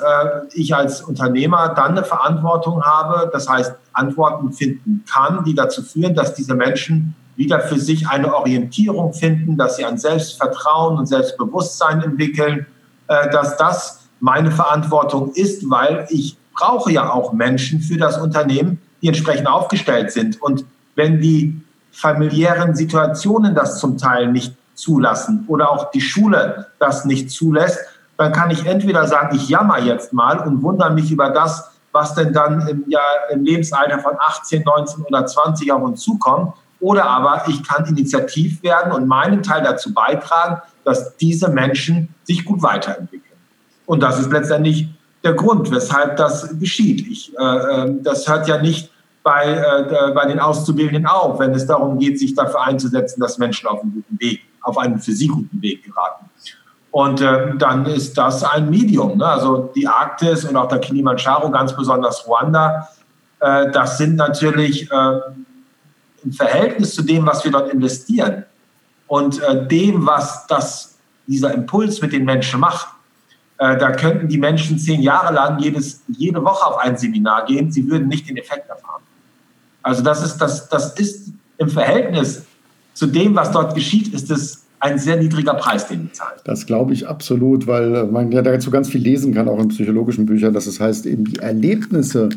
ich 0.55 0.75
als 0.75 1.03
Unternehmer 1.03 1.69
dann 1.71 1.93
eine 1.93 2.05
Verantwortung 2.05 2.83
habe, 2.83 3.31
das 3.31 3.49
heißt 3.49 3.75
Antworten 3.93 4.53
finden 4.53 5.05
kann, 5.11 5.45
die 5.45 5.55
dazu 5.55 5.83
führen, 5.83 6.15
dass 6.15 6.35
diese 6.35 6.55
Menschen 6.55 7.15
wieder 7.37 7.61
für 7.61 7.79
sich 7.79 8.09
eine 8.09 8.35
Orientierung 8.35 9.13
finden, 9.13 9.57
dass 9.57 9.77
sie 9.77 9.85
ein 9.85 9.99
Selbstvertrauen 9.99 10.99
und 10.99 11.07
Selbstbewusstsein 11.07 12.03
entwickeln, 12.03 12.67
äh, 13.09 13.31
dass 13.31 13.57
das 13.57 14.02
meine 14.23 14.53
Verantwortung 14.53 15.33
ist, 15.35 15.69
weil 15.69 16.07
ich 16.09 16.37
brauche 16.55 16.93
ja 16.93 17.11
auch 17.13 17.33
Menschen 17.33 17.81
für 17.81 17.97
das 17.97 18.19
Unternehmen, 18.19 18.81
die 19.03 19.09
entsprechend 19.09 19.49
aufgestellt 19.49 20.13
sind. 20.13 20.41
Und 20.41 20.65
wenn 20.95 21.21
die 21.21 21.61
familiären 21.91 22.77
Situationen 22.77 23.55
das 23.55 23.81
zum 23.81 23.99
Teil 23.99 24.31
nicht 24.31 24.55
zulassen 24.75 25.45
oder 25.49 25.71
auch 25.71 25.91
die 25.91 26.01
Schule 26.01 26.69
das 26.79 27.05
nicht 27.05 27.33
zulässt, 27.33 27.81
dann 28.17 28.33
kann 28.33 28.53
ich 28.53 28.65
entweder 28.65 29.09
sagen, 29.09 29.35
ich 29.35 29.49
jammer 29.49 29.81
jetzt 29.81 30.13
mal 30.13 30.39
und 30.39 30.63
wundere 30.63 30.93
mich 30.93 31.11
über 31.11 31.31
das, 31.31 31.73
was 31.91 32.15
denn 32.15 32.33
dann 32.33 32.67
im, 32.69 32.89
Jahr, 32.89 33.29
im 33.33 33.43
Lebensalter 33.43 33.99
von 33.99 34.13
18, 34.21 34.63
19 34.63 35.05
oder 35.05 35.27
20 35.27 35.73
auf 35.73 35.83
uns 35.83 36.01
zukommt. 36.01 36.55
Oder 36.79 37.07
aber 37.07 37.43
ich 37.49 37.67
kann 37.67 37.87
initiativ 37.87 38.63
werden 38.63 38.93
und 38.93 39.09
meinen 39.09 39.43
Teil 39.43 39.63
dazu 39.63 39.93
beitragen, 39.93 40.63
dass 40.85 41.17
diese 41.17 41.49
Menschen 41.49 42.15
sich 42.23 42.45
gut 42.45 42.63
weiterentwickeln. 42.63 43.22
Und 43.87 44.03
das 44.03 44.19
ist 44.21 44.33
letztendlich 44.33 44.89
der 45.25 45.35
Grund, 45.35 45.71
weshalb 45.71 46.17
das 46.17 46.59
geschieht. 46.59 47.07
Ich, 47.07 47.37
äh, 47.39 47.43
ähm, 47.43 48.03
das 48.03 48.29
hört 48.29 48.49
ja 48.49 48.61
nicht 48.61 48.91
bei, 49.23 49.45
äh, 49.45 50.13
bei 50.13 50.27
den 50.27 50.41
Auszubildenden 50.41 51.07
auf, 51.07 51.39
wenn 51.39 51.53
es 51.53 51.67
darum 51.67 51.99
geht, 51.99 52.19
sich 52.19 52.35
dafür 52.35 52.63
einzusetzen, 52.63 53.21
dass 53.21 53.39
Menschen 53.39 53.69
auf 53.69 53.83
einen 53.83 53.93
guten 53.93 54.21
Weg, 54.21 54.41
auf 54.63 54.79
einen 54.79 54.99
für 54.99 55.13
sie 55.13 55.29
guten 55.29 55.63
Weg 55.63 55.85
geraten. 55.85 56.27
Und 56.91 57.21
äh, 57.21 57.57
dann 57.57 57.87
ist 57.87 58.19
das 58.19 58.45
ein 58.45 58.69
Medium. 58.69 59.17
Ne? 59.17 59.27
Also 59.27 59.73
die 59.75 59.89
Arktis 59.89 60.45
und 60.45 60.57
auch 60.57 60.69
der 60.69 60.79
Kilimanjaro, 60.79 61.51
ganz 61.51 61.75
besonders 61.75 62.27
Ruanda, 62.27 62.89
äh, 63.41 63.71
das 63.71 63.99
sind 63.99 64.17
natürlich 64.17 64.91
äh, 64.91 65.21
im 66.23 66.33
Verhältnis 66.33 66.95
zu 66.95 67.03
dem, 67.03 67.27
was 67.27 67.45
wir 67.45 67.51
dort 67.51 67.73
investieren 67.73 68.45
und 69.07 69.43
äh, 69.43 69.67
dem, 69.67 70.07
was 70.07 70.47
das, 70.47 70.99
dieser 71.27 71.55
Impuls 71.55 72.03
mit 72.03 72.13
den 72.13 72.25
Menschen 72.25 72.61
macht, 72.61 72.89
da 73.63 73.93
könnten 73.93 74.29
die 74.29 74.39
Menschen 74.39 74.77
zehn 74.77 75.03
Jahre 75.03 75.33
lang 75.33 75.59
jedes, 75.61 76.03
jede 76.09 76.43
Woche 76.45 76.67
auf 76.67 76.79
ein 76.79 76.97
Seminar 76.97 77.45
gehen, 77.45 77.71
sie 77.71 77.89
würden 77.89 78.09
nicht 78.09 78.29
den 78.29 78.37
Effekt 78.37 78.69
erfahren. 78.69 79.03
Also 79.83 80.03
das 80.03 80.25
ist, 80.25 80.39
das, 80.39 80.69
das 80.69 80.95
ist 80.95 81.33
im 81.59 81.69
Verhältnis 81.69 82.45
zu 82.93 83.07
dem, 83.07 83.37
was 83.37 83.53
dort 83.53 83.75
geschieht, 83.75 84.13
ist 84.13 84.31
es 84.31 84.62
ein 84.83 84.99
sehr 84.99 85.17
niedriger 85.17 85.55
Preis, 85.55 85.87
den 85.87 86.03
die 86.03 86.13
zahlen. 86.13 86.41
Das 86.43 86.67
glaube 86.67 86.93
ich 86.93 87.07
absolut, 87.07 87.69
weil 87.69 88.05
man 88.07 88.33
ja 88.33 88.43
dazu 88.43 88.73
ganz 88.73 88.89
viel 88.89 89.01
lesen 89.01 89.33
kann, 89.33 89.49
auch 89.49 89.61
in 89.61 89.69
psychologischen 89.69 90.27
Büchern, 90.27 90.53
dass 90.53 90.67
es 90.67 90.81
heißt, 90.81 91.07
eben 91.07 91.25
die 91.25 91.39
Erlebnisse, 91.39 92.31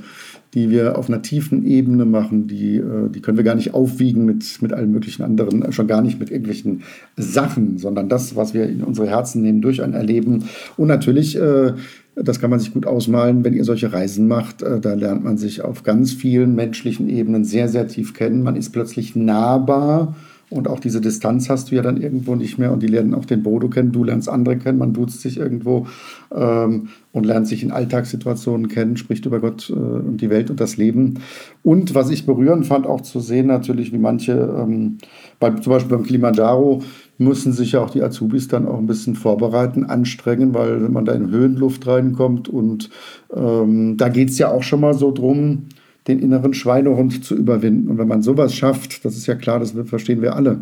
die 0.54 0.70
wir 0.70 0.96
auf 0.96 1.10
einer 1.10 1.24
tiefen 1.24 1.66
Ebene 1.66 2.06
machen, 2.06 2.46
die, 2.46 2.78
äh, 2.78 3.10
die 3.10 3.22
können 3.22 3.38
wir 3.38 3.44
gar 3.44 3.56
nicht 3.56 3.74
aufwiegen 3.74 4.26
mit, 4.26 4.62
mit 4.62 4.74
allen 4.74 4.92
möglichen 4.92 5.24
anderen, 5.24 5.64
äh, 5.64 5.72
schon 5.72 5.88
gar 5.88 6.04
nicht 6.04 6.20
mit 6.20 6.30
irgendwelchen 6.30 6.84
Sachen, 7.18 7.80
sondern 7.80 8.10
das, 8.10 8.36
was 8.36 8.54
wir 8.54 8.70
in 8.70 8.84
unsere 8.84 9.08
Herzen 9.08 9.42
nehmen 9.42 9.62
durch 9.62 9.82
ein 9.82 9.94
Erleben. 9.94 10.44
Und 10.78 10.88
natürlich, 10.88 11.36
äh, 11.38 11.74
das 12.16 12.40
kann 12.40 12.52
man 12.52 12.60
sich 12.60 12.74
gut 12.74 12.86
ausmalen, 12.86 13.44
wenn 13.44 13.56
ihr 13.56 13.64
solche 13.64 13.92
Reisen 13.92 14.28
macht, 14.28 14.62
da 14.62 14.94
lernt 14.94 15.26
man 15.26 15.38
sich 15.38 15.64
auf 15.64 15.84
ganz 15.84 16.14
vielen 16.14 16.56
menschlichen 16.56 17.10
Ebenen 17.10 17.44
sehr, 17.44 17.68
sehr 17.68 17.90
tief 17.90 18.14
kennen. 18.14 18.42
Man 18.42 18.56
ist 18.56 18.70
plötzlich 18.70 19.18
nahbar 19.18 20.16
und 20.50 20.68
auch 20.68 20.80
diese 20.80 21.02
Distanz 21.02 21.50
hast 21.50 21.72
du 21.72 21.76
ja 21.76 21.82
dann 21.82 21.98
irgendwo 21.98 22.36
nicht 22.36 22.60
mehr. 22.60 22.72
Und 22.72 22.84
die 22.84 22.88
lernen 22.88 23.16
auch 23.16 23.26
den 23.26 23.42
Bodo 23.42 23.68
kennen, 23.68 23.92
du 23.92 24.04
lernst 24.04 24.30
andere 24.30 24.58
kennen, 24.58 24.78
man 24.78 24.94
duzt 24.94 25.22
sich 25.22 25.38
irgendwo 25.38 25.88
ähm, 26.34 26.90
und 27.12 27.26
lernt 27.26 27.48
sich 27.48 27.64
in 27.64 27.72
Alltagssituationen 27.72 28.68
kennen, 28.68 28.96
spricht 28.96 29.26
über 29.26 29.40
Gott 29.40 29.70
äh, 29.70 29.74
und 29.74 30.18
die 30.22 30.30
Welt 30.30 30.52
und 30.52 30.60
das 30.60 30.78
Leben. 30.78 31.16
Und 31.64 31.96
was 31.96 32.12
ich 32.12 32.28
berührend 32.28 32.68
fand, 32.68 32.86
auch 32.86 33.02
zu 33.02 33.20
sehen 33.20 33.48
natürlich, 33.48 33.92
wie 33.92 33.98
manche, 33.98 34.34
ähm, 34.34 35.00
beim, 35.40 35.62
zum 35.64 35.74
Beispiel 35.74 35.98
beim 35.98 36.06
Kilimanjaro, 36.06 36.84
müssen 37.18 37.52
sich 37.52 37.72
ja 37.72 37.82
auch 37.82 37.90
die 37.90 38.04
Azubis 38.04 38.48
dann 38.48 38.68
auch 38.68 38.78
ein 38.78 38.88
bisschen 38.88 39.16
vorbereiten, 39.16 39.86
anstrengen, 39.86 40.54
weil 40.54 40.84
wenn 40.84 40.94
man 40.94 41.06
da 41.06 41.14
in 41.14 41.32
Höhenluft 41.32 41.88
reinkommt 41.88 42.50
und 42.50 42.90
ähm, 43.34 43.98
da 43.98 44.10
geht 44.10 44.30
es 44.30 44.38
ja 44.38 44.52
auch 44.52 44.64
schon 44.64 44.82
mal 44.82 44.94
so 44.94 45.12
drum, 45.12 45.68
den 46.08 46.20
inneren 46.20 46.54
Schweinehund 46.54 47.24
zu 47.24 47.36
überwinden. 47.36 47.90
Und 47.90 47.98
wenn 47.98 48.08
man 48.08 48.22
sowas 48.22 48.54
schafft, 48.54 49.06
das 49.06 49.18
ist 49.18 49.26
ja 49.26 49.36
klar, 49.36 49.60
das 49.60 49.74
verstehen 49.86 50.22
wir 50.22 50.36
alle. 50.36 50.60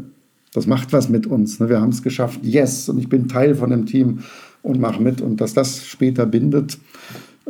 Das 0.53 0.67
macht 0.67 0.93
was 0.93 1.09
mit 1.09 1.27
uns. 1.27 1.59
Ne? 1.59 1.69
Wir 1.69 1.81
haben 1.81 1.89
es 1.89 2.03
geschafft. 2.03 2.39
Yes. 2.43 2.87
Und 2.87 2.99
ich 2.99 3.09
bin 3.09 3.27
Teil 3.27 3.55
von 3.55 3.69
dem 3.69 3.85
Team 3.85 4.19
und 4.61 4.79
mache 4.79 5.01
mit. 5.01 5.21
Und 5.21 5.41
dass 5.41 5.53
das 5.53 5.85
später 5.85 6.25
bindet, 6.25 6.77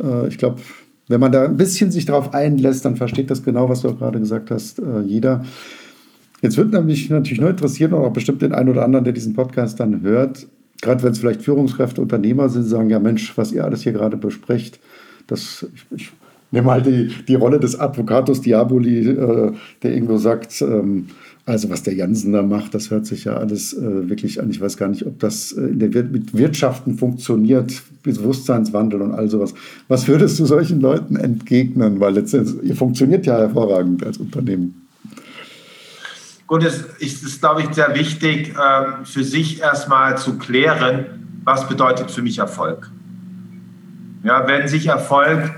äh, 0.02 0.28
ich 0.28 0.38
glaube, 0.38 0.60
wenn 1.08 1.20
man 1.20 1.32
da 1.32 1.44
ein 1.44 1.56
bisschen 1.56 1.90
sich 1.90 2.06
darauf 2.06 2.32
einlässt, 2.32 2.84
dann 2.84 2.96
versteht 2.96 3.30
das 3.30 3.42
genau, 3.42 3.68
was 3.68 3.82
du 3.82 3.88
auch 3.88 3.98
gerade 3.98 4.18
gesagt 4.18 4.50
hast, 4.50 4.78
äh, 4.78 5.02
jeder. 5.02 5.44
Jetzt 6.40 6.56
würde 6.56 6.80
mich 6.82 7.08
natürlich 7.10 7.40
nur 7.40 7.50
interessieren, 7.50 7.92
und 7.92 8.04
auch 8.04 8.12
bestimmt 8.12 8.42
den 8.42 8.52
einen 8.52 8.70
oder 8.70 8.84
anderen, 8.84 9.04
der 9.04 9.12
diesen 9.12 9.34
Podcast 9.34 9.80
dann 9.80 10.02
hört, 10.02 10.46
gerade 10.82 11.02
wenn 11.02 11.12
es 11.12 11.18
vielleicht 11.18 11.42
Führungskräfte, 11.42 12.00
Unternehmer 12.00 12.48
sind, 12.48 12.64
sagen, 12.64 12.90
ja 12.90 12.98
Mensch, 12.98 13.36
was 13.36 13.52
ihr 13.52 13.64
alles 13.64 13.82
hier 13.82 13.92
gerade 13.92 14.16
besprecht, 14.16 14.78
das, 15.26 15.66
ich, 15.74 15.86
ich 15.96 16.12
nehme 16.54 16.66
mal 16.66 16.80
die, 16.80 17.08
die 17.28 17.34
Rolle 17.34 17.60
des 17.60 17.78
Advocatus 17.78 18.40
Diaboli, 18.40 19.08
äh, 19.08 19.52
der 19.82 19.92
irgendwo 19.92 20.16
sagt, 20.16 20.62
ähm, 20.62 21.08
also 21.46 21.68
was 21.68 21.82
der 21.82 21.94
Jansen 21.94 22.32
da 22.32 22.42
macht, 22.42 22.74
das 22.74 22.90
hört 22.90 23.04
sich 23.04 23.24
ja 23.24 23.34
alles 23.34 23.74
äh, 23.74 24.08
wirklich 24.08 24.40
an. 24.40 24.48
Ich 24.48 24.60
weiß 24.60 24.78
gar 24.78 24.88
nicht, 24.88 25.04
ob 25.04 25.18
das 25.18 25.52
äh, 25.52 25.60
in 25.60 25.78
der 25.78 25.92
Wir 25.92 26.04
mit 26.04 26.34
Wirtschaften 26.34 26.96
funktioniert, 26.96 27.82
Bewusstseinswandel 28.02 29.02
und 29.02 29.12
all 29.12 29.28
sowas. 29.28 29.52
Was 29.88 30.08
würdest 30.08 30.38
du 30.38 30.46
solchen 30.46 30.80
Leuten 30.80 31.16
entgegnen? 31.16 32.00
Weil 32.00 32.14
letztendlich, 32.14 32.62
ihr 32.62 32.76
funktioniert 32.76 33.26
ja 33.26 33.36
hervorragend 33.36 34.06
als 34.06 34.16
Unternehmen. 34.18 34.86
Gut, 36.46 36.62
es 36.62 36.84
ist, 37.00 37.40
glaube 37.40 37.62
ich, 37.62 37.74
sehr 37.74 37.94
wichtig, 37.94 38.50
ähm, 38.50 39.04
für 39.04 39.24
sich 39.24 39.60
erstmal 39.60 40.16
zu 40.16 40.38
klären, 40.38 41.06
was 41.42 41.68
bedeutet 41.68 42.10
für 42.10 42.22
mich 42.22 42.38
Erfolg. 42.38 42.90
Ja, 44.22 44.46
wenn 44.46 44.68
sich 44.68 44.86
Erfolg 44.86 45.50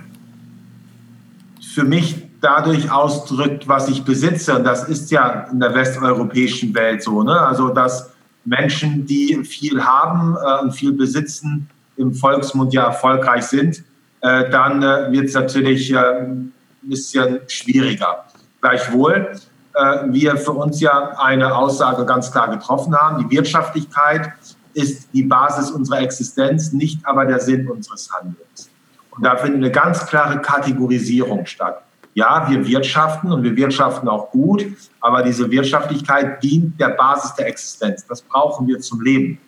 für 1.77 1.85
mich 1.85 2.27
dadurch 2.41 2.91
ausdrückt, 2.91 3.69
was 3.69 3.91
ich 3.91 4.03
besitze. 4.03 4.57
Und 4.57 4.65
das 4.65 4.89
ist 4.89 5.11
ja 5.11 5.47
in 5.53 5.61
der 5.61 5.75
westeuropäischen 5.75 6.75
Welt 6.75 7.03
so. 7.03 7.23
Ne? 7.23 7.39
Also, 7.39 7.69
dass 7.69 8.13
Menschen, 8.47 9.05
die 9.05 9.45
viel 9.45 9.85
haben 9.85 10.39
äh, 10.43 10.63
und 10.63 10.73
viel 10.73 10.93
besitzen, 10.93 11.69
im 11.99 12.15
Volksmund 12.15 12.73
ja 12.73 12.85
erfolgreich 12.87 13.45
sind, 13.45 13.85
äh, 14.23 14.49
dann 14.49 14.83
äh, 14.83 15.13
wird 15.13 15.27
es 15.27 15.35
natürlich 15.35 15.93
äh, 15.93 15.99
ein 15.99 16.55
bisschen 16.81 17.41
schwieriger. 17.47 18.25
Gleichwohl 18.63 19.33
äh, 19.75 20.05
wir 20.07 20.39
für 20.39 20.53
uns 20.53 20.81
ja 20.81 21.11
eine 21.19 21.55
Aussage 21.55 22.07
ganz 22.07 22.33
klar 22.33 22.49
getroffen 22.49 22.97
haben. 22.97 23.29
Die 23.29 23.37
Wirtschaftlichkeit 23.37 24.33
ist 24.73 25.11
die 25.13 25.25
Basis 25.25 25.71
unserer 25.71 26.01
Existenz, 26.01 26.73
nicht 26.73 27.05
aber 27.05 27.27
der 27.27 27.41
Sinn 27.41 27.69
unseres 27.69 28.09
Handelns. 28.11 28.71
Und 29.17 29.25
da 29.25 29.37
findet 29.37 29.57
eine 29.57 29.71
ganz 29.71 30.07
klare 30.07 30.41
Kategorisierung 30.41 31.47
statt. 31.47 31.83
Ja, 32.15 32.49
wir 32.49 32.67
wirtschaften 32.67 33.31
und 33.31 33.43
wir 33.43 33.57
wirtschaften 33.57 34.09
auch 34.09 34.31
gut, 34.31 34.67
aber 35.01 35.23
diese 35.23 35.51
Wirtschaftlichkeit 35.51 36.43
dient 36.43 36.81
der 36.81 36.91
Basis 36.91 37.35
der 37.35 37.47
Existenz. 37.47 38.07
Das 38.07 38.23
brauchen 38.23 38.67
wir 38.67 38.81
zum 38.81 39.03
Leben. 39.03 39.39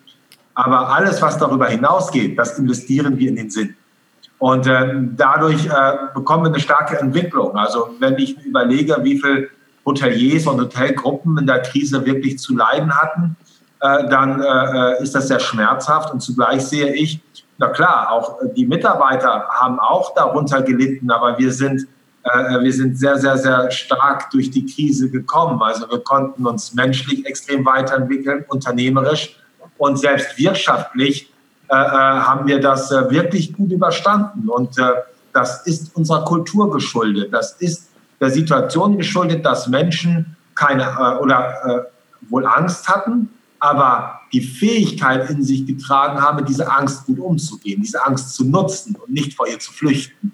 Aber 0.55 0.89
alles, 0.91 1.23
was 1.23 1.39
darüber 1.39 1.67
hinausgeht, 1.67 2.39
das 2.39 2.59
investieren 2.59 3.17
wir 3.17 3.29
in 3.29 3.37
den 3.37 3.51
Sinn. 3.51 3.75
Und 4.39 4.67
äh, 4.67 4.95
dadurch 5.17 5.67
äh, 5.67 5.93
bekommen 6.15 6.45
wir 6.45 6.51
eine 6.51 6.61
starke 6.61 6.99
Entwicklung. 6.99 7.57
Also 7.57 7.91
wenn 8.01 8.17
ich 8.19 8.39
überlege, 8.45 8.97
wie 9.03 9.19
viele 9.19 9.49
Hoteliers 9.85 10.47
und 10.47 10.61
Hotelgruppen 10.61 11.39
in 11.39 11.47
der 11.47 11.63
Krise 11.63 12.05
wirklich 12.05 12.39
zu 12.39 12.55
leiden 12.57 12.95
hatten, 12.95 13.37
äh, 13.81 14.09
dann 14.09 14.43
äh, 14.43 15.03
ist 15.03 15.15
das 15.15 15.29
sehr 15.29 15.41
schmerzhaft. 15.41 16.13
Und 16.13 16.21
zugleich 16.21 16.63
sehe 16.63 16.93
ich, 16.93 17.21
na 17.59 17.69
klar, 17.69 18.13
auch 18.13 18.39
die 18.55 18.67
Mitarbeiter 18.67 19.49
haben 19.51 19.81
auch 19.81 20.15
darunter 20.15 20.63
gelitten, 20.63 21.11
aber 21.11 21.39
wir 21.39 21.53
sind, 21.53 21.89
äh, 22.23 22.61
wir 22.61 22.73
sind 22.73 22.99
sehr, 22.99 23.19
sehr, 23.19 23.37
sehr 23.37 23.71
stark 23.73 24.31
durch 24.31 24.51
die 24.51 24.65
Krise 24.65 25.11
gekommen. 25.11 25.61
Also 25.61 25.91
wir 25.91 25.99
konnten 25.99 26.47
uns 26.47 26.75
menschlich 26.75 27.27
extrem 27.27 27.67
weiterentwickeln, 27.67 28.45
unternehmerisch 28.49 29.37
und 29.77 29.99
selbst 29.99 30.39
wirtschaftlich 30.39 31.33
äh, 31.71 31.75
äh, 31.75 31.77
haben 31.77 32.47
wir 32.47 32.61
das 32.61 32.91
äh, 32.91 33.11
wirklich 33.11 33.53
gut 33.53 33.71
überstanden. 33.71 34.49
Und 34.49 34.77
das 35.33 35.67
ist 35.67 35.95
unserer 35.95 36.25
Kultur 36.25 36.71
geschuldet. 36.71 37.33
Das 37.33 37.53
ist 37.61 37.91
der 38.21 38.31
Situation 38.31 38.97
geschuldet, 38.97 39.45
dass 39.45 39.69
Menschen 39.69 40.37
keine 40.55 41.21
oder 41.21 41.87
wohl 42.29 42.45
Angst 42.47 42.89
hatten, 42.89 43.29
aber 43.61 44.21
die 44.33 44.41
Fähigkeit 44.41 45.29
in 45.31 45.43
sich 45.43 45.67
getragen 45.67 46.21
haben, 46.21 46.37
mit 46.37 46.49
dieser 46.49 46.77
Angst 46.77 47.07
gut 47.07 47.19
umzugehen, 47.19 47.83
diese 47.83 48.05
Angst 48.05 48.35
zu 48.35 48.45
nutzen 48.45 48.97
und 48.97 49.13
nicht 49.13 49.35
vor 49.35 49.47
ihr 49.47 49.59
zu 49.59 49.73
flüchten. 49.73 50.33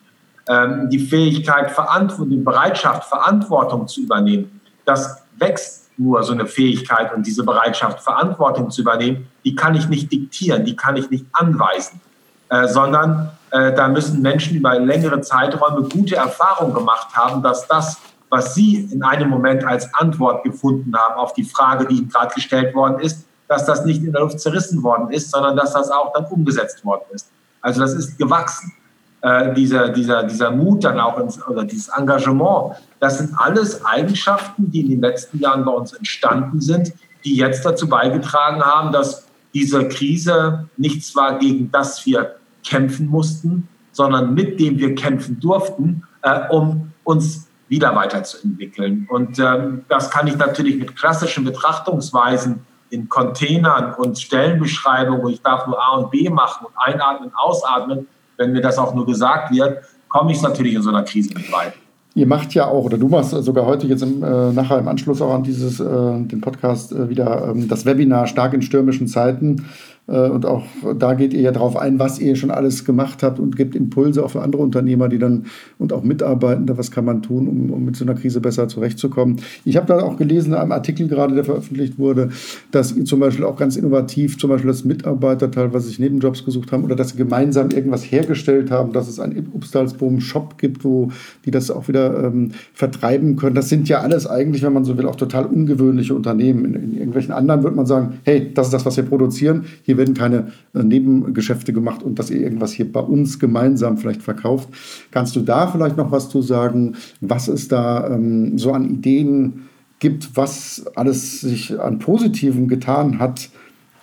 Ähm, 0.49 0.91
die 0.91 0.99
Fähigkeit, 0.99 1.71
Verantwortung, 1.71 2.31
die 2.31 2.37
Bereitschaft, 2.37 3.09
Verantwortung 3.09 3.89
zu 3.89 4.03
übernehmen, 4.03 4.61
das 4.85 5.23
wächst 5.39 5.85
nur 5.97 6.23
so 6.23 6.33
eine 6.33 6.47
Fähigkeit 6.47 7.15
und 7.15 7.27
diese 7.27 7.45
Bereitschaft, 7.45 8.01
Verantwortung 8.01 8.71
zu 8.71 8.83
übernehmen, 8.83 9.29
die 9.45 9.55
kann 9.55 9.75
ich 9.75 9.89
nicht 9.89 10.11
diktieren, 10.11 10.65
die 10.65 10.77
kann 10.77 10.97
ich 10.97 11.09
nicht 11.11 11.25
anweisen, 11.33 12.01
äh, 12.49 12.67
sondern 12.69 13.31
äh, 13.51 13.73
da 13.73 13.89
müssen 13.89 14.21
Menschen 14.21 14.57
über 14.57 14.79
längere 14.79 15.21
Zeiträume 15.21 15.89
gute 15.89 16.17
Erfahrungen 16.17 16.75
gemacht 16.75 17.09
haben, 17.15 17.43
dass 17.43 17.67
das, 17.69 17.99
was 18.35 18.53
sie 18.53 18.89
in 18.91 19.01
einem 19.05 19.31
Moment 19.31 19.65
als 19.65 19.95
Antwort 19.95 20.43
gefunden 20.43 20.93
haben 20.97 21.15
auf 21.21 21.35
die 21.35 21.45
Frage, 21.45 21.87
die 21.87 21.99
ihnen 21.99 22.09
gerade 22.09 22.35
gestellt 22.35 22.75
worden 22.75 22.99
ist, 22.99 23.25
dass 23.47 23.65
das 23.65 23.85
nicht 23.85 24.03
in 24.03 24.11
der 24.11 24.23
Luft 24.23 24.41
zerrissen 24.41 24.83
worden 24.83 25.13
ist, 25.13 25.31
sondern 25.31 25.57
dass 25.57 25.73
das 25.75 25.89
auch 25.89 26.13
dann 26.13 26.25
umgesetzt 26.25 26.85
worden 26.85 27.05
ist. 27.13 27.31
Also 27.61 27.81
das 27.81 27.95
ist 27.95 28.19
gewachsen 28.19 28.73
äh, 29.21 29.55
dieser, 29.55 29.91
dieser, 29.91 30.25
dieser 30.25 30.51
Mut 30.51 30.83
dann 30.83 30.99
auch 30.99 31.17
ins, 31.21 31.47
oder 31.47 31.63
dieses 31.63 31.87
Engagement, 31.97 32.75
das 32.99 33.19
sind 33.19 33.31
alles 33.39 33.85
Eigenschaften, 33.85 34.69
die 34.69 34.81
in 34.81 34.91
den 34.91 35.01
letzten 35.01 35.39
Jahren 35.39 35.65
bei 35.65 35.71
uns 35.71 35.93
entstanden 35.93 36.61
sind, 36.61 36.93
die 37.25 37.37
jetzt 37.37 37.65
dazu 37.65 37.89
beigetragen 37.89 38.61
haben, 38.63 38.91
dass 38.91 39.29
diese 39.55 39.87
Krise 39.87 40.69
nicht 40.77 41.07
zwar 41.07 41.39
gegen 41.39 41.71
das 41.71 42.05
wir 42.05 42.35
kämpfen 42.67 43.07
mussten, 43.07 43.69
sondern 43.93 44.35
mit 44.35 44.59
dem 44.59 44.77
wir 44.77 44.97
kämpfen 44.97 45.39
durften, 45.39 46.03
äh, 46.23 46.49
um 46.49 46.91
uns 47.05 47.44
wieder 47.69 47.95
weiterzuentwickeln. 47.95 49.09
Und 49.11 49.39
ähm, 49.39 49.85
das 49.89 50.11
kann 50.11 50.27
ich 50.27 50.37
natürlich 50.37 50.77
mit 50.77 50.97
klassischen 50.97 51.45
Betrachtungsweisen 51.45 52.61
in 52.91 53.09
Containern 53.09 53.95
und 53.95 54.19
Stellenbeschreibungen, 54.19 55.23
wo 55.23 55.29
ich 55.29 55.43
darf 55.43 55.67
nur 55.67 55.83
A 55.83 55.97
und 55.97 56.11
B 56.11 56.29
machen 56.31 56.67
und 56.67 56.73
einatmen, 56.77 57.33
ausatmen, 57.35 58.07
wenn 58.37 58.53
mir 58.53 58.61
das 58.61 58.79
auch 58.79 58.95
nur 58.95 59.07
gesagt 59.07 59.53
wird, 59.53 59.83
komme 60.09 60.33
ich 60.33 60.43
natürlich 60.43 60.75
in 60.75 60.83
so 60.83 60.91
einer 60.91 61.03
Krise 61.03 61.35
nicht 61.35 61.53
weit. 61.53 61.75
Ihr 62.17 62.27
macht 62.29 62.55
ja 62.55 62.67
auch, 62.67 62.85
oder 62.85 62.97
du 62.97 63.09
machst 63.09 63.31
sogar 63.31 63.67
heute 63.67 63.89
jetzt 63.89 64.03
im, 64.03 64.23
äh, 64.23 64.53
nachher 64.53 64.79
im 64.79 64.87
Anschluss 64.87 65.21
auch 65.21 65.35
an 65.35 65.43
dieses, 65.43 65.81
äh, 65.81 65.85
den 65.85 66.41
Podcast 66.41 66.93
äh, 66.93 67.09
wieder 67.09 67.49
ähm, 67.49 67.69
das 67.69 67.85
Webinar 67.85 68.29
Stark 68.29 68.55
in 68.55 68.63
stürmischen 68.63 69.09
Zeiten. 69.09 69.67
Äh, 70.07 70.29
und 70.29 70.47
auch 70.47 70.65
da 70.99 71.15
geht 71.15 71.33
ihr 71.33 71.41
ja 71.41 71.53
darauf 71.53 71.77
ein, 71.77 71.99
was 71.99 72.19
ihr 72.19 72.37
schon 72.37 72.51
alles 72.51 72.85
gemacht 72.85 73.23
habt 73.23 73.39
und 73.39 73.57
gebt 73.57 73.75
Impulse 73.75 74.25
auch 74.25 74.31
für 74.31 74.43
andere 74.43 74.63
Unternehmer, 74.63 75.09
die 75.09 75.19
dann 75.19 75.47
und 75.79 75.93
auch 75.93 76.03
Mitarbeitende, 76.03 76.77
was 76.77 76.91
kann 76.91 77.05
man 77.05 77.23
tun, 77.23 77.49
um, 77.49 77.71
um 77.71 77.85
mit 77.85 77.97
so 77.97 78.05
einer 78.05 78.15
Krise 78.15 78.41
besser 78.41 78.69
zurechtzukommen. 78.69 79.41
Ich 79.65 79.77
habe 79.77 79.87
da 79.87 80.01
auch 80.01 80.17
gelesen 80.17 80.53
in 80.53 80.59
einem 80.59 80.73
Artikel 80.73 81.09
gerade, 81.09 81.35
der 81.35 81.45
veröffentlicht 81.45 81.99
wurde, 81.99 82.31
dass 82.71 82.93
ihr 82.93 83.05
zum 83.05 83.21
Beispiel 83.21 83.45
auch 83.45 83.57
ganz 83.57 83.77
innovativ, 83.77 84.39
zum 84.39 84.51
Beispiel 84.51 84.69
dass 84.69 84.85
Mitarbeiter 84.85 85.51
teilweise 85.51 85.89
sich 85.89 85.99
Nebenjobs 85.99 86.45
gesucht 86.45 86.73
haben 86.73 86.85
oder 86.85 86.97
dass 86.97 87.11
sie 87.11 87.17
gemeinsam 87.17 87.71
irgendwas 87.71 88.03
hergestellt 88.03 88.71
haben, 88.71 88.93
dass 88.93 89.09
es 89.09 89.21
einen 89.21 89.49
Upstalsboom-Shop 89.53 90.59
gibt, 90.59 90.85
wo 90.85 91.11
die 91.45 91.51
das 91.51 91.71
auch 91.71 91.89
wieder 91.89 92.25
ähm, 92.25 92.53
vertreiben 92.75 93.37
können. 93.37 93.55
Das 93.55 93.69
sind 93.69 93.89
ja 93.89 94.01
alles 94.01 94.27
eigentlich, 94.27 94.63
wenn 94.63 94.73
man 94.73 94.85
so 94.85 94.99
will, 94.99 95.07
auch 95.07 95.17
total 95.17 95.47
ungewöhnliche 95.47 96.15
Unternehmen. 96.15 96.65
In, 96.65 96.75
in 96.75 96.97
irgendwelchen 96.97 97.33
anderen 97.33 97.63
würde 97.63 97.77
man 97.77 97.87
sagen, 97.87 98.21
hey, 98.25 98.53
das 98.53 98.69
ist 98.69 98.73
das, 98.75 98.85
was 98.87 98.97
wir 98.97 99.05
produzieren. 99.05 99.65
Hier 99.83 99.94
hier 99.95 99.99
werden 99.99 100.15
keine 100.15 100.53
äh, 100.75 100.83
Nebengeschäfte 100.83 101.73
gemacht 101.73 102.03
und 102.03 102.19
dass 102.19 102.31
ihr 102.31 102.41
irgendwas 102.41 102.73
hier 102.73 102.91
bei 102.91 103.01
uns 103.01 103.39
gemeinsam 103.39 103.97
vielleicht 103.97 104.23
verkauft. 104.23 104.69
Kannst 105.11 105.37
du 105.37 105.41
da 105.41 105.69
vielleicht 105.69 105.97
noch 105.97 106.11
was 106.11 106.29
zu 106.29 106.43
sagen, 106.43 106.97
was 107.21 107.49
es 107.49 107.69
da 107.69 108.09
ähm, 108.09 108.59
so 108.59 108.73
an 108.73 108.85
Ideen 108.85 109.69
gibt, 110.01 110.37
was 110.37 110.85
alles 110.97 111.41
sich 111.41 111.79
an 111.81 111.99
Positiven 111.99 112.69
getan 112.69 113.19
hat 113.19 113.51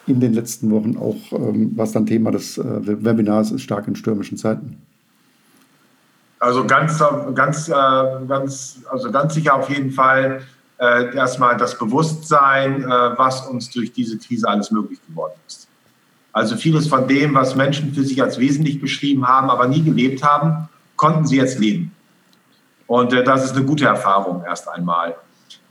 in 0.08 0.20
den 0.20 0.34
letzten 0.34 0.72
Wochen, 0.72 0.98
auch 0.98 1.32
ähm, 1.34 1.74
was 1.76 1.92
dann 1.92 2.06
Thema 2.06 2.32
des 2.32 2.58
äh, 2.58 2.64
Webinars 2.64 3.52
ist, 3.52 3.62
stark 3.62 3.88
in 3.88 3.96
stürmischen 3.96 4.38
Zeiten? 4.38 4.78
Also 6.40 6.66
ganz, 6.66 7.04
ganz, 7.36 7.70
äh, 7.70 7.74
ganz, 8.28 8.80
also 8.90 9.12
ganz 9.12 9.36
sicher 9.36 9.56
auf 9.56 9.70
jeden 9.70 9.92
Fall 9.92 10.42
äh, 10.82 11.16
erstmal 11.16 11.56
das 11.58 11.78
Bewusstsein, 11.78 12.82
äh, 12.82 12.88
was 12.88 13.46
uns 13.46 13.70
durch 13.70 13.94
diese 13.94 14.18
Krise 14.18 14.48
alles 14.48 14.72
möglich 14.72 15.00
geworden 15.08 15.36
ist. 15.48 15.68
Also 16.34 16.56
vieles 16.56 16.88
von 16.88 17.08
dem, 17.08 17.36
was 17.36 17.56
Menschen 17.56 17.94
für 17.94 18.04
sich 18.04 18.22
als 18.22 18.40
wesentlich 18.40 18.80
beschrieben 18.80 19.28
haben, 19.28 19.50
aber 19.50 19.68
nie 19.68 19.84
gelebt 19.84 20.24
haben, 20.24 20.70
konnten 20.96 21.26
sie 21.26 21.38
jetzt 21.38 21.60
leben. 21.60 21.94
Und 22.88 23.14
äh, 23.14 23.24
das 23.24 23.46
ist 23.46 23.56
eine 23.56 23.66
gute 23.66 23.86
Erfahrung 23.86 24.44
erst 24.46 24.70
einmal. 24.70 25.16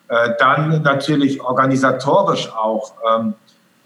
Äh, 0.08 0.30
dann 0.38 0.82
natürlich 0.82 1.40
organisatorisch 1.40 2.50
auch 2.52 2.94
ähm, 3.08 3.34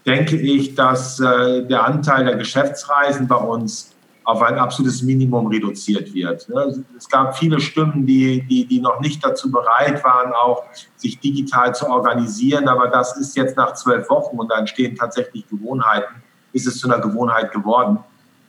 denke 0.05 0.37
ich, 0.37 0.75
dass 0.75 1.19
äh, 1.19 1.63
der 1.63 1.85
Anteil 1.85 2.25
der 2.25 2.35
Geschäftsreisen 2.35 3.27
bei 3.27 3.35
uns 3.35 3.91
auf 4.23 4.41
ein 4.41 4.57
absolutes 4.57 5.03
Minimum 5.03 5.47
reduziert 5.47 6.13
wird. 6.13 6.49
Ne? 6.49 6.83
Es 6.97 7.07
gab 7.07 7.37
viele 7.37 7.59
Stimmen, 7.59 8.07
die, 8.07 8.41
die, 8.47 8.65
die 8.65 8.79
noch 8.79 8.99
nicht 8.99 9.23
dazu 9.23 9.51
bereit 9.51 10.03
waren, 10.03 10.33
auch 10.33 10.63
sich 10.95 11.19
digital 11.19 11.75
zu 11.75 11.87
organisieren, 11.87 12.67
aber 12.67 12.87
das 12.87 13.17
ist 13.17 13.37
jetzt 13.37 13.55
nach 13.55 13.73
zwölf 13.73 14.09
Wochen 14.09 14.37
und 14.37 14.49
da 14.49 14.57
entstehen 14.57 14.95
tatsächlich 14.95 15.47
Gewohnheiten 15.47 16.23
ist 16.55 16.65
es 16.65 16.79
zu 16.79 16.89
einer 16.89 17.01
Gewohnheit 17.01 17.51
geworden. 17.51 17.99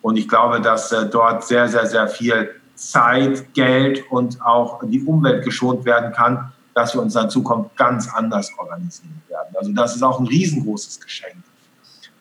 Und 0.01 0.17
ich 0.17 0.29
glaube, 0.29 0.61
dass 0.61 0.93
äh, 0.93 1.07
dort 1.07 1.45
sehr, 1.45 1.69
sehr, 1.69 1.87
sehr 1.87 2.07
viel 2.07 2.51
Zeit, 2.77 3.53
Geld 3.53 4.05
und 4.11 4.41
auch 4.43 4.81
die 4.85 5.03
Umwelt 5.03 5.45
geschont 5.45 5.85
werden 5.85 6.13
kann, 6.13 6.53
dass 6.75 6.95
wir 6.95 7.03
uns 7.03 7.17
in 7.17 7.29
Zukunft 7.29 7.77
ganz 7.77 8.09
anders 8.15 8.51
organisieren 8.59 9.21
werden. 9.29 9.57
Also 9.59 9.73
das 9.73 9.97
ist 9.97 10.03
auch 10.03 10.21
ein 10.21 10.27
riesengroßes 10.27 11.01
Geschenk. 11.01 11.43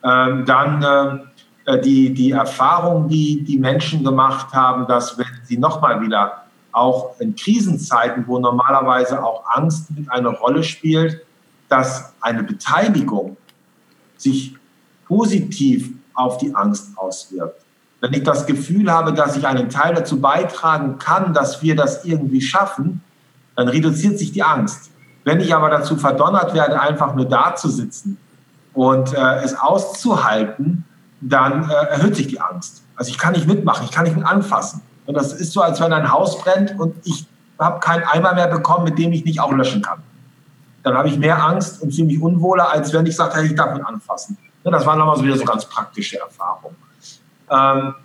Ähm, 0.03 0.45
dann 0.45 1.29
äh, 1.65 1.71
äh 1.73 1.81
die, 1.81 2.13
die 2.13 2.31
Erfahrung, 2.31 3.07
die 3.07 3.43
die 3.43 3.59
Menschen 3.59 4.03
gemacht 4.03 4.53
haben, 4.53 4.87
dass 4.87 5.17
wenn 5.19 5.27
sie 5.43 5.57
nochmal 5.57 6.01
wieder 6.01 6.45
auch 6.71 7.19
in 7.19 7.35
Krisenzeiten, 7.35 8.25
wo 8.27 8.39
normalerweise 8.39 9.23
auch 9.23 9.43
Angst 9.53 9.91
mit 9.91 10.09
eine 10.09 10.29
Rolle 10.29 10.63
spielt, 10.63 11.21
dass 11.69 12.13
eine 12.21 12.43
Beteiligung 12.43 13.37
sich 14.17 14.55
positiv 15.07 15.89
auf 16.13 16.37
die 16.37 16.53
Angst 16.55 16.89
auswirkt. 16.95 17.61
Wenn 18.01 18.13
ich 18.13 18.23
das 18.23 18.45
Gefühl 18.45 18.91
habe, 18.91 19.13
dass 19.13 19.35
ich 19.35 19.47
einen 19.47 19.69
Teil 19.69 19.95
dazu 19.95 20.19
beitragen 20.19 20.99
kann, 20.99 21.33
dass 21.33 21.61
wir 21.63 21.75
das 21.75 22.05
irgendwie 22.05 22.41
schaffen, 22.41 23.01
dann 23.55 23.67
reduziert 23.67 24.19
sich 24.19 24.31
die 24.31 24.43
Angst. 24.43 24.91
Wenn 25.23 25.39
ich 25.39 25.55
aber 25.55 25.69
dazu 25.69 25.95
verdonnert 25.95 26.53
werde, 26.53 26.79
einfach 26.79 27.15
nur 27.15 27.25
da 27.25 27.55
zu 27.55 27.69
sitzen 27.69 28.17
und 28.73 29.13
äh, 29.13 29.43
es 29.43 29.57
auszuhalten, 29.57 30.83
dann 31.21 31.69
äh, 31.69 31.73
erhöht 31.73 32.15
sich 32.15 32.27
die 32.27 32.39
Angst. 32.39 32.83
Also 32.95 33.09
ich 33.09 33.17
kann 33.17 33.33
nicht 33.33 33.47
mitmachen, 33.47 33.85
ich 33.85 33.91
kann 33.91 34.03
nicht 34.03 34.15
mit 34.15 34.25
anfassen. 34.25 34.81
Und 35.05 35.15
das 35.15 35.33
ist 35.33 35.53
so, 35.53 35.61
als 35.61 35.79
wenn 35.81 35.93
ein 35.93 36.11
Haus 36.11 36.39
brennt 36.41 36.79
und 36.79 36.95
ich 37.05 37.25
habe 37.57 37.79
keinen 37.79 38.03
Eimer 38.03 38.33
mehr 38.33 38.47
bekommen, 38.47 38.83
mit 38.83 38.97
dem 38.99 39.13
ich 39.13 39.25
nicht 39.25 39.39
auch 39.39 39.51
löschen 39.51 39.81
kann. 39.81 39.99
Dann 40.83 40.95
habe 40.95 41.07
ich 41.07 41.17
mehr 41.17 41.43
Angst 41.43 41.81
und 41.81 41.93
fühle 41.93 42.07
mich 42.07 42.21
unwohler, 42.21 42.71
als 42.71 42.93
wenn 42.93 43.05
ich 43.05 43.15
sage, 43.15 43.35
hey, 43.35 43.45
ich 43.47 43.55
darf 43.55 43.75
ihn 43.75 43.83
anfassen. 43.83 44.37
Das 44.71 44.85
waren 44.85 44.99
nochmal 44.99 45.17
so 45.17 45.23
wieder 45.23 45.37
so 45.37 45.45
ganz 45.45 45.65
praktische 45.65 46.19
Erfahrungen. 46.19 46.75
Ähm, 47.49 47.95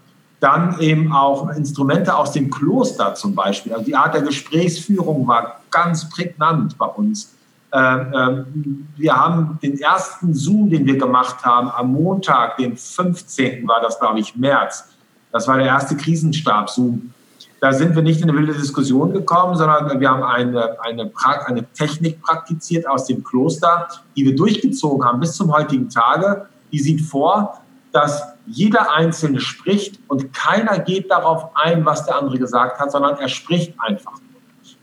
dann 0.41 0.79
eben 0.81 1.13
auch 1.13 1.51
Instrumente 1.51 2.15
aus 2.15 2.33
dem 2.33 2.51
Kloster 2.51 3.15
zum 3.15 3.35
Beispiel. 3.35 3.73
Also 3.73 3.85
die 3.85 3.95
Art 3.95 4.15
der 4.15 4.23
Gesprächsführung 4.23 5.27
war 5.27 5.61
ganz 5.71 6.09
prägnant 6.09 6.77
bei 6.79 6.87
uns. 6.87 7.35
Ähm, 7.73 8.13
ähm, 8.15 8.89
wir 8.97 9.15
haben 9.15 9.59
den 9.63 9.79
ersten 9.79 10.35
Zoom, 10.35 10.71
den 10.71 10.87
wir 10.87 10.99
gemacht 10.99 11.45
haben, 11.45 11.71
am 11.71 11.93
Montag, 11.93 12.57
den 12.57 12.77
15. 12.77 13.67
war 13.69 13.81
das, 13.81 13.99
glaube 14.01 14.19
ich, 14.21 14.35
März. 14.35 14.89
Das 15.31 15.47
war 15.47 15.57
der 15.57 15.67
erste 15.67 15.97
Krisenstab-Zoom. 15.97 17.13
Da 17.61 17.75
sind 17.75 17.95
wir 17.95 18.03
nicht 18.03 18.23
in 18.23 18.31
eine 18.31 18.39
wilde 18.39 18.55
Diskussion 18.55 19.13
gekommen, 19.13 19.55
sondern 19.55 20.01
wir 20.01 20.09
haben 20.09 20.23
eine, 20.23 20.81
eine, 20.81 21.13
eine 21.47 21.73
Technik 21.73 22.23
praktiziert 22.23 22.89
aus 22.89 23.05
dem 23.05 23.23
Kloster, 23.23 23.87
die 24.17 24.25
wir 24.25 24.35
durchgezogen 24.35 25.05
haben 25.05 25.21
bis 25.21 25.35
zum 25.35 25.53
heutigen 25.53 25.91
Tage. 25.91 26.47
Die 26.73 26.79
sieht 26.79 27.03
vor, 27.03 27.61
dass 27.93 28.23
jeder 28.47 28.93
Einzelne 28.93 29.41
spricht 29.41 30.01
und 30.09 30.33
keiner 30.33 30.79
geht 30.79 31.11
darauf 31.11 31.51
ein, 31.55 31.85
was 31.85 32.07
der 32.07 32.17
andere 32.17 32.39
gesagt 32.39 32.81
hat, 32.81 32.91
sondern 32.91 33.17
er 33.17 33.29
spricht 33.29 33.75
einfach. 33.79 34.13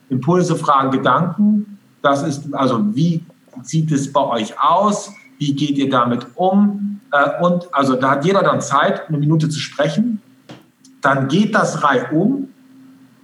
Impulse, 0.09 0.55
Fragen, 0.55 0.91
Gedanken. 0.91 1.79
Das 2.03 2.21
ist 2.21 2.53
also, 2.53 2.95
wie 2.95 3.25
sieht 3.63 3.91
es 3.91 4.13
bei 4.13 4.21
euch 4.21 4.53
aus? 4.61 5.11
Wie 5.39 5.55
geht 5.55 5.77
ihr 5.77 5.89
damit 5.89 6.27
um? 6.35 7.01
Äh, 7.11 7.43
und 7.43 7.73
also 7.73 7.95
da 7.95 8.11
hat 8.11 8.25
jeder 8.25 8.43
dann 8.43 8.61
Zeit, 8.61 9.07
eine 9.07 9.17
Minute 9.17 9.49
zu 9.49 9.59
sprechen. 9.59 10.21
Dann 11.01 11.27
geht 11.27 11.55
das 11.55 11.83
Reihe 11.83 12.07
um 12.11 12.49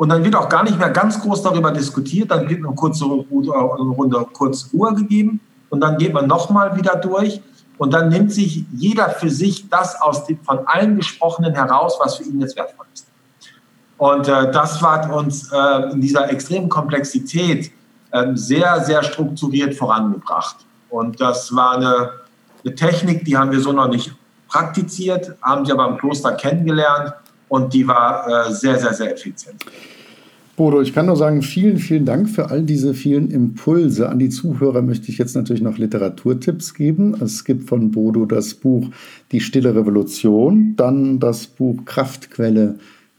und 0.04 0.10
dann 0.10 0.22
wird 0.22 0.36
auch 0.36 0.50
gar 0.50 0.64
nicht 0.66 0.78
mehr 0.78 0.90
ganz 0.90 1.22
groß 1.22 1.44
darüber 1.44 1.72
diskutiert. 1.72 2.30
Dann 2.30 2.50
wird 2.50 2.60
eine 2.60 2.76
kurze 2.76 3.06
Runde 3.06 4.28
kurz 4.34 4.70
Ruhe 4.74 4.94
gegeben 4.94 5.40
und 5.70 5.80
dann 5.80 5.98
geht 5.98 6.14
man 6.14 6.28
nochmal 6.28 6.76
wieder 6.76 6.98
durch 6.98 7.42
und 7.78 7.94
dann 7.94 8.10
nimmt 8.10 8.34
sich 8.34 8.66
jeder 8.74 9.12
für 9.12 9.30
sich 9.30 9.70
das 9.70 9.96
aus 10.02 10.26
dem, 10.26 10.40
von 10.44 10.60
allen 10.66 10.98
Gesprochenen 10.98 11.54
heraus, 11.54 11.96
was 12.02 12.18
für 12.18 12.24
ihn 12.24 12.42
jetzt 12.42 12.58
wertvoll 12.58 12.86
ist. 12.94 13.08
Und 13.98 14.28
äh, 14.28 14.52
das 14.52 14.82
hat 14.82 15.10
uns 15.10 15.50
äh, 15.54 15.92
in 15.94 16.02
dieser 16.02 16.30
extremen 16.30 16.68
Komplexität 16.68 17.72
äh, 18.12 18.26
sehr, 18.34 18.84
sehr 18.84 19.04
strukturiert 19.04 19.74
vorangebracht. 19.74 20.58
Und 20.90 21.22
das 21.22 21.56
war 21.56 21.78
eine, 21.78 22.10
eine 22.66 22.76
Technik, 22.76 23.24
die 23.24 23.38
haben 23.38 23.54
wir 23.54 23.62
so 23.62 23.72
noch 23.72 23.88
nicht 23.88 24.14
praktiziert, 24.50 25.34
haben 25.42 25.66
sie 25.66 25.72
aber 25.72 25.88
im 25.88 25.98
Kloster 25.98 26.34
kennengelernt 26.34 27.14
und 27.48 27.74
die 27.74 27.88
war 27.88 28.28
äh, 28.28 28.52
sehr, 28.52 28.78
sehr, 28.78 28.94
sehr 28.94 29.14
effizient. 29.14 29.64
Bodo, 30.56 30.82
ich 30.82 30.94
kann 30.94 31.08
nur 31.08 31.16
sagen, 31.16 31.42
vielen, 31.42 31.78
vielen 31.80 32.06
Dank 32.06 32.30
für 32.30 32.52
all 32.52 32.62
diese 32.62 32.94
vielen 32.94 33.32
Impulse. 33.32 34.10
An 34.10 34.20
die 34.20 34.30
Zuhörer 34.30 34.84
möchte 34.84 35.10
ich 35.10 35.18
jetzt 35.18 35.36
natürlich 35.36 35.64
noch 35.64 35.80
Literaturtipps 35.80 36.76
geben. 36.76 37.16
Es 37.20 37.44
gibt 37.44 37.68
von 37.68 37.90
Bodo 37.90 38.26
das 38.26 38.54
Buch 38.54 38.88
Die 39.32 39.40
Stille 39.40 39.76
Revolution, 39.76 40.76
dann 40.76 41.20
das 41.20 41.48
Buch 41.48 41.84
Kraftquelle 41.86 42.76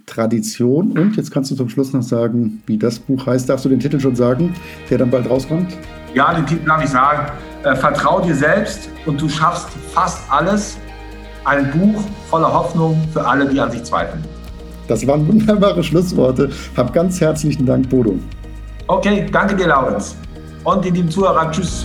Tradition 0.07 0.99
und 0.99 1.16
jetzt 1.16 1.30
kannst 1.30 1.51
du 1.51 1.55
zum 1.55 1.70
Schluss 1.70 1.93
noch 1.93 2.03
sagen, 2.03 2.62
wie 2.66 2.76
das 2.76 2.99
Buch 2.99 3.26
heißt. 3.26 3.49
Darfst 3.49 3.64
du 3.64 3.70
den 3.70 3.80
Titel 3.80 3.99
schon 3.99 4.14
sagen, 4.14 4.55
der 4.91 4.99
dann 4.99 5.11
bald 5.11 5.28
rauskommt? 5.28 5.76
Ja, 6.14 6.35
den 6.35 6.47
Titel 6.47 6.66
darf 6.66 6.85
ich 6.85 6.91
sagen. 6.91 7.32
Äh, 7.64 7.74
Vertrau 7.74 8.20
dir 8.20 8.35
selbst 8.35 8.91
und 9.07 9.20
du 9.20 9.28
schaffst 9.28 9.68
fast 9.93 10.20
alles. 10.30 10.76
Ein 11.45 11.70
Buch 11.72 12.03
voller 12.28 12.53
Hoffnung 12.53 12.97
für 13.12 13.26
alle, 13.26 13.49
die 13.49 13.59
an 13.59 13.70
sich 13.70 13.82
zweifeln. 13.82 14.22
Das 14.89 15.07
waren 15.07 15.26
wunderbare 15.26 15.82
Schlussworte. 15.82 16.51
Hab 16.76 16.93
ganz 16.93 17.20
herzlichen 17.20 17.66
Dank, 17.66 17.89
Bodo. 17.89 18.18
Okay, 18.87 19.26
danke 19.32 19.57
dir, 19.57 19.68
Laurenz. 19.68 20.16
Und 20.64 20.85
die 20.85 20.91
lieben 20.91 21.11
Zuhörer, 21.11 21.51
tschüss. 21.51 21.85